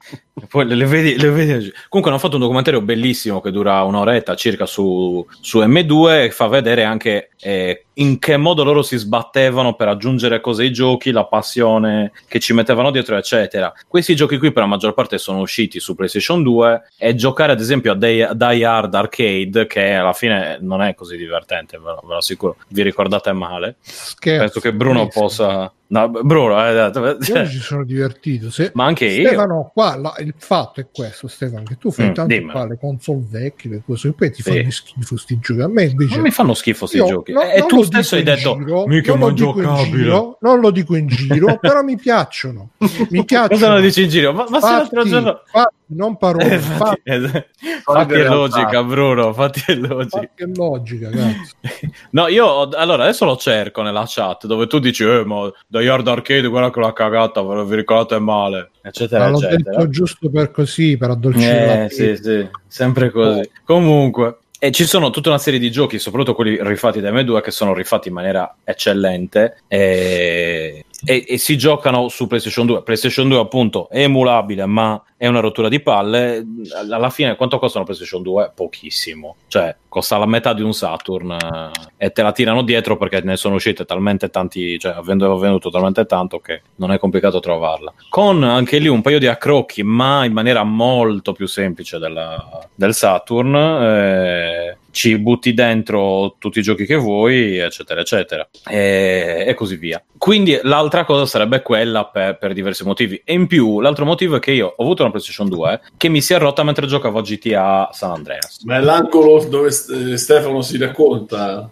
[0.48, 4.66] Poi le, vedi, le vedi- Comunque hanno fatto un documentario bellissimo che dura un'oretta circa
[4.66, 9.88] su, su M2 e fa vedere anche eh, in che modo loro si sbattevano per
[9.90, 13.74] aggiungere cose ai giochi, la passione che ci mettevano dietro, eccetera.
[13.88, 17.60] Questi giochi qui per la maggior parte sono usciti su PlayStation 2 e giocare ad
[17.60, 21.99] esempio a Die, Die Hard Arcade, che alla fine non è così divertente, ve lo,
[22.03, 23.76] ve lo assicuro, vi ricordate male.
[23.82, 25.26] Scherzo, Penso che Bruno bellissimo.
[25.26, 25.74] possa...
[25.91, 28.52] No, Bruno, eh, Io cioè, mi ci sono divertito.
[28.52, 29.26] Se- ma anche io.
[29.28, 32.51] Stefano, qua la- il fatto è questo, Stefano, che tu fai Mm, tanto dimmi.
[32.51, 34.51] qua le console vecchie, le cose, e poi ti Sì.
[34.60, 35.61] fanno schifo sti giochi.
[35.61, 37.31] A me invece Non mi fanno schifo sti Io giochi.
[37.34, 39.64] no- e non tu lo stesso hai detto, giro, mica non ma lo dico in
[39.64, 39.97] giocabile.
[40.03, 42.69] giro, non lo dico in giro, però mi piacciono.
[43.10, 43.47] Mi piacciono.
[43.47, 44.34] Cosa lo dici in giro?
[44.34, 45.41] Ma, ma se l'altro Fatti, giorno...
[45.45, 47.49] fatti, non parole, Eh, fatti, fatti, eh,
[47.81, 49.34] fatti è logica, Bruno.
[49.34, 50.19] Fatti è logica.
[50.19, 51.56] fatti è logica, cazzo.
[52.11, 56.07] No, io allora adesso lo cerco nella chat dove tu dici, eh, ma da Yard
[56.07, 59.77] Arcade, guarda che l'ha cagata, ve lo vi ricordate male, eccetera, Ma l'ho eccetera.
[59.77, 63.49] detto giusto per così, per addolcire Eh, sì, sì, sempre così.
[63.64, 67.51] Comunque, e ci sono tutta una serie di giochi, soprattutto quelli rifatti da M2, che
[67.51, 72.84] sono rifatti in maniera eccellente e, e- e si giocano su PlayStation 2.
[72.84, 76.46] PlayStation 2, appunto, è emulabile, ma è una rottura di palle.
[76.90, 78.52] Alla fine, quanto costa una PlayStation 2?
[78.56, 83.22] Pochissimo, cioè costa la metà di un Saturn eh, e te la tirano dietro perché
[83.22, 87.94] ne sono uscite talmente tanti, cioè avendo venduto talmente tanto che non è complicato trovarla.
[88.10, 92.94] Con anche lì un paio di accrocchi, ma in maniera molto più semplice della- del
[92.94, 93.56] Saturn.
[93.56, 100.02] eh, ci butti dentro tutti i giochi che vuoi, eccetera, eccetera, e, e così via.
[100.18, 103.22] Quindi l'altra cosa sarebbe quella per, per diversi motivi.
[103.24, 106.22] E in più, l'altro motivo è che io ho avuto una PlayStation 2 che mi
[106.22, 108.64] si è rotta mentre giocavo a GTA San Andreas.
[108.66, 111.70] Ma è l'angolo dove St- Stefano si racconta.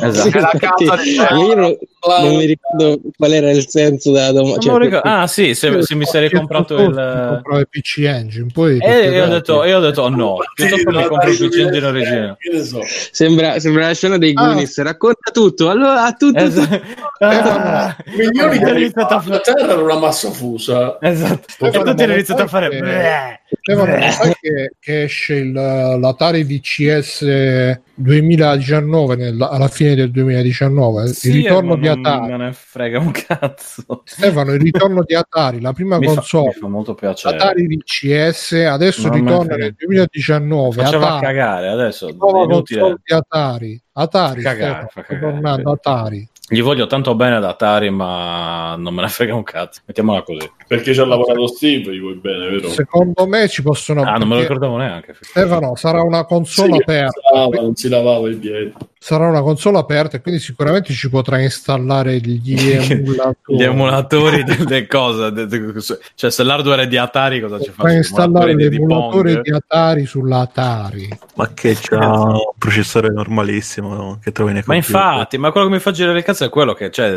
[0.00, 0.38] Esatto.
[0.38, 1.76] La casa di Io non,
[2.22, 4.70] non mi ricordo qual era il senso della domanda.
[4.70, 5.08] Lo ricordo.
[5.08, 6.94] Ah, sì, se, se mi sarei comprato il.
[6.94, 11.04] comprare PC Engine, poi E io ho detto, io ho detto oh, no, piuttosto mi
[11.04, 12.36] compro il PC Engine originale.
[12.64, 12.80] So.
[13.10, 14.44] Sembra, sembra la scena dei Ah.
[14.44, 16.80] Goonies, racconta tutto, allora a tutto, Esatto.
[17.18, 19.40] Ah, Milioni di anni iniziato a fa la.
[19.40, 20.98] Terra era una massa fusa.
[21.00, 21.66] Esatto.
[21.66, 23.40] E tutti hanno iniziato a fare.
[23.60, 31.06] Stefano, lo sai che, che esce il, l'Atari VCS 2019 nel- alla fine del 2019
[31.08, 34.02] Sì, il ritorno di Atari Non ne frega un cazzo.
[34.04, 37.36] Stefano il ritorno di Atari la prima Mi fa, console fa molto piacere.
[37.36, 42.08] Atari VCS adesso Non ritorna nel 2019 Faceva Atari, cagare adesso.
[42.08, 42.80] inutile.
[42.80, 45.70] console di Atari Atari Cagare, Stefano, fa cagare, tornando.
[45.72, 49.80] Atari Gli voglio tanto bene ad Atari, ma non me ne frega un cazzo.
[49.86, 50.50] Mettiamola così.
[50.68, 52.68] Perché ci ha lavorato Steve, gli vuoi bene, vero?
[52.68, 54.02] Secondo me ci possono.
[54.02, 55.16] Ah, non me lo ricordavo neanche.
[55.18, 57.20] Stefano, sarà una console Sì, aperta.
[57.32, 58.72] non si lava, non si lavava i piedi.
[59.04, 63.34] Sarà una console aperta e quindi sicuramente ci potrà installare gli emulatori.
[63.58, 65.32] Gli emulatori delle cose.
[65.32, 65.72] de- de-
[66.14, 67.90] cioè, se l'hardware è di Atari, cosa ci fa?
[67.92, 71.08] Installare Emulatori di- di l'emulatore Atari sulla Atari.
[71.34, 75.00] Ma che c'ha un processore normalissimo che trovi nei Ma computer.
[75.02, 77.08] infatti, ma quello che mi fa girare il cazzo è quello che c'è.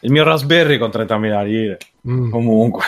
[0.00, 1.78] il mio Raspberry con 30.000 lire.
[2.08, 2.30] Mm.
[2.30, 2.84] Comunque.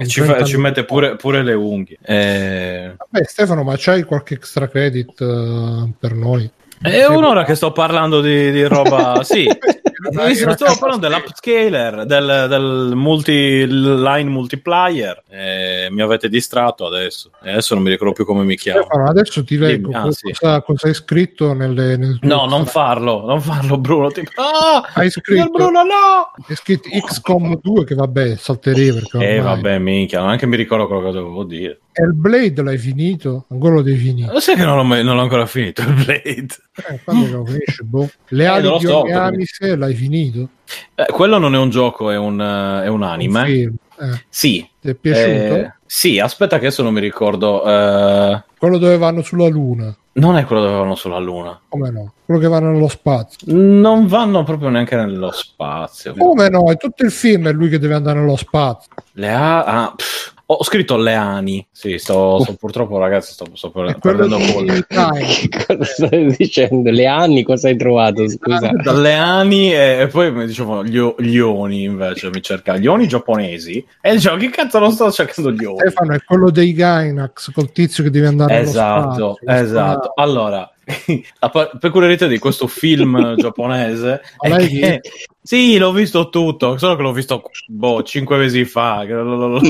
[0.00, 1.98] E ci, fa- ci mette pure, pure le unghie.
[2.02, 6.50] Eh, Vabbè, Stefano, ma c'hai qualche extra credit eh, per noi?
[6.80, 9.22] È un'ora che sto parlando di, di roba.
[9.24, 9.46] sì,
[10.00, 15.22] Sto parlando dell'upscaler, del, del multi-line multiplier.
[15.28, 17.30] Eh, mi avete distratto adesso.
[17.42, 18.82] E adesso non mi ricordo più come mi chiamo.
[18.82, 20.32] Stefano, adesso ti leggo ah, cosa, sì.
[20.64, 24.10] cosa hai scritto nelle, nel tuo No, non farlo, non farlo, Bruno.
[24.10, 26.32] Tipo, ah, Hai scritto, Bruno, no!
[26.46, 30.86] hai scritto XCOM 2 che vabbè, salterei perché Eh, ormai- vabbè, minchia, neanche mi ricordo
[30.86, 31.80] quello che dovevo dire.
[31.92, 33.46] Hellblade l'hai finito?
[33.50, 34.32] Ancora lo devi finire.
[34.32, 36.46] Lo sai che non l'ho, mai- non l'ho ancora finito il Blade.
[36.88, 38.08] Eh, quando lo finisci, boh.
[38.28, 40.48] Le Eh, ali lo di so, Oniamise l'hai finito?
[40.94, 43.40] Eh, quello non è un gioco, è un, eh, è un anime.
[43.40, 43.74] Un film.
[44.00, 44.68] Eh, Sì.
[44.80, 45.54] ti è piaciuto?
[45.56, 47.64] Eh, sì, aspetta che adesso non mi ricordo.
[47.64, 49.94] eh, Quello dove vanno sulla Luna.
[50.12, 51.58] non è quello dove vanno sulla Luna.
[51.68, 52.12] Come no?
[52.24, 53.46] Quello che vanno nello spazio.
[53.54, 56.14] Non vanno proprio neanche nello spazio.
[56.16, 56.70] Come no?
[56.70, 58.90] È tutto il film è lui che deve andare nello spazio.
[59.12, 61.66] Le a- ah, pff, ho scritto Leani.
[61.70, 64.82] Sì, sto, sto- purtroppo, ragazzi, sto, sto per- perdendo polli.
[64.88, 66.90] Cosa stai dicendo?
[66.90, 68.26] Le anni cosa hai trovato?
[68.28, 68.70] Scusa.
[68.82, 73.06] Dalle ani e, e poi mi dicevano gli, gli oni invece mi cercava gli oni
[73.06, 77.52] giapponesi e dicevo che cazzo non sto cercando gli oni Stefano è quello dei Gainax
[77.52, 79.60] col tizio che deve andare esatto spazio.
[79.62, 80.70] Esatto allora
[81.40, 85.00] la pa- peculiarità di questo film giapponese è che
[85.42, 89.60] sì l'ho visto tutto solo che l'ho visto boh cinque mesi fa me lo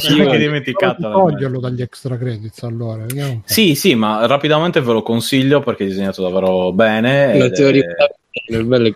[0.00, 3.06] sono anche dimenticato Toglierlo dagli extra credits allora.
[3.44, 7.62] sì sì ma rapidamente ve lo consiglio perché è disegnato davvero bene Non ed te
[7.62, 8.16] lo è-
[8.64, 8.94] bello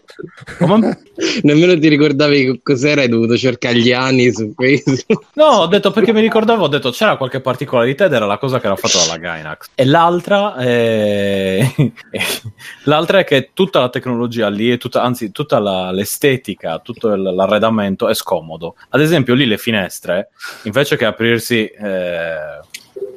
[0.59, 0.99] Come?
[1.43, 5.31] Nemmeno ti ricordavi co- cos'era, hai dovuto cercare gli anni su Facebook.
[5.35, 8.61] No, ho detto perché mi ricordavo, ho detto c'era qualche particolarità ed era la cosa
[8.61, 9.71] che era fatta dalla Gainax.
[9.75, 11.67] E l'altra è...
[12.85, 18.09] l'altra è che tutta la tecnologia lì, tutta, anzi tutta la- l'estetica, tutto il- l'arredamento
[18.09, 18.77] è scomodo.
[18.91, 20.31] Ad esempio lì le finestre,
[20.65, 21.67] invece che aprirsi...
[21.67, 22.61] eh,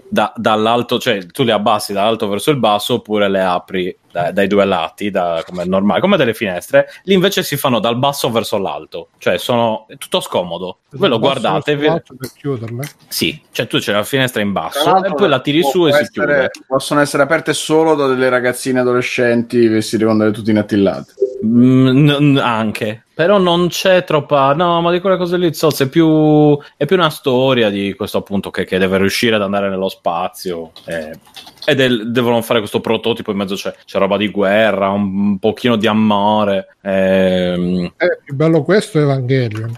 [0.07, 4.47] da- dall'alto, cioè tu le abbassi dall'alto verso il basso oppure le apri da- dai
[4.47, 6.87] due lati, da- come normale, come delle finestre.
[7.03, 10.79] Lì invece si fanno dal basso verso l'alto, cioè sono è tutto scomodo.
[10.91, 12.87] Voi lo guardate, spazio per chiuderle.
[13.09, 15.97] sì, cioè tu c'è la finestra in basso e poi la tiri su e può
[15.97, 16.51] si essere- chiude.
[16.67, 21.13] Possono essere aperte solo da delle ragazzine adolescenti vestite con delle tutine attillate.
[21.45, 24.53] Mm, n- n- anche, però non c'è troppa.
[24.53, 28.17] No, ma di quelle cose lì, Zozz, è più, è più una storia di questo
[28.19, 30.71] appunto che, che deve riuscire ad andare nello spazio.
[30.85, 31.17] eh,
[31.67, 33.31] e del- devono fare questo prototipo.
[33.31, 36.75] In mezzo c'è, c'è roba di guerra, un, un pochino di amore.
[36.81, 39.73] ehm, Eh, più bello questo è Evangelion.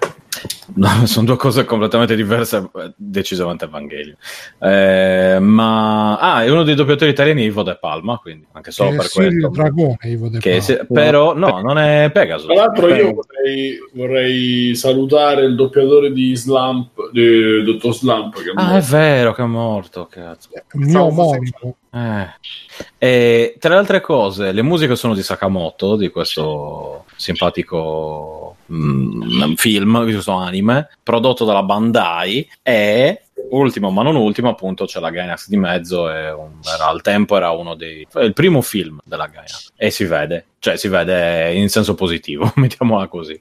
[0.76, 4.15] No, sono due cose completamente diverse, eh, decisamente Evangelio.
[4.60, 8.95] Eh, ma ah, è uno dei doppiatori italiani Ivo De Palma, quindi anche solo Che
[8.95, 9.49] è per Sirio questo.
[9.49, 10.61] Dragone, Ivo De Paolo.
[10.61, 12.45] se- però no, non è Pegasus.
[12.48, 13.26] Tra l'altro io Pegasus.
[13.27, 18.88] vorrei, vorrei salutare il doppiatore di Slump, di Dottor Slump, che è Ah, è morto.
[18.89, 20.49] vero che è morto, cazzo.
[20.73, 21.76] Il mio omonimo.
[21.94, 22.27] Eh.
[22.99, 30.06] E tra le altre cose, le musiche sono di Sakamoto, di questo simpatico mm, film,
[30.06, 30.56] di questo anime,
[31.03, 36.31] prodotto dalla Bandai e ultimo ma non ultimo appunto c'è la Gainax di mezzo e
[36.31, 39.71] un- era, al tempo era uno dei il primo film della Gainax.
[39.75, 43.39] E si vede cioè si vede in senso positivo mettiamola così.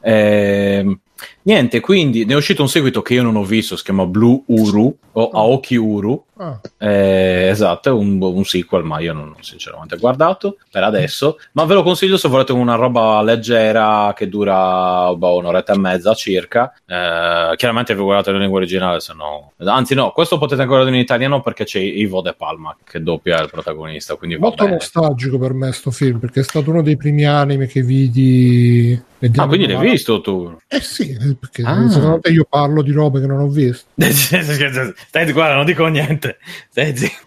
[0.00, 0.98] Ehm,
[1.42, 4.42] niente quindi ne è uscito un seguito che io non ho visto si chiama Blue
[4.46, 9.42] Uru o Aoki Uru Ah, eh, esatto, è un, un sequel, ma io non ho
[9.42, 11.38] sinceramente guardato per adesso.
[11.52, 16.12] Ma ve lo consiglio se volete una roba leggera che dura boh, un'oretta e mezza
[16.12, 16.74] circa.
[16.84, 19.52] Eh, chiaramente vi guardate in lingua originale, se no.
[19.64, 23.40] Anzi, no, questo potete ancora vedere in italiano perché c'è Ivo De Palma che doppia
[23.40, 24.16] il protagonista.
[24.16, 27.80] Quindi molto nostalgico per me sto film perché è stato uno dei primi anime che
[27.80, 29.02] vidi.
[29.36, 30.54] Ah, quindi l'hai visto tu?
[30.68, 31.88] Eh sì, eh, perché Ah.
[31.88, 33.86] secondo te io parlo di robe che non ho visto.
[35.08, 36.36] Stai, guarda, non dico niente.
[36.70, 37.24] Stai zitto.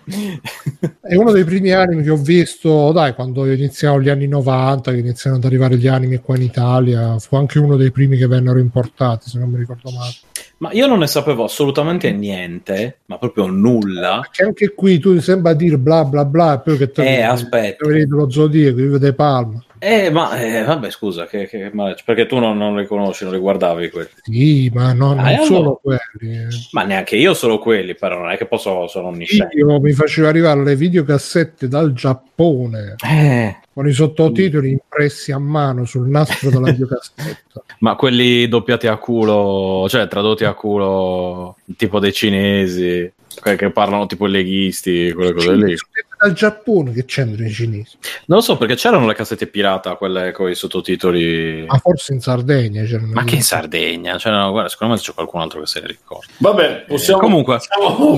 [1.01, 4.97] È uno dei primi anime che ho visto, dai, quando iniziavo gli anni 90, che
[4.97, 8.59] iniziano ad arrivare gli anime qua in Italia, fu anche uno dei primi che vennero
[8.59, 10.11] importati, se non mi ricordo male.
[10.57, 14.27] Ma io non ne sapevo assolutamente niente, ma proprio nulla.
[14.29, 17.87] Che anche qui tu sembra dire bla bla bla, e poi che te Eh, aspetta.
[17.87, 19.63] vedi lo zodiaco, io De Palma.
[19.79, 23.33] Eh, ma eh, vabbè, scusa, che, che male- perché tu non, non li conosci, non
[23.33, 24.09] li guardavi quelli.
[24.23, 25.43] Sì, ma no, non Ah, allora?
[25.45, 26.37] solo quelli.
[26.37, 26.47] eh.
[26.71, 29.55] Ma neanche io solo quelli, però non è che posso, sono onnisciente.
[29.57, 35.85] Io mi facevo arrivare le videocassette dal Giappone Eh, con i sottotitoli impressi a mano
[35.85, 37.63] sul nastro della videocassetta.
[37.79, 43.09] ma quelli doppiati a culo, cioè tradotti a culo, tipo dei cinesi,
[43.41, 45.75] che parlano tipo i leghisti, quelle cose lì.
[46.21, 47.97] Dal Giappone che c'entrano i cinesi?
[48.25, 51.63] Non lo so perché c'erano le cassette pirata, quelle con i sottotitoli.
[51.65, 53.13] Ma forse in Sardegna c'erano.
[53.13, 54.17] Ma che in Sardegna?
[54.17, 56.25] Cioè, no, guarda, secondo me c'è qualcun altro che se ne ricorda.
[56.39, 57.21] Vabbè, possiamo.
[57.21, 57.55] Comunque.
[57.55, 58.17] possiamo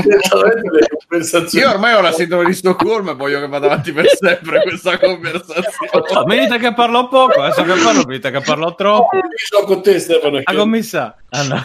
[0.00, 1.64] direttamente le conversazioni.
[1.64, 4.98] Io ormai ho la sindrome di Stoccolma e voglio che vada avanti per sempre questa
[4.98, 5.68] conversazione.
[6.14, 9.16] Ah, mi dite che parlo poco, adesso che parlo, mi dite che parlo troppo.
[9.16, 10.38] L'ho con te, Stefano.
[10.38, 11.14] A che- commissà.
[11.30, 11.64] Ah, no.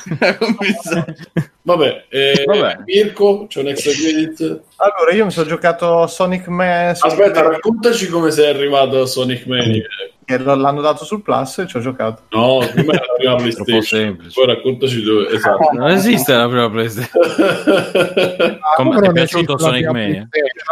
[1.63, 2.77] Vabbè, eh, Vabbè.
[2.85, 4.61] Mirko, c'è un extra credit.
[4.77, 6.89] Allora, io mi sono giocato Sonic Man.
[6.89, 9.83] Aspetta, raccontaci come sei arrivato a Sonic Mania.
[10.25, 12.23] che l'hanno dato sul Plus e ci ho giocato.
[12.31, 14.17] No, prima era la prima PlayStation.
[14.33, 15.29] Poi raccontaci dove.
[15.29, 15.69] Esatto.
[15.73, 17.21] Non esiste la prima PlayStation.
[18.75, 20.27] Come Come ti è piaciuto Sonic Mania?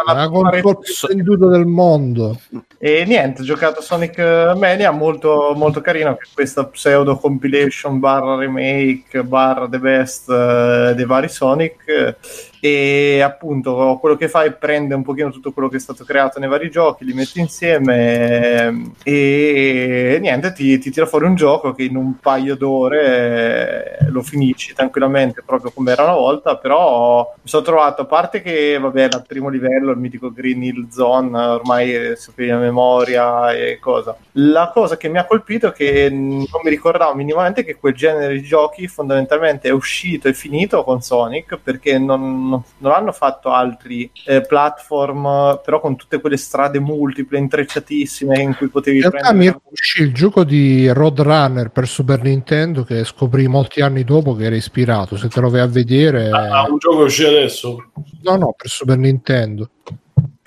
[0.06, 2.40] La console più venduta del mondo.
[2.78, 9.68] E niente, ho giocato Sonic Mania, molto, molto carino, questa pseudo compilation barra remake barra
[9.68, 12.16] the best eh, dei vari Sonic.
[12.64, 16.40] E appunto quello che fa è prende un pochino tutto quello che è stato creato
[16.40, 21.74] nei vari giochi, li mette insieme e, e niente, ti, ti tira fuori un gioco
[21.74, 26.56] che in un paio d'ore eh, lo finisci tranquillamente, proprio come era una volta.
[26.56, 30.88] Però mi sono trovato, a parte che vabbè, al primo livello, il mitico Green Hill
[30.88, 34.16] Zone, ormai sapevi a memoria e cosa.
[34.36, 38.32] La cosa che mi ha colpito è che non mi ricordavo minimamente che quel genere
[38.32, 43.50] di giochi fondamentalmente è uscito e finito con Sonic perché non, non- non hanno fatto
[43.50, 49.28] altri eh, platform, però con tutte quelle strade multiple, intrecciatissime in cui potevi In realtà
[49.30, 49.50] prendere.
[49.62, 54.44] mi uscì il gioco di Roadrunner per Super Nintendo che scoprì molti anni dopo che
[54.44, 55.16] era ispirato.
[55.16, 57.90] Se te lo vai a vedere, Ah, un gioco che uscì adesso.
[58.22, 59.70] no, no, per Super Nintendo.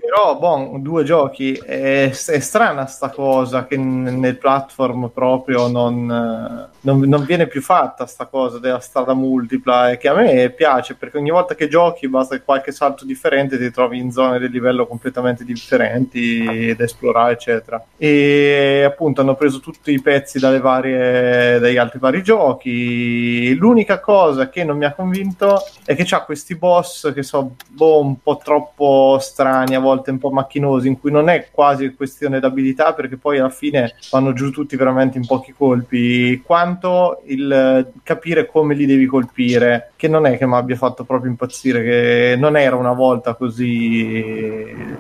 [0.07, 1.51] Però, bon, due giochi.
[1.51, 7.61] È, è strana sta cosa che nel platform proprio non, eh, non, non viene più
[7.61, 11.67] fatta sta cosa della strada multipla e che a me piace perché ogni volta che
[11.67, 16.83] giochi basta che qualche salto differente ti trovi in zone del livello completamente differenti da
[16.85, 23.53] esplorare eccetera e appunto hanno preso tutti i pezzi dalle varie, dagli altri vari giochi
[23.55, 28.01] l'unica cosa che non mi ha convinto è che c'ha questi boss che sono boh,
[28.01, 32.39] un po' troppo strani a volte un po' macchinosi in cui non è quasi questione
[32.39, 36.41] d'abilità perché poi alla fine vanno giù tutti veramente in pochi colpi.
[36.45, 41.03] Quanto il eh, capire come li devi colpire che non è che mi abbia fatto
[41.03, 44.97] proprio impazzire che non era una volta così il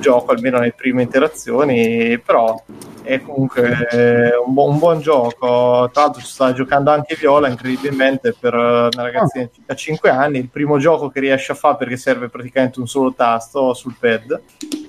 [0.00, 2.62] gioco almeno nelle prime interazioni però
[3.04, 5.88] è comunque eh, un, bu- un buon gioco.
[5.92, 10.38] Tra l'altro, sta giocando anche Viola, incredibilmente, per una ragazzina da 5 anni.
[10.38, 14.40] Il primo gioco che riesce a fare perché serve praticamente un solo tasto sul pad.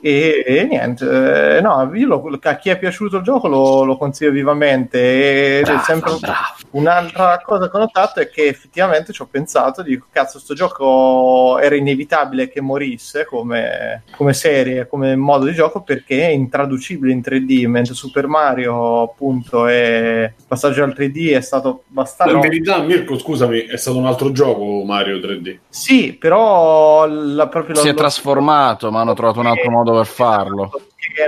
[0.01, 3.97] E, e niente, eh, no, io lo- a chi è piaciuto il gioco lo, lo
[3.97, 5.59] consiglio vivamente.
[5.61, 6.13] È sempre
[6.71, 11.57] Un'altra cosa che ho notato è che effettivamente ci ho pensato, dico, cazzo, sto gioco
[11.59, 17.21] era inevitabile che morisse come, come serie, come modo di gioco, perché è intraducibile in
[17.21, 22.33] 3D, mentre Super Mario, appunto, è il passaggio al 3D è stato abbastanza...
[22.33, 25.57] in verità, Mirko, scusami, è stato un altro gioco Mario 3D.
[25.69, 30.05] Sì, però la, proprio Si è lo- trasformato, ma hanno trovato un altro modo per
[30.05, 30.71] farlo.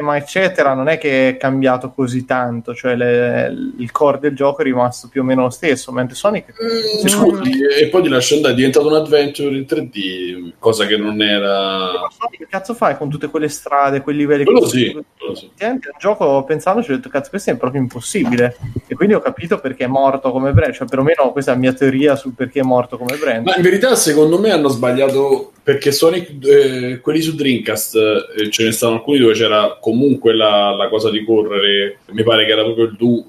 [0.02, 4.62] Ma eccetera non è che è cambiato così tanto cioè le- il core del gioco
[4.62, 8.36] è rimasto più o meno lo stesso mentre Sonic Mm, Scusami, e poi ti lascio
[8.36, 11.90] andare, è diventato un adventure in 3D, cosa che non era...
[12.18, 14.86] Sonic, che cazzo fai con tutte quelle strade quei livelli Quello così?
[14.86, 15.50] sì, quello sì.
[15.60, 18.58] Un gioco pensandoci ho detto cazzo questo è proprio impossibile
[18.88, 21.74] e quindi ho capito perché è morto come brand cioè perlomeno questa è la mia
[21.74, 25.92] teoria sul perché è morto come brand Ma in verità, secondo me, hanno sbagliato perché
[25.92, 27.96] Sonic, eh, quelli su Dreamcast,
[28.38, 32.00] eh, ce ne stavano alcuni dove c'era comunque la, la cosa di correre.
[32.12, 33.24] Mi pare che era proprio il 2,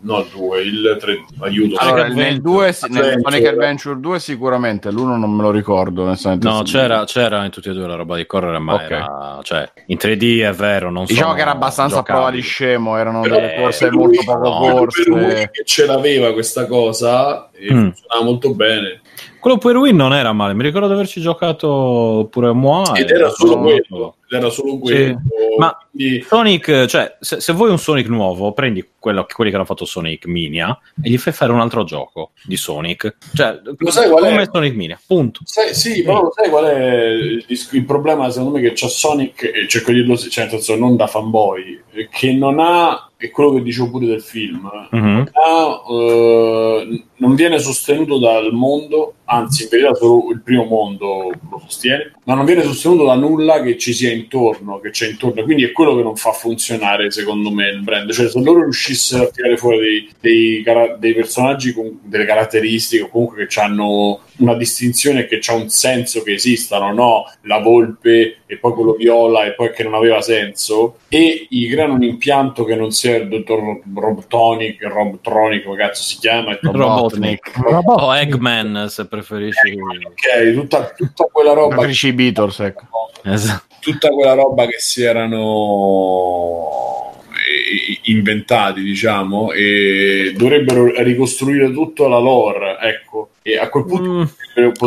[0.00, 1.76] no il 2, il 3, aiuto.
[1.78, 3.20] Allora, Sonic nel, 2, sì- nel.
[3.22, 6.02] Sonic Adventure 2 sicuramente, l'1 non me lo ricordo.
[6.02, 6.46] onestamente.
[6.48, 8.80] No, c'era, c'era in tutti e due la roba di correre, ma Ok.
[8.82, 12.42] era, cioè, in 3D è vero, non Diciamo che era abbastanza a prova di giocabili.
[12.42, 15.50] scemo, erano Però delle corse lui- molto poco no, lui corse.
[15.52, 17.82] che ce l'aveva questa cosa e Mm.
[17.90, 19.00] funzionava molto bene.
[19.40, 22.98] Quello per Wii non era male, mi ricordo di averci giocato pure moi.
[23.00, 24.14] Ed e era solo quello.
[24.28, 25.20] Era solo quello.
[25.58, 29.64] Ma Quindi- Sonic, cioè, se, se vuoi un Sonic nuovo, prendi quello- quelli che hanno
[29.64, 33.16] fatto Sonic Mania e gli fai fare un altro gioco di Sonic.
[33.34, 34.28] Cioè, Lo sai qual è?
[34.30, 35.40] come Sonic Mania, punto.
[35.44, 39.42] Sai- sì, però lo sai qual è il, il problema secondo me che c'ha Sonic,
[39.44, 43.62] e cerco di dirlo, cioè senso non da fanboy, che non ha, è quello che
[43.62, 45.30] dicevo pure del film, Mhm.
[45.32, 51.60] ha, eh, non viene sostenuto dal mondo, anzi in verità solo il primo mondo lo
[51.66, 55.64] sostiene, ma non viene sostenuto da nulla che ci sia intorno, che c'è intorno, quindi
[55.64, 59.30] è quello che non fa funzionare secondo me il brand, cioè se loro riuscissero a
[59.30, 64.54] tirare fuori dei, dei cara- dei personaggi con delle caratteristiche o comunque che hanno una
[64.54, 67.24] distinzione che c'ha un senso che esistano, no?
[67.42, 71.94] La volpe e poi quello viola e poi che non aveva senso e gli creano
[71.94, 77.52] un impianto che non sia il dottor Robtonic, Robtronic, come cazzo si chiama, Robotnik.
[77.56, 78.02] Robotnik.
[78.02, 79.78] O Eggman, se preferisci.
[79.78, 82.86] Ok, tutta, tutta quella roba Preferisci i Beatles, ecco.
[83.24, 83.67] Esatto.
[83.80, 92.78] Tutta quella roba che si erano eh, inventati, diciamo, e dovrebbero ricostruire tutto la lore,
[92.80, 93.30] ecco.
[93.42, 94.24] E a quel punto, Mm.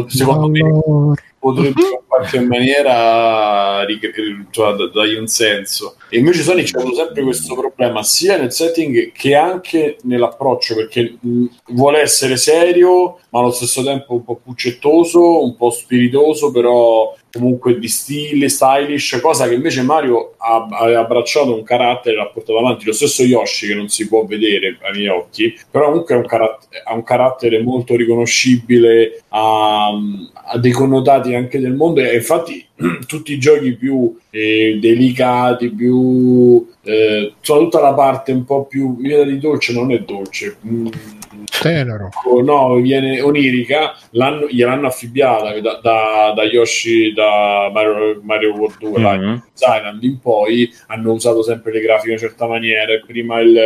[0.07, 3.85] secondo me, Allora, potrebbero in qualche maniera
[4.51, 5.95] cioè, dargli un senso.
[6.09, 11.15] E invece Sonic c'è avuto sempre questo problema, sia nel setting che anche nell'approccio, perché
[11.19, 17.15] mh, vuole essere serio, ma allo stesso tempo un po' puccettoso, un po' spiritoso, però
[17.31, 22.59] comunque di stile, stylish, cosa che invece Mario ha, ha abbracciato un carattere l'ha portato
[22.59, 22.85] avanti.
[22.85, 26.25] Lo stesso Yoshi, che non si può vedere ai miei occhi, però comunque ha un,
[26.25, 32.65] caratt- ha un carattere molto riconoscibile, ha, ha dei connotati anche del mondo e infatti
[33.07, 39.07] tutti i giochi più eh, delicati, più eh, tutta la parte un po' più mi
[39.07, 40.57] viene di dolce, non è dolce.
[40.65, 40.87] mm,
[41.59, 42.09] tenero.
[42.43, 48.99] no, viene onirica, l'hanno, gliel'hanno affibbiata da, da, da Yoshi, da Mario, Mario World 2,
[48.99, 49.01] Mhm.
[49.03, 53.39] là, Island in poi hanno usato sempre le grafiche in una certa maniera, e prima
[53.39, 53.59] il,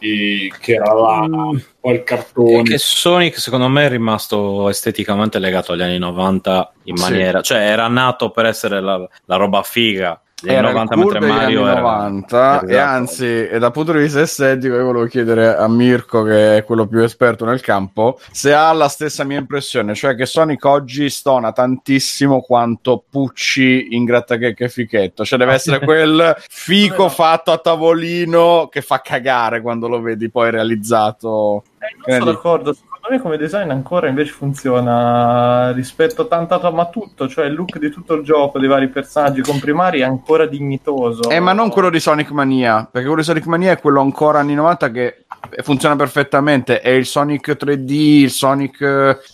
[0.00, 1.56] il- che era là, Mm.
[1.80, 2.62] poi il cartone.
[2.62, 7.10] che Sonic secondo me è rimasto esteticamente legato agli anni 90 in Sì.
[7.10, 11.28] maniera, cioè era nato per essere la, la roba figa Era 90 il cool degli
[11.30, 12.88] Mario anni era 90 e Esatto.
[12.90, 16.86] anzi e dal punto di vista estetico io volevo chiedere a Mirko che è quello
[16.86, 21.52] più esperto nel campo se ha la stessa mia impressione cioè che Sonic oggi stona
[21.52, 28.68] tantissimo quanto Pucci in grattachecca e fichetto cioè deve essere quel fico fatto a tavolino
[28.70, 32.82] che fa cagare quando lo vedi poi realizzato Eh, non sono dici?
[33.04, 37.78] Secondo me come design ancora invece funziona rispetto tanto a ma tutto, cioè il look
[37.78, 41.28] di tutto il gioco, dei vari personaggi comprimari è ancora dignitoso.
[41.28, 44.38] Eh, ma non quello di Sonic Mania, perché quello di Sonic Mania è quello ancora
[44.38, 45.24] anni 90 che
[45.62, 46.80] funziona perfettamente.
[46.80, 48.80] È il Sonic 3D, il Sonic.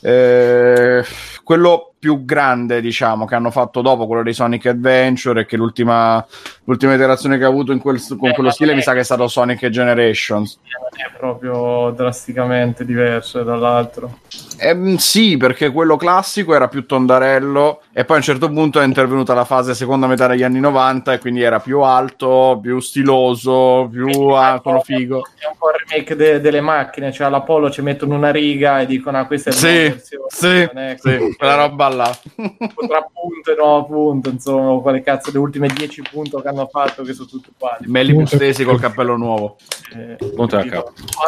[0.03, 1.05] eh,
[1.45, 6.27] quello più grande, diciamo, che hanno fatto dopo quello di Sonic Adventure e che l'ultima,
[6.64, 8.94] l'ultima iterazione che ha avuto in quel- con Eh, quello stile non mi è- sa
[8.94, 10.59] che è stato Sonic Generations.
[10.97, 14.18] è proprio drasticamente diverso dall'altro.
[14.62, 18.85] Ehm, sì, perché quello classico era più tondarello e poi a un certo punto è
[18.85, 23.89] intervenuta la fase seconda metà degli anni 90 e quindi era più alto, più stiloso,
[23.91, 25.24] più ah, sono figo.
[25.39, 28.87] È un po' il remake de- delle macchine, cioè all'Apollo ci mettono una riga e
[28.87, 30.27] dicono ah, questa è la Sì, versione.
[30.28, 30.47] sì,
[30.78, 32.19] è sì, quella roba là.
[32.37, 37.03] tra punto e no punto, insomma, quale cazzo le ultime 10 punti che hanno fatto
[37.03, 37.87] che sono tutti uguali.
[37.87, 39.57] Belli bustesi col cappello nuovo.
[39.97, 40.57] Eh, Punto.
[40.59, 40.65] A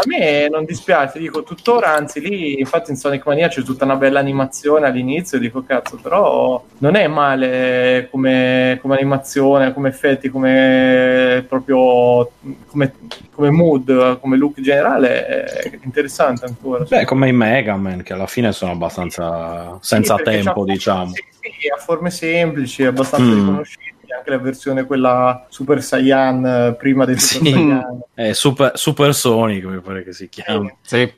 [0.06, 4.18] me non dispiace, dico tuttora, anzi lì infatti in Sonic Mania c'è tutta una bella
[4.18, 12.30] animazione all'inizio, dico cazzo, però non è male come, come animazione, come effetti, come proprio
[12.66, 12.92] come,
[13.34, 16.84] come mood, come look generale, è interessante ancora.
[16.88, 21.12] Beh, come i Mega Man, che alla fine sono abbastanza senza Sì, tempo, diciamo.
[21.12, 23.38] Sì, sì, ha forme semplici, abbastanza Mm.
[23.38, 27.52] riconoscibili, anche la versione quella Super Saiyan eh, prima dei Super Sì.
[27.52, 28.00] Saiyan.
[28.14, 30.74] È Super, Super Sonic, mi pare che si chiami.
[30.82, 31.00] Sì.
[31.00, 31.16] Eh,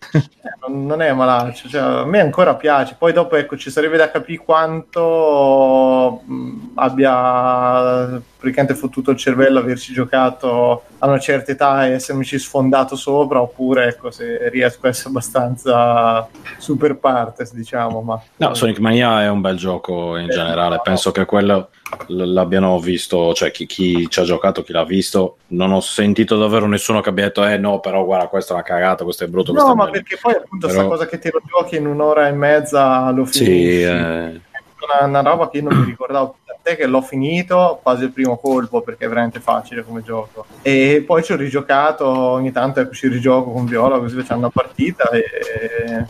[0.67, 2.97] non, non è malaccio, cioè, a me ancora piace.
[2.99, 9.95] Poi dopo ecco, ci sarebbe da capire quanto mh, abbia praticamente fottuto il cervello averci
[9.95, 15.09] giocato a una certa età e essermici sfondato sopra, oppure ecco, se riesco a essere
[15.09, 18.03] abbastanza super partes, diciamo.
[18.03, 20.81] Ma No, Sonic Mania è un bel gioco in generale.
[20.83, 21.71] Penso che quello
[22.09, 25.39] l'abbiano visto, cioè chi, chi ci ha giocato, chi l'ha visto.
[25.49, 28.65] Non ho sentito davvero nessuno che abbia detto: Eh no, però guarda, questa è una
[28.65, 29.53] cagata, questo è brutto.
[29.53, 31.87] questo No, ma bello." perché poi appunto Però- sta cosa che te lo giochi in
[31.87, 33.45] un'ora e mezza lo finisci.
[33.45, 34.41] Sì, eh,
[34.85, 38.13] una, una roba che io non mi ricordavo da te che l'ho finito quasi il
[38.13, 42.81] primo colpo perché è veramente facile come gioco e poi ci ho rigiocato ogni tanto
[42.81, 46.07] ecco ci rigioco con Viola così facciamo una partita e.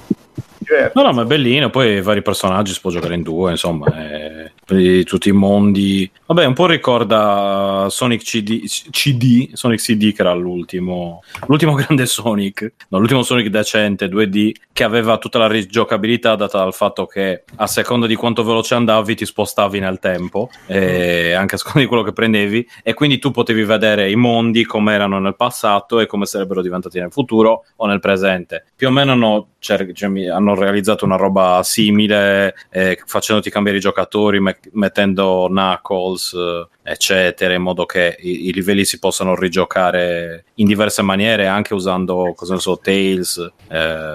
[0.94, 1.68] No, no, ma è bellino.
[1.68, 3.86] Poi vari personaggi si può giocare in due, insomma.
[3.86, 6.11] È, per i- tutti i mondi.
[6.27, 12.73] Vabbè, un po' ricorda Sonic CD, CD, Sonic CD che era l'ultimo, l'ultimo grande Sonic,
[12.89, 17.66] no, l'ultimo Sonic decente 2D che aveva tutta la rigiocabilità data dal fatto che a
[17.66, 22.12] seconda di quanto veloce andavi ti spostavi nel tempo, anche a seconda di quello che
[22.12, 26.62] prendevi, e quindi tu potevi vedere i mondi come erano nel passato e come sarebbero
[26.62, 28.65] diventati nel futuro o nel presente.
[28.74, 29.86] Più o meno hanno, cioè,
[30.32, 37.55] hanno realizzato una roba simile, eh, facendoti cambiare i giocatori, me- mettendo Knuckles, eh, eccetera,
[37.55, 42.55] in modo che i-, i livelli si possano rigiocare in diverse maniere, anche usando, cosa
[42.55, 44.14] ne so, Tails eh,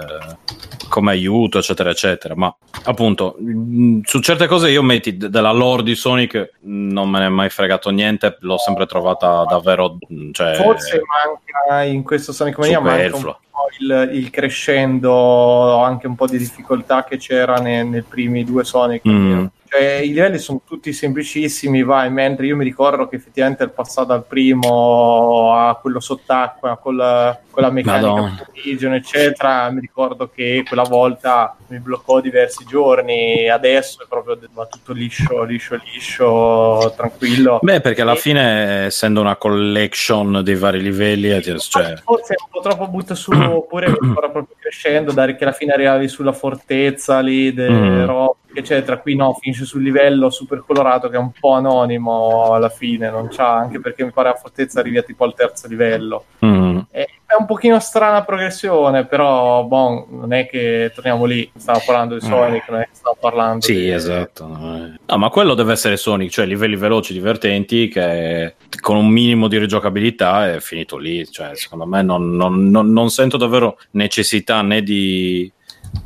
[0.89, 2.35] come aiuto, eccetera, eccetera.
[2.35, 2.53] Ma
[2.83, 7.25] appunto, mh, su certe cose io metti d- della lore di Sonic non me ne
[7.25, 12.57] è mai fregato niente, l'ho sempre trovata davvero, mh, cioè, Forse manca in questo Sonic
[12.57, 13.35] Mania manca un
[13.79, 19.07] il, il crescendo, anche un po' di difficoltà che c'era ne- nei primi due Sonic.
[19.07, 19.45] Mm.
[19.71, 24.07] Cioè, I livelli sono tutti semplicissimi, vai, mentre io mi ricordo che effettivamente il passato
[24.07, 28.47] dal primo a quello sott'acqua con la, con la meccanica
[28.95, 34.91] eccetera, mi ricordo che quella volta mi bloccò diversi giorni, adesso è proprio va tutto
[34.91, 37.59] liscio, liscio, liscio, tranquillo.
[37.61, 42.49] Beh, perché alla E- fine, essendo una collection dei vari livelli, eh, cioè, Forse un
[42.49, 47.19] po' troppo butta su, oppure ancora proprio crescendo, dare che alla fine arrivavi sulla fortezza
[47.19, 48.05] lì, delle Mm.
[48.05, 48.97] robe, eccetera.
[48.99, 53.27] Qui no, finisce sul livello super colorato che è un po' anonimo alla fine, non
[53.29, 56.25] c'ha, anche perché mi pare la fortezza arrivi a tipo al terzo livello.
[56.45, 56.79] mm.
[56.91, 62.15] È, è un pochino strana progressione, però bon, non è che torniamo lì, stavo parlando
[62.15, 63.91] di Sonic, non è che stavo parlando Sì, di...
[63.91, 64.47] esatto.
[64.47, 64.99] No, eh.
[65.05, 69.59] No, ma quello deve essere Sonic, cioè livelli veloci, divertenti, che con un minimo di
[69.59, 71.29] rigiocabilità è finito lì.
[71.29, 75.51] Cioè, secondo me non, non- non- non sento davvero necessità né di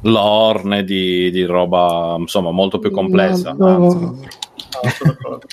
[0.02, 3.54] lore né di, di roba insomma molto più complessa.
[3.58, 3.86] No, no.
[3.86, 3.98] anzi.
[3.98, 4.20] No,
[4.98, 5.48] sono d'accordo.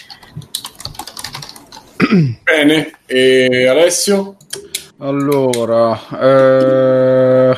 [2.42, 4.36] Bene, e Alessio?
[4.98, 7.56] Allora, eh,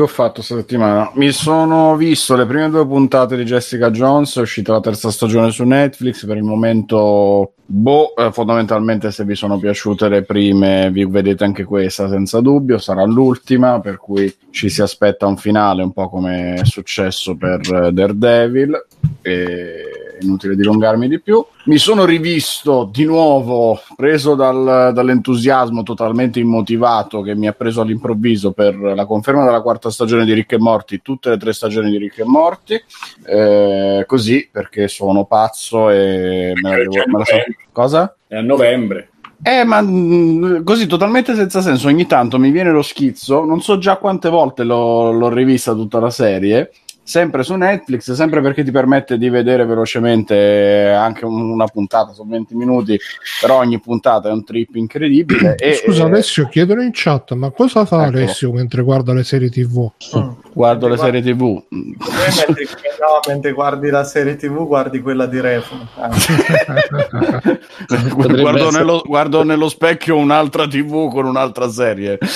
[0.00, 1.10] che ho fatto questa settimana?
[1.14, 5.50] Mi sono visto le prime due puntate di Jessica Jones, è uscita la terza stagione
[5.50, 11.04] su Netflix, per il momento, boh, eh, fondamentalmente se vi sono piaciute le prime vi
[11.04, 15.92] vedete anche questa senza dubbio, sarà l'ultima, per cui ci si aspetta un finale un
[15.92, 18.86] po' come è successo per eh, Daredevil,
[19.20, 21.44] e inutile dilungarmi di più.
[21.64, 28.52] Mi sono rivisto di nuovo, preso dal- dall'entusiasmo totalmente immotivato che mi ha preso all'improvviso
[28.52, 31.98] per la conferma della quarta stagione di Rick e Morty, tutte le tre stagioni di
[31.98, 32.80] Rick e Morty,
[33.26, 36.94] eh, così perché sono pazzo e me la devo...
[37.06, 37.36] me la so-
[37.72, 38.14] Cosa?
[38.26, 39.10] È a novembre.
[39.42, 41.88] Eh, ma mh, così totalmente senza senso.
[41.88, 43.44] Ogni tanto mi viene lo schizzo.
[43.44, 46.70] Non so già quante volte l'ho, l'ho rivista tutta la serie.
[47.10, 52.30] Sempre su Netflix, sempre perché ti permette di vedere velocemente anche un- una puntata, sono
[52.30, 52.96] 20 minuti,
[53.40, 55.56] però ogni puntata è un trip incredibile.
[55.58, 58.16] E, Scusa Alessio, chiedono in chat, ma cosa fa Eccolo.
[58.18, 59.90] Alessio mentre guarda le serie tv?
[60.16, 60.28] Mm.
[60.52, 61.62] guardo le Guarda- serie tv.
[61.70, 62.64] Mentre,
[63.00, 65.88] no, mentre guardi la serie tv guardi quella di Refn.
[68.14, 68.70] Guardo, essere.
[68.78, 72.18] nello, guardo nello specchio un'altra tv con un'altra serie.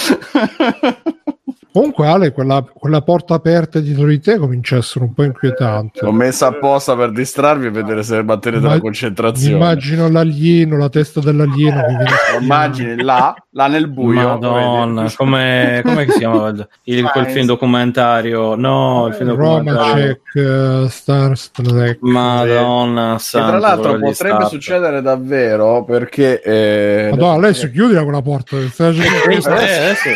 [1.74, 5.98] Comunque Ale, quella, quella porta aperta dietro di te comincia a essere un po' inquietante.
[6.04, 9.56] L'ho messa apposta per distrarvi e vedere se mantenete la Ma- concentrazione.
[9.56, 14.22] Immagino l'alieno, la testa dell'alieno che immagini là, là nel buio.
[14.38, 18.54] Madonna, come come si chiama il, il- quel film documentario?
[18.54, 20.20] No, il film documentario.
[20.32, 21.98] Romacek, eh, Star Trek.
[22.02, 28.22] Madonna, Che santa, tra l'altro potrebbe Star- succedere davvero perché eh, Madonna, Alessio, chiudila quella
[28.22, 28.56] porta.
[28.58, 30.08] Eh, adesso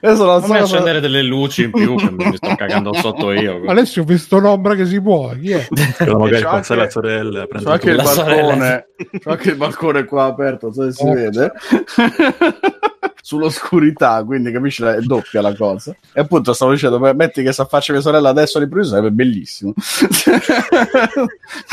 [0.00, 3.32] adesso non fammi so cosa- accendere delle luci in più che mi sto cagando sotto
[3.32, 3.62] io.
[3.66, 5.30] Alessio, ho visto l'ombra che si può.
[5.40, 5.66] Chi è?
[5.96, 7.46] Quello magari passa anche- la sorella.
[7.46, 8.86] prende C'ho anche, il La balcone,
[9.22, 11.12] c'ho anche il balcone qua aperto, se si Oh.
[11.12, 11.52] vede.
[13.24, 15.94] Sull'oscurità, quindi capisci, è doppia la cosa.
[16.12, 19.74] E appunto stavo dicendo, metti che si affaccia mia sorella adesso all'improvviso, sarebbe bellissimo.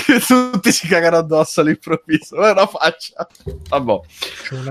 [0.06, 3.28] che tutti si cagano addosso all'improvviso, è una faccia.
[3.68, 4.02] Vabbè.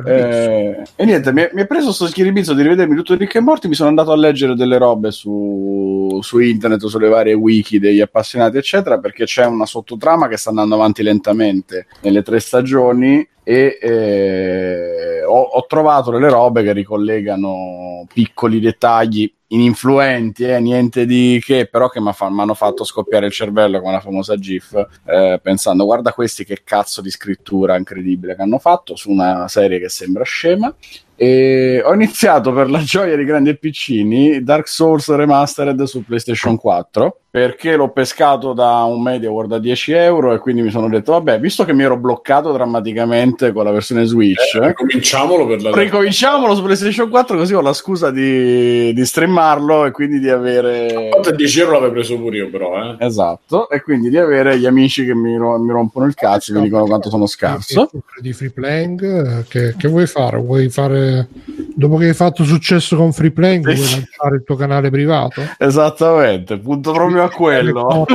[0.05, 3.67] Eh, e niente, mi, mi è preso sto schiribizzo di rivedermi tutto Rick e Morty.
[3.67, 8.57] Mi sono andato a leggere delle robe su, su internet, sulle varie wiki degli appassionati,
[8.57, 13.29] eccetera, perché c'è una sottotrama che sta andando avanti lentamente nelle tre stagioni.
[13.43, 21.41] E eh, ho, ho trovato delle robe che ricollegano piccoli dettagli ininfluenti, eh, niente di
[21.45, 25.85] che, però che mi hanno fatto scoppiare il cervello con la famosa GIF, eh, pensando
[25.85, 30.25] guarda questi che cazzo di scrittura incredibile che hanno fatto su una serie che sembra
[30.25, 30.75] scema.
[31.20, 36.57] E ho iniziato per la gioia di grandi e piccini Dark Souls Remastered su PlayStation
[36.57, 40.89] 4 perché l'ho pescato da un Media World a 10 euro e quindi mi sono
[40.89, 45.61] detto vabbè visto che mi ero bloccato drammaticamente con la versione Switch Eh, ricominciamolo per
[45.61, 49.05] la ricominciamolo su PlayStation 4 così ho la scusa di, di
[49.39, 52.97] streamarlo e quindi di avere a 10 euro l'avevo preso pure io però eh.
[52.98, 56.56] esatto e quindi di avere gli amici che mi, ro- mi rompono il cazzo e
[56.56, 57.90] mi dicono quanto sono scarso
[58.20, 60.39] di free playing eh, che, che vuoi fare?
[60.39, 61.28] Vuoi fare
[61.74, 63.74] dopo che hai fatto successo con free playing Sì.
[63.74, 65.43] vuoi lanciare il tuo canale privato?
[65.59, 68.06] esattamente punto proprio a quello.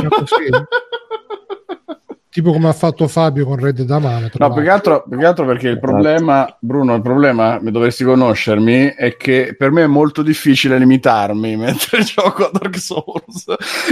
[2.34, 5.18] Tipo come ha fatto Fabio con Red da mano tra No, più che, altro, più
[5.20, 9.84] che altro perché il problema, Bruno, il problema, mi dovresti conoscermi, è che per me
[9.84, 13.46] è molto difficile limitarmi mentre gioco a Dark Souls.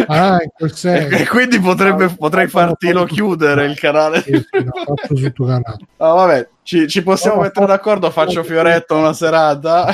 [0.08, 1.16] Ah, in quel E, senso.
[1.16, 4.22] e quindi potrebbe, Ah, potrei fartilo chiudere il canale.
[4.22, 5.78] Sì, sì, no, fatto sul tuo canale.
[5.98, 7.72] Ah, vabbè, ci, ci possiamo No, mettere no.
[7.72, 9.86] d'accordo, faccio fioretto una serata.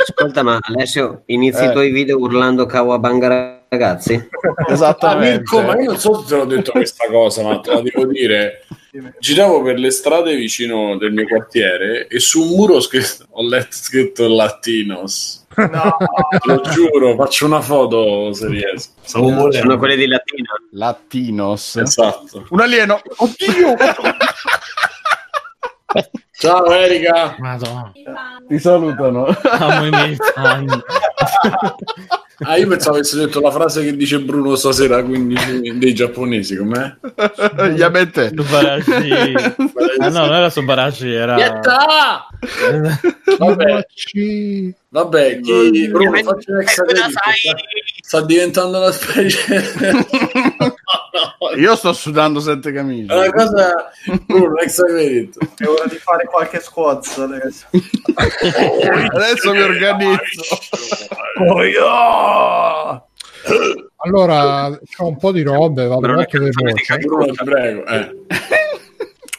[0.00, 1.66] Ascolta, ma Alessio, inizi Eh.
[1.68, 4.28] i tuoi video urlando Kawabanga ragazzi?
[4.68, 5.38] Esattamente.
[5.40, 8.06] Mirko, ma io non so se te l'ho detto questa cosa, ma te la devo
[8.06, 8.64] dire.
[9.20, 13.42] Giravo per le strade vicino del mio quartiere e su un muro ho, scritto- ho
[13.46, 15.46] letto scritto Latinos.
[15.56, 15.96] No,
[16.44, 18.92] lo giuro, faccio una foto se riesco.
[19.02, 19.76] Sono morendo.
[19.76, 20.52] quelli di Latina.
[20.72, 21.76] Latinos.
[21.76, 22.46] Esatto.
[22.50, 23.00] Un alieno.
[23.16, 23.74] Oddio!
[26.38, 27.34] Ciao Erika.
[27.38, 27.92] Madonna,
[28.46, 29.26] Ti salutano.
[29.42, 30.66] amo i miei fan.
[32.40, 35.34] Ah, io pensavo avessi detto la frase che dice Bruno stasera, quindi
[35.76, 36.94] dei giapponesi, com'è?
[37.74, 38.32] Yamete.
[38.34, 39.34] Subarashi.
[39.98, 41.36] Ah no, non era Subarashi, era...
[41.36, 42.28] Yatta!
[43.38, 46.84] Vabbè, Ci- vabbè, chi Bruno faccio un extra
[48.08, 49.62] sta, diventando una specie
[51.58, 53.12] Io sto sudando sette camicie.
[53.12, 53.90] È una cosa
[54.26, 55.36] Bruno, un extra credit.
[55.56, 57.66] è ora di fare qualche squaz adesso.
[59.14, 60.42] Adesso mi organizzo.
[61.40, 63.02] Oh, yeah!
[63.96, 65.86] Allora, c'ho un po' di robe.
[65.86, 67.84] Bruno, ti prego.
[67.86, 68.16] Eh.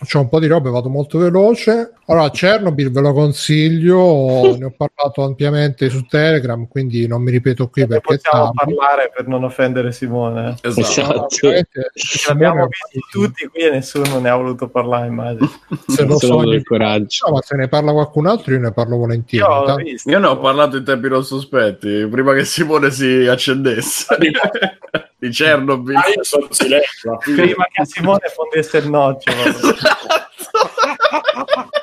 [0.02, 1.92] C'ho un po' di robe, vado molto veloce.
[2.06, 7.68] Allora, Chernobyl ve lo consiglio, ne ho parlato ampiamente su Telegram, quindi non mi ripeto
[7.70, 10.56] qui perché possiamo parlare per non offendere Simone.
[10.62, 10.80] Esatto.
[10.80, 11.36] Esatto.
[11.36, 11.92] Ovviamente,
[12.28, 15.52] L'abbiamo Simone, visti tutti qui e nessuno ne ha voluto parlare, immagino.
[15.86, 17.28] se lo so, del coraggio.
[17.28, 19.46] No, ma se ne parla qualcun altro, io ne parlo volentieri.
[19.46, 20.10] Io visto.
[20.10, 24.16] Io ne ho parlato in tempi non sospetti, prima che Simone si accendesse.
[25.20, 25.96] di Chernobyl.
[25.96, 27.18] Ah, io sono silenzio.
[27.18, 29.38] Prima che Simone fondesse il nocciolo.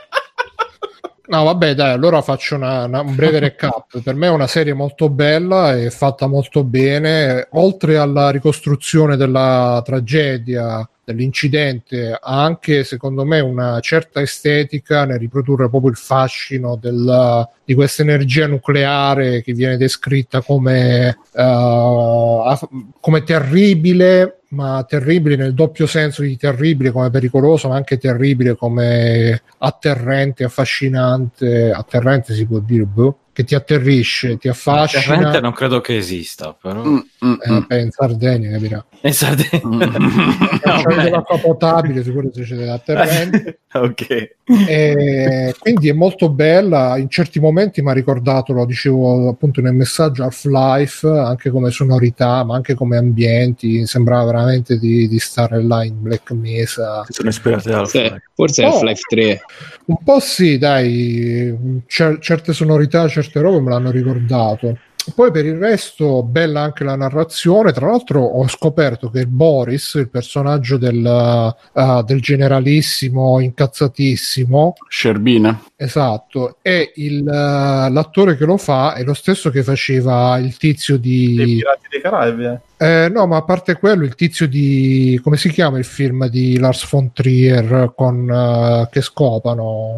[1.28, 4.00] No, vabbè, dai, allora faccio una- una- un breve recap.
[4.00, 7.48] Per me è una serie molto bella e fatta molto bene.
[7.54, 15.68] Oltre alla ricostruzione della tragedia, dell'incidente, ha anche, secondo me, una certa estetica nel riprodurre
[15.68, 22.68] proprio il fascino del- di questa energia nucleare che viene descritta come, aff-
[23.00, 29.42] come terribile, ma terribile nel doppio senso di terribile come pericoloso, ma anche terribile come
[29.58, 31.70] atterrente, affascinante.
[31.70, 35.02] Atterrente si può dire, boh, che ti atterrisce, ti affascina.
[35.02, 36.82] Terrente non credo che esista, però...
[36.82, 37.58] Mm, mm, Eh, mm.
[37.66, 38.82] beh, in Sardegna capirà.
[39.02, 39.60] In Sardegna.
[40.66, 43.60] Non c'è dell'acqua potabile, sicuro se c'è dell'atterrente.
[43.74, 44.34] ok.
[44.68, 46.96] E quindi è molto bella.
[46.96, 52.42] In certi momenti mi ha ricordato, lo dicevo appunto nel messaggio, Half-Life, anche come sonorità,
[52.42, 53.86] ma anche come ambienti.
[53.86, 57.04] Sembrava veramente di, di stare là in Black Mesa.
[57.08, 58.72] Sono ispirati al Forse, forse è Oh.
[58.72, 59.40] Half-Life 3.
[59.86, 64.78] Un po' sì, dai, cer- certe sonorità, certe robe me l'hanno ricordato.
[65.14, 67.72] Poi per il resto, bella anche la narrazione.
[67.72, 75.62] Tra l'altro, ho scoperto che Boris, il personaggio del, uh, del generalissimo incazzatissimo, Sherbina.
[75.76, 80.98] Esatto, e il, uh, l'attore che lo fa è lo stesso che faceva il tizio
[80.98, 81.54] Dei di.
[81.56, 82.44] Pirati dei Caraibi.
[82.44, 82.58] eh.
[82.78, 85.18] Eh, no, ma a parte quello, il tizio di.
[85.22, 89.96] come si chiama il film di Lars von Trier con, uh, che scopano?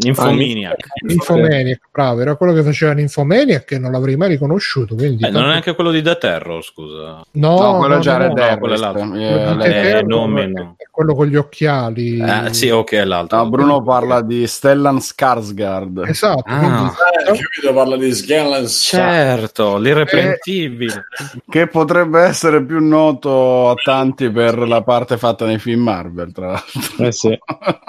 [0.00, 0.86] Infomaniac.
[1.08, 4.96] Infomaniac, bravo, era quello che faceva l'Infomaniac e non l'avrei mai riconosciuto.
[4.96, 7.24] Quindi Eh, non è neanche quello di The Terror, scusa.
[7.32, 9.14] No, No, quello no, è Jared no, quello è l'altro.
[9.14, 10.74] Eh, eh, Terror nome no.
[10.76, 12.18] è quello con gli occhiali.
[12.18, 13.36] Eh, sì, ok, è l'altro.
[13.38, 14.48] No, Bruno parla di
[14.84, 16.06] Stellan Skarsgård.
[16.08, 16.58] Esatto, Ah.
[16.58, 16.92] quindi-
[17.30, 18.82] Eh, capito, parla di Scanlans.
[18.82, 21.06] Certo, l'irreprensibile.
[21.48, 26.48] Che potrebbe essere più noto a tanti per la parte fatta nei film Marvel, tra
[26.48, 27.04] l'altro.
[27.04, 27.38] Eh sì,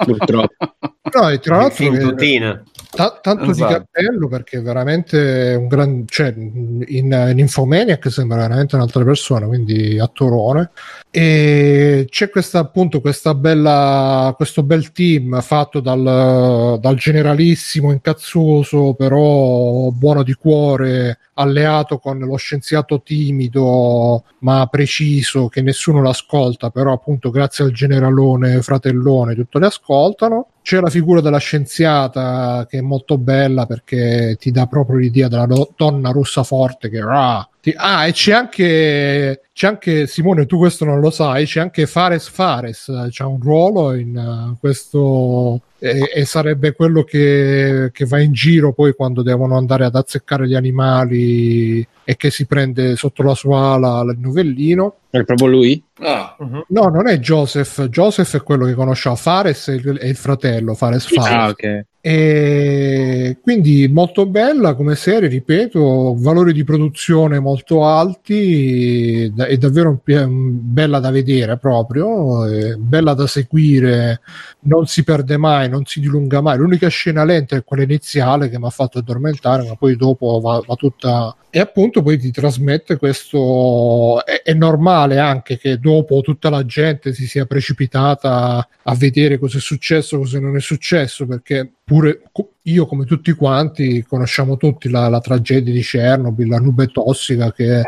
[0.04, 0.54] purtroppo.
[1.12, 2.14] no, e tra l'altro
[2.96, 3.66] Ta- tanto Esatto.
[3.66, 9.98] di cappello perché veramente un gran cioè in, in Infomaniac sembra veramente un'altra persona quindi
[9.98, 10.70] attorone
[11.10, 19.90] e c'è questa appunto questa bella questo bel team fatto dal, dal generalissimo incazzoso però
[19.90, 27.28] buono di cuore alleato con lo scienziato timido ma preciso che nessuno l'ascolta però appunto
[27.30, 33.18] grazie al generalone fratellone tutti le ascoltano c'è la figura della scienziata che è molto
[33.18, 38.04] bella perché ti dà proprio l'idea della do- donna rossa forte che ah, ti- ah,
[38.04, 42.90] e c'è anche c'è anche Simone tu questo non lo sai c'è anche Fares Fares
[43.10, 48.72] c'ha un ruolo in eh, questo e, e sarebbe quello che, che va in giro
[48.72, 53.72] poi quando devono andare ad azzeccare gli animali e che si prende sotto la sua
[53.72, 54.94] ala il novellino.
[55.10, 55.82] È proprio lui?
[55.98, 56.36] Ah,
[56.68, 57.88] no non è Joseph.
[57.88, 61.32] Joseph è quello che conoscieva Fares è il, è il fratello Fares Fares.
[61.32, 61.84] Ah, ok.
[62.08, 71.00] e quindi molto bella come serie, ripeto, valori di produzione molto alti, è davvero bella
[71.00, 74.20] da vedere proprio, è bella da seguire,
[74.60, 76.58] non si perde mai, non si dilunga mai.
[76.58, 80.62] L'unica scena lenta è quella iniziale che mi ha fatto addormentare, ma poi dopo va,
[80.64, 81.34] va tutta...
[81.50, 84.24] E appunto poi ti trasmette questo...
[84.24, 89.58] È, è normale anche che dopo tutta la gente si sia precipitata a vedere cosa
[89.58, 92.22] è successo, cosa non è successo, perché pure
[92.62, 97.82] io come tutti quanti conosciamo tutti la, la tragedia di Chernobyl, la nube tossica che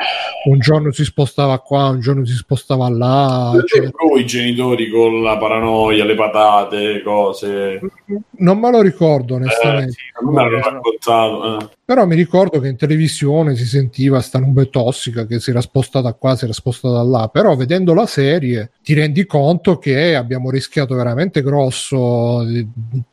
[0.45, 3.61] un giorno si spostava qua, un giorno si spostava là.
[3.67, 7.81] cioè- proprio i genitori con la paranoia, le patate, cose.
[8.39, 9.91] non me lo ricordo Eh, onestamente.
[9.91, 11.59] sì, a me l'hanno raccontato.
[11.59, 11.69] eh.
[11.85, 16.13] Però mi ricordo che in televisione si sentiva sta nube tossica che si era spostata
[16.13, 17.27] qua, si era spostata là.
[17.33, 22.65] Però vedendo la serie ti rendi conto che abbiamo rischiato veramente grosso eh,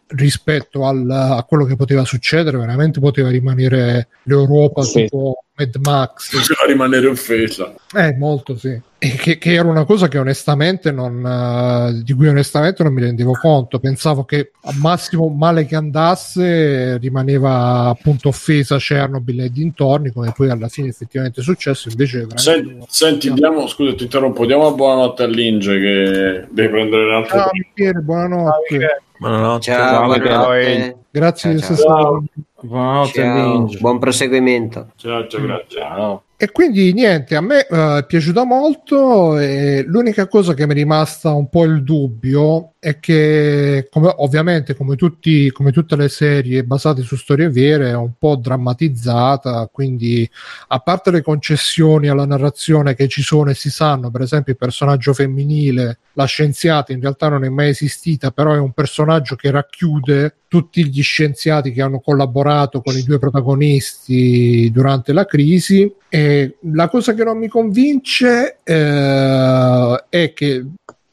[0.08, 2.58] rispetto al- a quello che poteva succedere.
[2.58, 5.04] Veramente poteva rimanere l'Europa Sì.
[5.04, 6.32] tipo Mad Max.
[6.36, 7.74] Poteva rimanere offesa.
[7.94, 8.80] Eh, molto sì.
[8.98, 13.02] E che, che era una cosa che onestamente non, eh, di cui onestamente non mi
[13.02, 13.80] rendevo conto.
[13.80, 20.50] Pensavo che al massimo male che andasse rimaneva appunto offesa Chernobyl e dintorni, come poi
[20.50, 21.90] alla fine effettivamente è successo.
[21.90, 24.46] Invece veramente- Senti, senti, diamo, scusa, ti interrompo.
[24.46, 27.38] Diamo buonanotte all'Inge che deve prendere l'altro.
[27.38, 29.02] Ciao Michele, buonanotte.
[29.18, 29.62] Buonanotte.
[29.62, 30.98] Ciao, Ciao, buonanotte.
[31.12, 32.24] Grazie di essere stato
[32.66, 33.78] Linge.
[33.80, 34.88] Buon proseguimento.
[34.96, 35.80] Ciao, ciao, grazie.
[35.80, 36.24] Ciao.
[36.46, 39.40] E quindi niente, a me eh, è piaciuta molto.
[39.40, 44.76] E l'unica cosa che mi è rimasta un po' il dubbio è che, come- ovviamente,
[44.76, 49.68] come, tutti, come tutte le serie basate su storie vere, è un po' drammatizzata.
[49.74, 50.30] Quindi,
[50.68, 54.60] a parte le concessioni alla narrazione che ci sono e si sanno, per esempio, il
[54.60, 59.50] personaggio femminile, la scienziata, in realtà non è mai esistita, però è un personaggio che
[59.50, 65.92] racchiude tutti gli scienziati che hanno collaborato con i due protagonisti durante la crisi.
[66.08, 66.35] E
[66.74, 70.66] la cosa che non mi convince eh, è che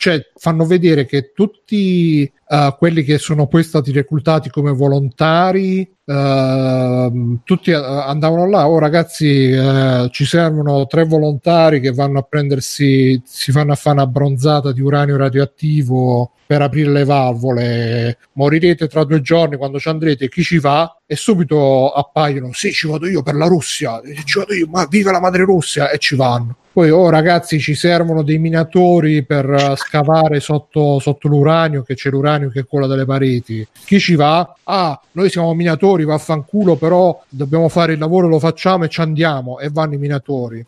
[0.03, 7.43] cioè, fanno vedere che tutti eh, quelli che sono poi stati reclutati come volontari ehm,
[7.45, 13.23] tutti eh, andavano là oh ragazzi eh, ci servono tre volontari che vanno a prendersi
[13.25, 18.19] si fanno a fare una bronzata di uranio radioattivo per aprire le valvole.
[18.33, 20.29] Morirete tra due giorni quando ci andrete.
[20.29, 20.99] Chi ci va?
[21.07, 24.03] E subito appaiono sì ci vado io per la Russia.
[24.25, 25.89] Ci vado io ma viva la madre Russia.
[25.91, 31.29] E ci vanno poi, oh ragazzi, ci servono dei minatori per eh, scavare sotto, sotto
[31.29, 33.67] l'uranio, che c'è l'uranio che cola dalle pareti.
[33.85, 34.55] Chi ci va?
[34.65, 39.59] Ah, noi siamo minatori, vaffanculo, però dobbiamo fare il lavoro, lo facciamo e ci andiamo.
[39.59, 40.65] E vanno i minatori.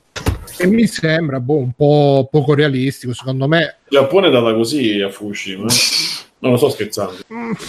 [0.59, 3.77] E mi sembra boh, un po' poco realistico, secondo me.
[3.89, 5.67] Il Giappone è data così a Fukushima.
[6.45, 7.15] Non lo sto scherzando.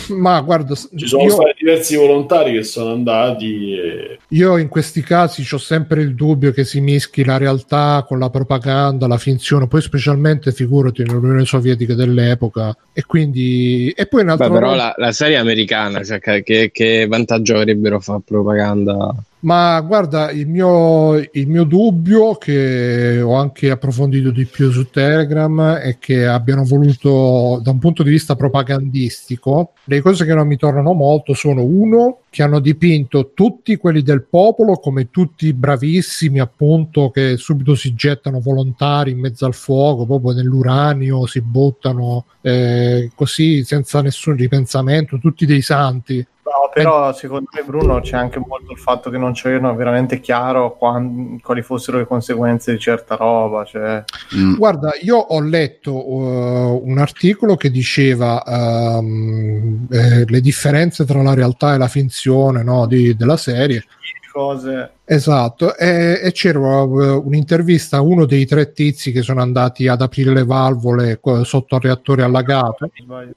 [0.10, 5.02] Ma guarda, Ci sono io, stati diversi volontari che sono andati e io in questi
[5.02, 9.70] casi ho sempre il dubbio che si mischi la realtà con la propaganda, la finzione,
[9.70, 12.76] poi specialmente figurati nell'Unione Sovietica dell'epoca.
[12.92, 13.94] E quindi...
[13.96, 14.50] E poi un altro...
[14.50, 19.16] Beh, però la, la serie americana, cioè, che, che- vantaggio avrebbero fare propaganda?
[19.46, 25.76] Ma guarda, il mio, il mio dubbio, che ho anche approfondito di più su Telegram,
[25.76, 30.58] è che abbiano voluto, da un punto di vista propagandistico, le cose che non mi
[30.58, 37.12] tornano molto sono uno, che hanno dipinto tutti quelli del popolo come tutti bravissimi, appunto,
[37.12, 43.64] che subito si gettano volontari in mezzo al fuoco, proprio nell'uranio, si buttano eh, così
[43.64, 46.26] senza nessun ripensamento, tutti dei santi.
[46.46, 50.78] No, però secondo me Bruno c'è anche molto il fatto che non c'erano veramente chiaro
[50.78, 53.66] quan- quali fossero le conseguenze di certa roba.
[53.66, 54.04] Cioè...
[54.36, 54.56] Mm.
[54.56, 61.34] Guarda, io ho letto uh, un articolo che diceva um, eh, le differenze tra la
[61.34, 63.84] realtà e la finzione no, di, della serie.
[64.32, 69.88] Cose Esatto, e, e, c'era uh, un'intervista a uno dei tre tizi che sono andati
[69.88, 72.90] ad aprire le valvole sotto il reattore allagato.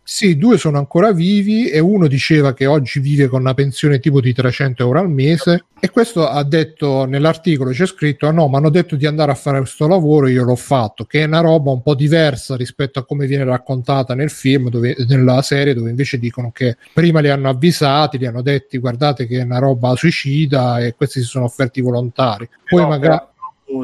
[0.02, 4.22] Sì, due sono ancora vivi e uno diceva che oggi vive con una pensione tipo
[4.22, 8.58] di 300 euro al mese e questo ha detto nell'articolo c'è scritto ah no, ma
[8.58, 11.70] hanno detto di andare a fare questo lavoro, io l'ho fatto, che è una roba
[11.70, 16.18] un po' diversa rispetto a come viene raccontata nel film, dove, nella serie dove invece
[16.18, 20.80] dicono che prima li hanno avvisati, li hanno detti guardate che è una roba suicida
[20.80, 22.48] e questi si sono offerti volontari.
[22.68, 23.18] Poi no, magari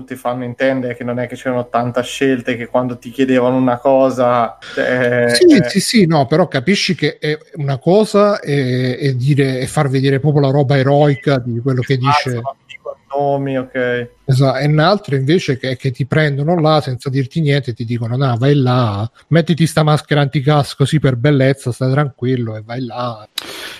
[0.07, 3.77] ti fanno intendere che non è che c'erano tanta scelte che quando ti chiedevano una
[3.77, 5.69] cosa eh, sì eh...
[5.69, 10.41] sì sì no però capisci che è una cosa è dire e far vedere proprio
[10.41, 12.41] la roba eroica di quello che dice
[13.17, 17.75] nomi ok Esatto, e un'altra invece che, che, ti prendono là senza dirti niente e
[17.75, 22.63] ti dicono no vai là, mettiti sta maschera anticas così per bellezza, stai tranquillo e
[22.65, 23.29] vai là.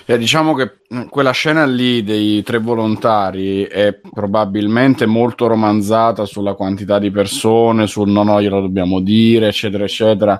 [0.05, 6.53] Eh, diciamo che mm, quella scena lì dei tre volontari è probabilmente molto romanzata sulla
[6.53, 10.39] quantità di persone, sul no no glielo dobbiamo dire, eccetera, eccetera.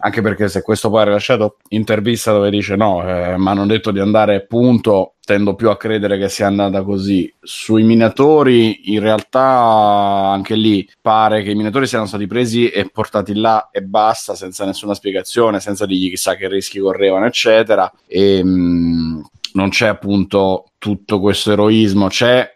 [0.00, 3.90] Anche perché se questo poi ha rilasciato intervista dove dice no, eh, ma hanno detto
[3.90, 7.32] di andare punto, tendo più a credere che sia andata così.
[7.40, 13.34] Sui minatori in realtà anche lì pare che i minatori siano stati presi e portati
[13.34, 17.92] là e basta, senza nessuna spiegazione, senza dirgli chissà che rischi correvano, eccetera.
[18.06, 19.20] E mh, mm,
[19.54, 22.50] non c'è appunto tutto questo eroismo, c'è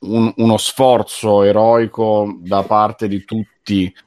[0.00, 3.48] un, uno sforzo eroico da parte di tutti,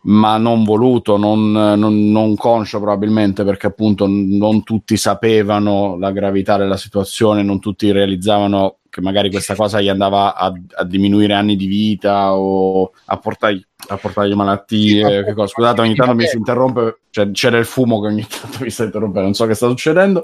[0.02, 6.58] ma non voluto, non, non, non, conscio probabilmente, perché appunto non tutti sapevano la gravità
[6.58, 11.56] della situazione, non tutti realizzavano che magari questa cosa gli andava a, a diminuire anni
[11.56, 15.24] di vita o a portargli, a portargli malattie.
[15.26, 18.70] Sì, Scusate, ogni tanto mi si interrompe, cioè, c'era il fumo che ogni tanto mi
[18.70, 20.24] sta interrompendo, non so che sta succedendo.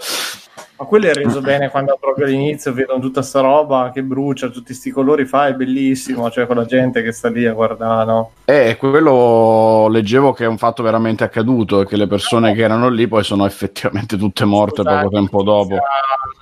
[0.75, 4.67] Ma quello è reso bene quando proprio all'inizio vedono tutta sta roba che brucia, tutti
[4.67, 8.31] questi colori fa, è bellissimo, cioè con la gente che sta lì a guardare, no?
[8.45, 12.89] Eh, quello leggevo che è un fatto veramente accaduto e che le persone che erano
[12.89, 15.75] lì poi sono effettivamente tutte morte Scusate, poco tempo dopo.
[15.75, 15.81] La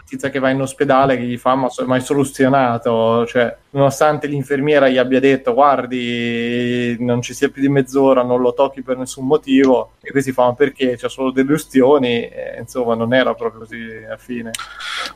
[0.05, 4.89] tizia che va in ospedale che gli fa ma, ma è soluzionato, cioè nonostante l'infermiera
[4.89, 9.25] gli abbia detto guardi non ci sia più di mezz'ora, non lo tocchi per nessun
[9.25, 10.95] motivo e questi fanno perché?
[10.97, 13.77] C'è solo delle ustioni, e, insomma non era proprio così
[14.09, 14.51] a fine.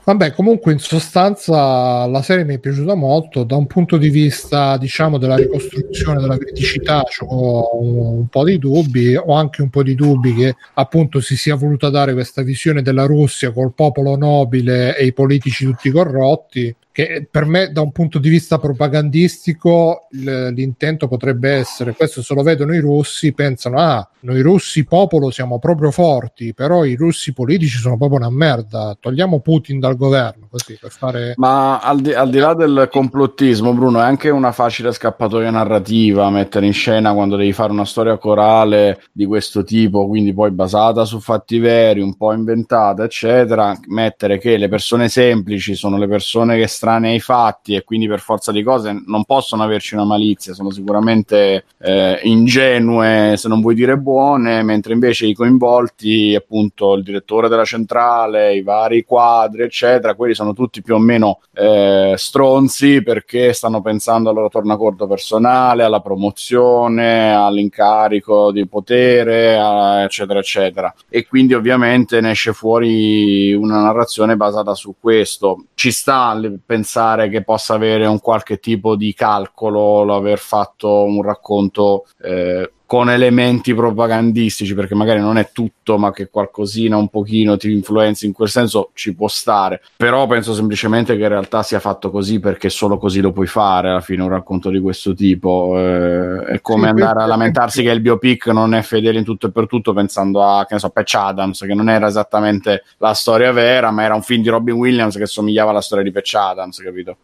[0.04, 4.78] Vabbè, comunque in sostanza la serie mi è piaciuta molto, da un punto di vista
[4.78, 9.96] diciamo della ricostruzione della criticità ho un, po' di dubbi, ho anche un po' di
[9.96, 15.06] dubbi che appunto si sia voluta dare questa visione della Russia col popolo nobile e
[15.06, 21.50] i politici tutti corrotti, che per me da un punto di vista propagandistico l'intento potrebbe
[21.52, 26.54] essere questo se lo vedono i russi pensano ah noi russi popolo siamo proprio forti
[26.54, 31.34] però i russi politici sono proprio una merda togliamo Putin dal governo così per fare
[31.36, 36.30] ma al di, al di là del complottismo Bruno è anche una facile scappatoia narrativa
[36.30, 41.04] mettere in scena quando devi fare una storia corale di questo tipo quindi poi basata
[41.04, 46.58] su fatti veri un po' inventata eccetera mettere che le persone semplici sono le persone
[46.58, 50.06] che stanno estranei ai fatti e quindi per forza di cose non possono averci una
[50.06, 56.94] malizia, sono sicuramente eh, ingenue, se non vuoi dire buone, mentre invece i coinvolti, appunto
[56.94, 62.14] il direttore della centrale, i vari quadri, eccetera, quelli sono tutti più o meno eh,
[62.16, 70.40] stronzi perché stanno pensando al loro tornaconto personale, alla promozione, all'incarico di potere, a, eccetera,
[70.40, 70.94] eccetera.
[71.10, 75.66] E quindi ovviamente ne esce fuori una narrazione basata su questo.
[75.74, 76.34] Ci sta
[76.76, 83.10] pensare che possa avere un qualche tipo di calcolo l'aver fatto un racconto eh, con
[83.10, 88.34] elementi propagandistici, perché magari non è tutto, ma che qualcosina un pochino ti influenzi in
[88.34, 89.82] quel senso, ci può stare.
[89.98, 93.90] Però penso semplicemente che in realtà sia fatto così perché solo così lo puoi fare
[93.90, 95.74] alla fine un racconto di questo tipo.
[95.78, 99.48] Eh, è come sì, andare a lamentarsi che il biopic non è fedele in tutto
[99.48, 103.14] e per tutto, pensando a, che ne so, Patch Adams, che non era esattamente la
[103.14, 106.34] storia vera, ma era un film di Robin Williams che somigliava alla storia di Patch
[106.36, 107.18] Adams, capito?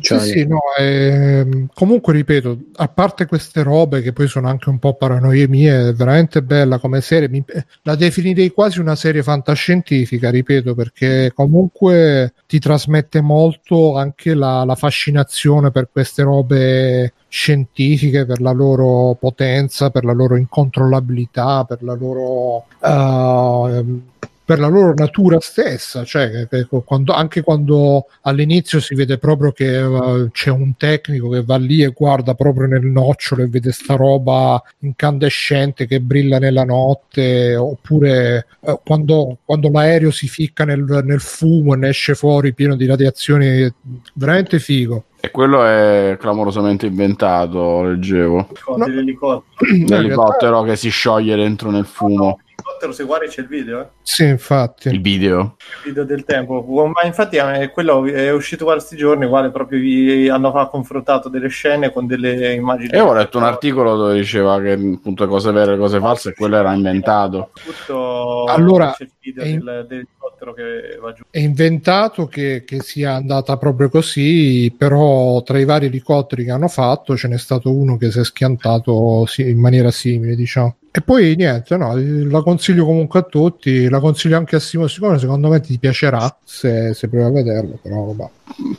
[0.00, 4.78] Sì, sì, no, eh, comunque ripeto, a parte queste robe che poi sono anche un
[4.78, 7.28] po' paranoie mie, è veramente bella come serie.
[7.28, 7.44] Mi,
[7.82, 14.74] la definirei quasi una serie fantascientifica, ripeto, perché comunque ti trasmette molto anche la, la
[14.74, 21.94] fascinazione per queste robe scientifiche, per la loro potenza, per la loro incontrollabilità, per la
[21.94, 22.66] loro.
[22.78, 24.02] Uh,
[24.44, 26.46] per la loro natura stessa, cioè
[26.84, 31.82] quando, anche quando all'inizio si vede proprio che uh, c'è un tecnico che va lì
[31.82, 38.46] e guarda proprio nel nocciolo e vede sta roba incandescente che brilla nella notte, oppure
[38.60, 42.84] uh, quando, quando, l'aereo si ficca nel, nel fumo e ne esce fuori pieno di
[42.84, 43.72] radiazioni,
[44.12, 45.04] veramente figo.
[45.20, 48.48] E quello è clamorosamente inventato, leggevo.
[48.76, 48.86] No.
[48.86, 49.44] L'elicottero.
[49.88, 52.40] L'elicottero che si scioglie dentro nel fumo
[52.74, 53.80] l'elicottero, se guardi c'è il video.
[53.80, 53.86] Eh?
[54.02, 54.88] Sì, infatti.
[54.88, 55.56] Il video.
[55.84, 56.62] Il video del tempo.
[56.62, 61.92] Ma infatti eh, quello è uscito questi giorni, uguale proprio vi hanno confrontato delle scene
[61.92, 62.90] con delle immagini.
[62.90, 66.34] E ho letto un articolo dove diceva che appunto cose vere e cose false e
[66.34, 67.50] quello era inventato.
[67.52, 69.84] Tutto allora, c'è il video in...
[69.88, 71.22] del, dell'elicottero che va giù.
[71.30, 76.68] È inventato che, che sia andata proprio così, però tra i vari elicotteri che hanno
[76.68, 80.76] fatto ce n'è stato uno che si è schiantato in maniera simile, diciamo.
[80.96, 85.18] E poi niente, no, la consiglio comunque a tutti, la consiglio anche a Simo Simone,
[85.18, 88.30] secondo me ti piacerà se, se provi a vederlo, però vabbè.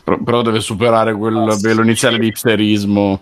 [0.01, 3.21] Però, però deve superare quel ah, velo iniziale di ipsterismo.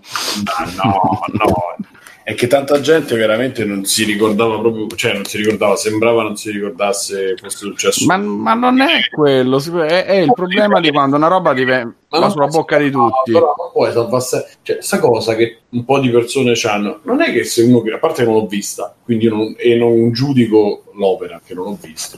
[0.83, 1.75] No, no,
[2.23, 6.37] è che tanta gente veramente non si ricordava proprio, cioè non si ricordava, sembrava non
[6.37, 8.05] si ricordasse fosse successo.
[8.05, 12.29] Ma, ma non è quello, è, è, il problema di quando una roba diventa va
[12.29, 13.33] sulla bocca di tutti.
[13.33, 17.43] Però poi salvasse, cioè, sta cosa che un po' di persone hanno, non è che
[17.43, 21.53] se uno, a parte che non l'ho vista, quindi non, e non giudico l'opera, che
[21.53, 22.17] non l'ho vista.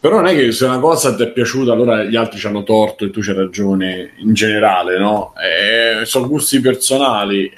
[0.00, 2.62] Però non è che se una cosa ti è piaciuta, allora gli altri ci hanno
[2.62, 5.32] torto e tu c'hai ragione in generale, no?
[5.34, 7.52] Eh, sono gusti personali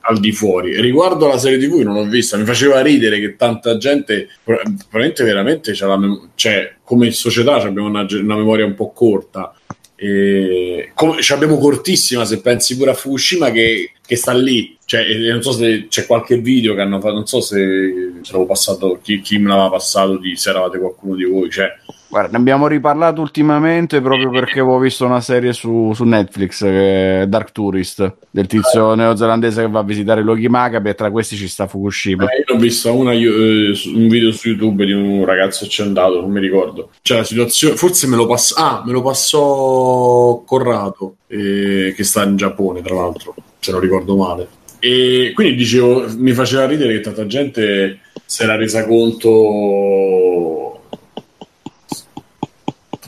[0.00, 0.80] al di fuori.
[0.80, 5.72] Riguardo la serie TV non ho vista, mi faceva ridere che tanta gente probabilmente veramente
[5.72, 9.54] c'è la mem- cioè, come società abbiamo una, una, memoria un po' corta.
[9.94, 14.76] E come, abbiamo cortissima se pensi pure a Fukushima che, che sta lì.
[14.84, 18.46] Cioè, non so se c'è qualche video che hanno fatto, non so se, se l'avevo
[18.46, 21.48] passato, chi, chi me l'aveva passato, di, se eravate qualcuno di voi.
[21.48, 21.68] Cioè,
[22.10, 27.24] Guarda, ne abbiamo riparlato ultimamente proprio perché avevo visto una serie su, su Netflix, è
[27.28, 31.46] Dark Tourist, del tizio neozelandese che va a visitare luoghi macabri e tra questi ci
[31.46, 32.24] sta Fukushima.
[32.24, 36.32] Eh, io ho visto una, eh, un video su YouTube di un ragazzo andato, non
[36.32, 36.90] mi ricordo.
[37.00, 42.24] Cioè la situazione, forse me lo, pass- ah, me lo passò Corrado, eh, che sta
[42.24, 44.48] in Giappone tra l'altro, se non ricordo male.
[44.80, 50.80] E quindi dicevo, mi faceva ridere che tanta gente si era resa conto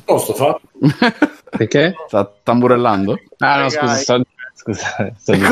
[0.04, 0.60] posto fa?
[1.50, 1.94] Perché?
[2.06, 3.18] Sta tamburellando?
[3.38, 4.22] Ah, no, scusa, sto,
[4.62, 5.42] scusa, sto eh,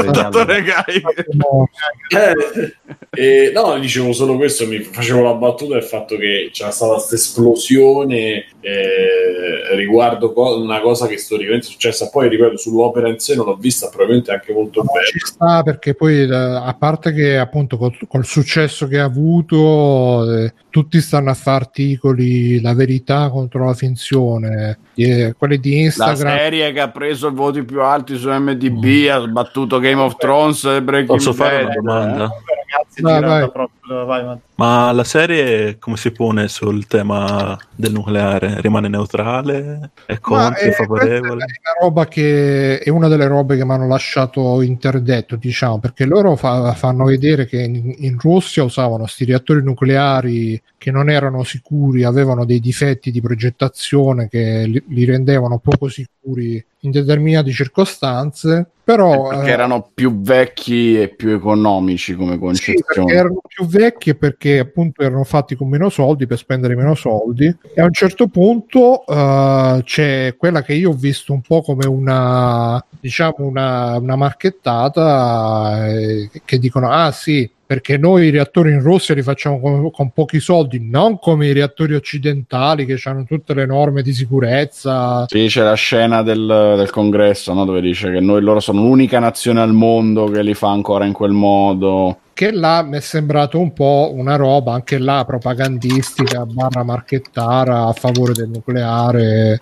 [3.11, 7.17] eh, no, dicevo solo questo, mi facevo la battuta del fatto che c'era stata questa
[7.17, 12.09] esplosione eh, riguardo co- una cosa che storicamente è successa.
[12.09, 15.07] Poi, ripeto, sull'opera in sé non l'ho vista, probabilmente anche molto bene.
[15.07, 20.33] Ci sta perché poi, eh, a parte che appunto col, col successo che ha avuto,
[20.33, 26.25] eh, tutti stanno a fare articoli, la verità contro la finzione, eh, quelli di Instagram.
[26.25, 29.11] La serie che ha preso i voti più alti su MDB, mm.
[29.11, 32.25] ha sbattuto Game of Thrones e Breaking Posso fare una domanda?
[32.25, 32.59] Eh?
[32.71, 33.51] Ragazzi, vai, vai.
[33.51, 38.61] Proprio, vai, Ma la serie come si pone sul tema del nucleare?
[38.61, 39.93] Rimane neutrale?
[40.05, 40.61] È contro?
[40.61, 41.47] È favorevole?
[41.47, 46.05] È una roba che è una delle robe che mi hanno lasciato interdetto, diciamo, perché
[46.05, 51.43] loro fa, fanno vedere che in, in Russia usavano questi reattori nucleari che non erano
[51.43, 58.67] sicuri, avevano dei difetti di progettazione che li, li rendevano poco sicuri in determinate circostanze,
[58.83, 59.29] però...
[59.29, 63.09] Perché eh, erano più vecchi e più economici come concezione.
[63.09, 67.47] Sì, erano più vecchi perché appunto erano fatti con meno soldi per spendere meno soldi
[67.75, 71.87] e a un certo punto uh, c'è quella che io ho visto un po' come
[71.87, 78.81] una diciamo una, una marchettata eh, che dicono ah sì perché noi i reattori in
[78.81, 83.55] Russia li facciamo con, con, pochi soldi, non come i reattori occidentali che hanno tutte
[83.55, 85.25] le norme di sicurezza.
[85.29, 87.65] Sì, c'è la scena del, del congresso no?
[87.65, 91.13] dove dice che noi loro sono l'unica nazione al mondo che li fa ancora in
[91.13, 96.83] quel modo che là mi è sembrato un po' una roba anche là propagandistica barra
[96.83, 99.61] marchettara a favore del nucleare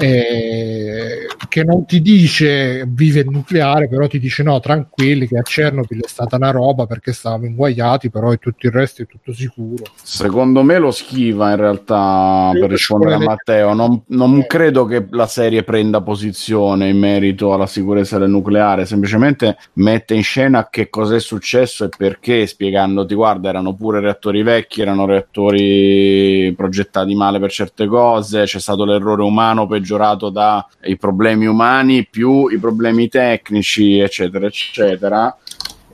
[0.00, 5.42] eh, che non ti dice vive il nucleare però ti dice no tranquilli che a
[5.42, 9.32] Chernobyl è stata una roba perché stavamo inguaiati però e tutto il resto è tutto
[9.32, 9.84] sicuro.
[10.02, 13.72] Secondo me lo schiva in realtà per rispondere a Matteo.
[13.74, 14.46] Non, non eh.
[14.46, 20.22] credo che la serie prenda posizione in merito alla sicurezza del nucleare semplicemente mette in
[20.24, 26.52] scena che cos'è successo e per perché spiegandoti guarda erano pure reattori vecchi erano reattori
[26.56, 32.58] progettati male per certe cose c'è stato l'errore umano peggiorato dai problemi umani più i
[32.58, 35.36] problemi tecnici eccetera eccetera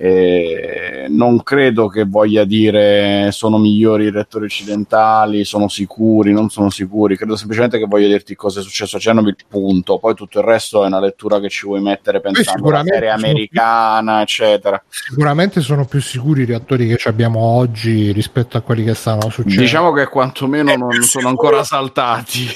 [0.03, 7.17] Non credo che voglia dire sono migliori i rettori occidentali, sono sicuri, non sono sicuri,
[7.17, 9.99] credo semplicemente che voglia dirti cosa è successo a Chernobyl, punto.
[9.99, 14.15] Poi tutto il resto è una lettura che ci vuoi mettere pensando alla serie americana,
[14.15, 14.83] più, eccetera.
[14.89, 19.63] Sicuramente sono più sicuri i reattori che abbiamo oggi rispetto a quelli che stanno succedendo.
[19.63, 22.49] Diciamo che quantomeno non sono ancora saltati.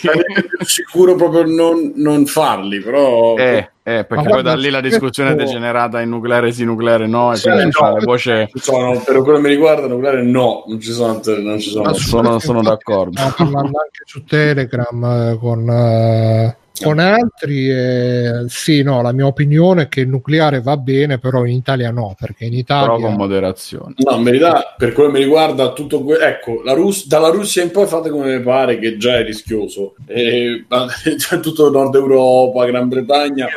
[0.66, 3.36] sicuro proprio non, non farli, però...
[3.36, 7.32] Eh eh, perché poi da lì la discussione è degenerata in nucleare sì, nucleare no,
[7.32, 8.50] e quindi no, le voce...
[8.54, 11.20] Sono, per quello che mi riguarda, nucleare no, non ci sono.
[11.24, 11.92] Non ci sono.
[11.94, 13.16] sono, sono d'accordo.
[13.16, 15.68] Stiamo parlando anche su Telegram eh, con...
[15.68, 21.18] Uh con altri, eh, sì, no, la mia opinione è che il nucleare va bene,
[21.18, 22.96] però in Italia no, perché in Italia...
[22.96, 23.94] Però con moderazione.
[23.98, 27.62] No, in verità, per quello che mi riguarda, tutto que- ecco, la Rus- dalla Russia
[27.62, 29.94] in poi fate come vi pare, che già è rischioso.
[30.06, 30.64] E,
[31.40, 33.48] tutto Nord Europa, Gran Bretagna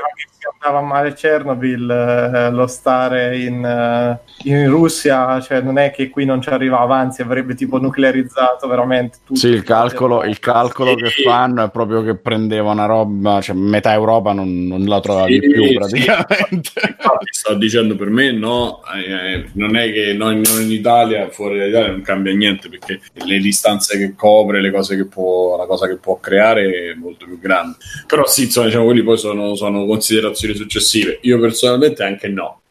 [0.47, 6.25] andava male Chernobyl, eh, lo stare in, eh, in, Russia, cioè non è che qui
[6.25, 9.39] non ci arrivava, anzi avrebbe tipo nuclearizzato veramente tutto.
[9.39, 11.03] Sì, il calcolo, il calcolo sì.
[11.03, 15.39] che fanno è proprio che prendeva una roba, cioè metà Europa non, non la trovavi
[15.41, 16.71] sì, più praticamente.
[16.79, 16.95] Sì.
[17.31, 21.91] sto dicendo per me no, eh, eh, non è che noi, in Italia, fuori dall'Italia
[21.91, 25.97] non cambia niente perché le distanze che copre, le cose che può, la cosa che
[25.97, 27.77] può creare è molto più grande.
[28.07, 29.85] Però sì, insomma, diciamo, quelli poi sono, sono
[30.29, 31.19] considerazioni successive.
[31.21, 32.61] Io personalmente anche no.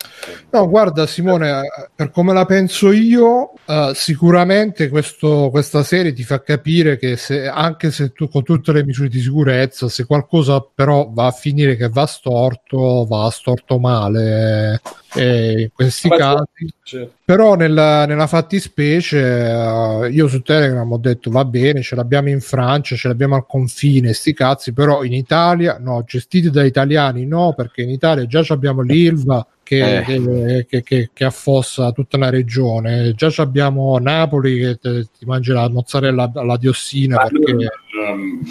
[0.50, 1.62] No, guarda Simone,
[1.94, 7.48] per come la penso io, uh, sicuramente questo, questa serie ti fa capire che se,
[7.48, 11.76] anche se tu con tutte le misure di sicurezza, se qualcosa però va a finire
[11.76, 14.80] che va storto, va storto male.
[15.14, 17.14] Eh, in questi casi, certo.
[17.24, 22.40] però nella, nella fattispecie, uh, io su Telegram ho detto va bene, ce l'abbiamo in
[22.40, 27.54] Francia, ce l'abbiamo al confine, sti cazzi, però in Italia no, gestiti da italiani no,
[27.54, 30.66] perché in Italia già abbiamo l'ILVA che, eh.
[30.66, 33.12] che, che, che, affossa tutta una regione.
[33.12, 37.16] Già abbiamo Napoli che te, ti mangia la mozzarella alla diossina.
[37.16, 37.68] Ma, perché...
[38.10, 38.42] um,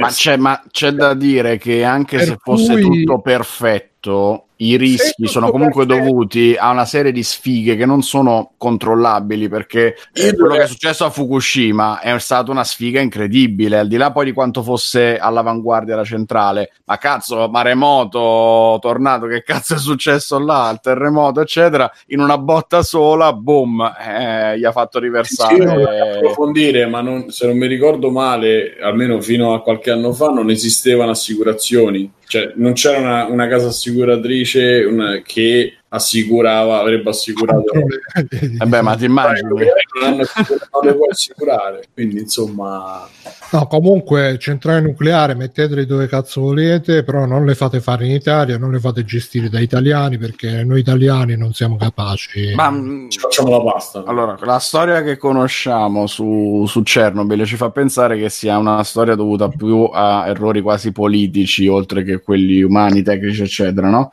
[0.00, 3.04] ma, c'è, ma, c'è, da dire che anche per se fosse cui...
[3.04, 8.52] tutto perfetto, i rischi sono comunque dovuti a una serie di sfighe che non sono
[8.56, 13.88] controllabili perché eh, quello che è successo a Fukushima è stata una sfiga incredibile al
[13.88, 16.72] di là poi di quanto fosse all'avanguardia la centrale.
[16.86, 20.70] Ma cazzo maremoto tornato che cazzo è successo là?
[20.72, 21.90] Il terremoto eccetera.
[22.08, 25.56] In una botta sola boom eh, gli ha fatto riversare.
[25.56, 30.28] sì, approfondire ma non, se non mi ricordo male almeno fino a qualche anno fa
[30.28, 37.72] non esistevano assicurazioni cioè non c'era una, una casa assicuratrice una, che assicurava, avrebbe assicurato.
[38.58, 39.48] Vabbè, ma ti immagini?
[39.48, 39.62] Non,
[40.04, 40.24] hanno,
[40.72, 43.08] non le puoi assicurare, quindi insomma.
[43.50, 48.58] No, comunque centrale nucleare mettetele dove cazzo volete, però non le fate fare in Italia,
[48.58, 52.52] non le fate gestire da italiani perché noi italiani non siamo capaci.
[52.54, 54.04] Ma mm, ci facciamo la pasta.
[54.04, 59.14] Allora, la storia che conosciamo su, su Chernobyl ci fa pensare che sia una storia
[59.14, 64.10] dovuta più a errori quasi politici, oltre che quelli umani, tecnici, eccetera, no?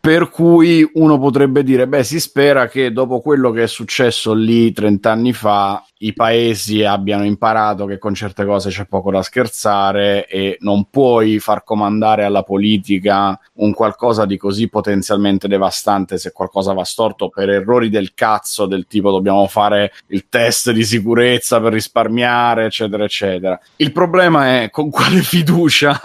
[0.00, 4.72] Per cui uno potrebbe dire, beh, si spera che dopo quello che è successo lì
[4.72, 10.26] 30 anni fa, i paesi abbiano imparato che con certe cose c'è poco da scherzare
[10.28, 16.72] e non puoi far comandare alla politica un qualcosa di così potenzialmente devastante se qualcosa
[16.72, 21.72] va storto per errori del cazzo del tipo dobbiamo fare il test di sicurezza per
[21.72, 23.58] risparmiare, eccetera, eccetera.
[23.76, 26.00] Il problema è con quale fiducia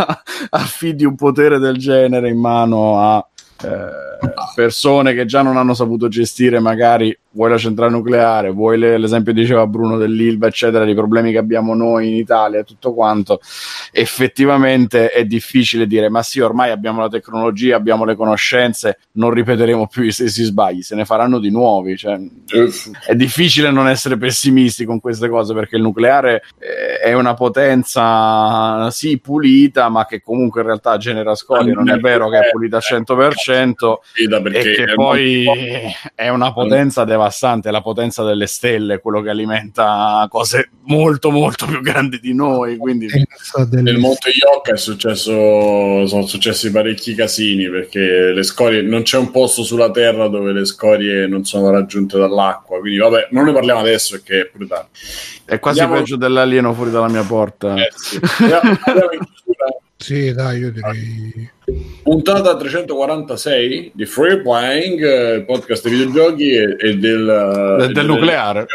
[0.50, 3.28] affidi un potere del genere in mano a
[3.64, 4.14] eh,
[4.56, 9.34] persone che già non hanno saputo gestire magari vuoi la centrale nucleare, vuoi le, l'esempio
[9.34, 13.40] diceva Bruno dell'Ilva, eccetera, i problemi che abbiamo noi in Italia e tutto quanto,
[13.92, 19.88] effettivamente è difficile dire ma sì, ormai abbiamo la tecnologia, abbiamo le conoscenze, non ripeteremo
[19.88, 21.98] più i stessi sbagli, se ne faranno di nuovi.
[21.98, 22.20] Cioè,
[23.06, 28.90] è difficile non essere pessimisti con queste cose perché il nucleare eh, è una potenza
[28.92, 32.78] sì pulita, ma che comunque in realtà genera scorie, non è vero che è pulita
[32.78, 33.16] al 100%
[33.52, 35.46] e che poi
[36.16, 41.66] è una potenza devastante devastante, la potenza delle stelle, quello che alimenta cose molto molto
[41.66, 42.78] più grandi di noi.
[42.78, 43.08] Quindi...
[43.72, 49.32] Nel Monte Iocca è successo, sono successi parecchi casini perché le scorie, non c'è un
[49.32, 52.80] posto sulla Terra dove le scorie non sono raggiunte dall'acqua.
[52.80, 54.88] Quindi vabbè, non ne parliamo adesso perché è brutale.
[55.46, 56.02] È quasi Andiamo...
[56.02, 57.76] peggio dell'alieno fuori dalla mia porta.
[57.76, 58.20] Eh, sì.
[58.40, 58.78] Andiamo,
[59.98, 61.52] sì, dai, io direi.
[62.04, 68.66] Puntata 346 di Free Playing, il podcast dei videogiochi e, e del, del, del nucleare.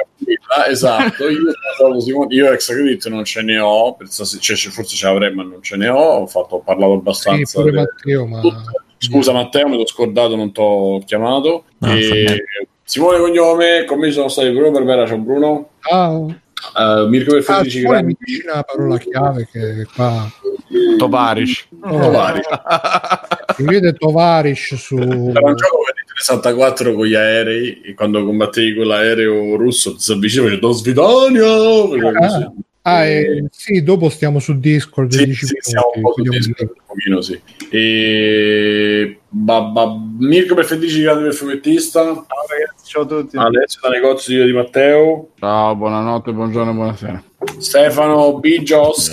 [0.69, 3.97] Esatto, io, io ex credit non ce ne ho,
[4.41, 5.99] cioè, forse ce l'avrei, ma non ce ne ho.
[5.99, 7.63] Ho, fatto, ho parlato abbastanza.
[7.63, 8.41] Sì, Matteo, ma...
[8.97, 11.65] Scusa Matteo, me l'ho scordato, non ti ho chiamato.
[11.79, 12.47] No, E- fa niente.
[12.83, 15.69] Simone Cognome, con me sono stati Bruno Barbera, ciao Bruno.
[15.83, 16.35] Ciao.
[16.75, 18.07] Uh, Mirko per Ah, Grandi.
[18.07, 20.31] mi dici una parola chiave che qua
[20.99, 21.69] Tovarish.
[21.81, 22.41] Tovari.
[23.57, 28.25] si vede Tovarish su Era un gioco per il 64 con gli aerei e quando
[28.25, 32.53] combattevi con l'aereo russo ti si avvicinava e dice.
[32.83, 36.23] Ah, ah, eh, sì, dopo stiamo su Discord Sì, 10 sì, siamo un po' su
[36.23, 37.41] Discord, un pochino sì.
[37.71, 39.18] E...
[39.29, 39.95] Babba...
[40.19, 42.03] Mirko per Federici Grandi per fumettista.
[42.03, 43.37] Ciao ragazzi, ciao a tutti.
[43.37, 45.29] Alessio da negozio di Matteo.
[45.39, 47.23] Ciao, buonanotte, buongiorno, buonasera.
[47.59, 48.63] Stefano B.
[48.63, 49.13] Jost.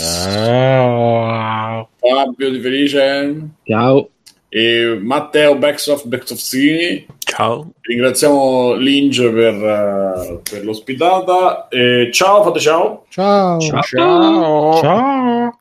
[2.00, 3.50] Fabio di Felice.
[3.64, 4.10] Ciao.
[4.50, 7.06] E Matteo Backsoft Backsoftini.
[7.19, 7.72] Ciao.
[7.82, 11.68] Ringraziamo Linge per, eh, per l'ospitata.
[11.68, 13.03] E ciao, fate ciao.
[13.10, 13.60] Ciao.
[13.60, 14.80] Ciao.
[14.82, 15.60] Ciao.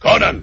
[0.00, 0.42] Conan,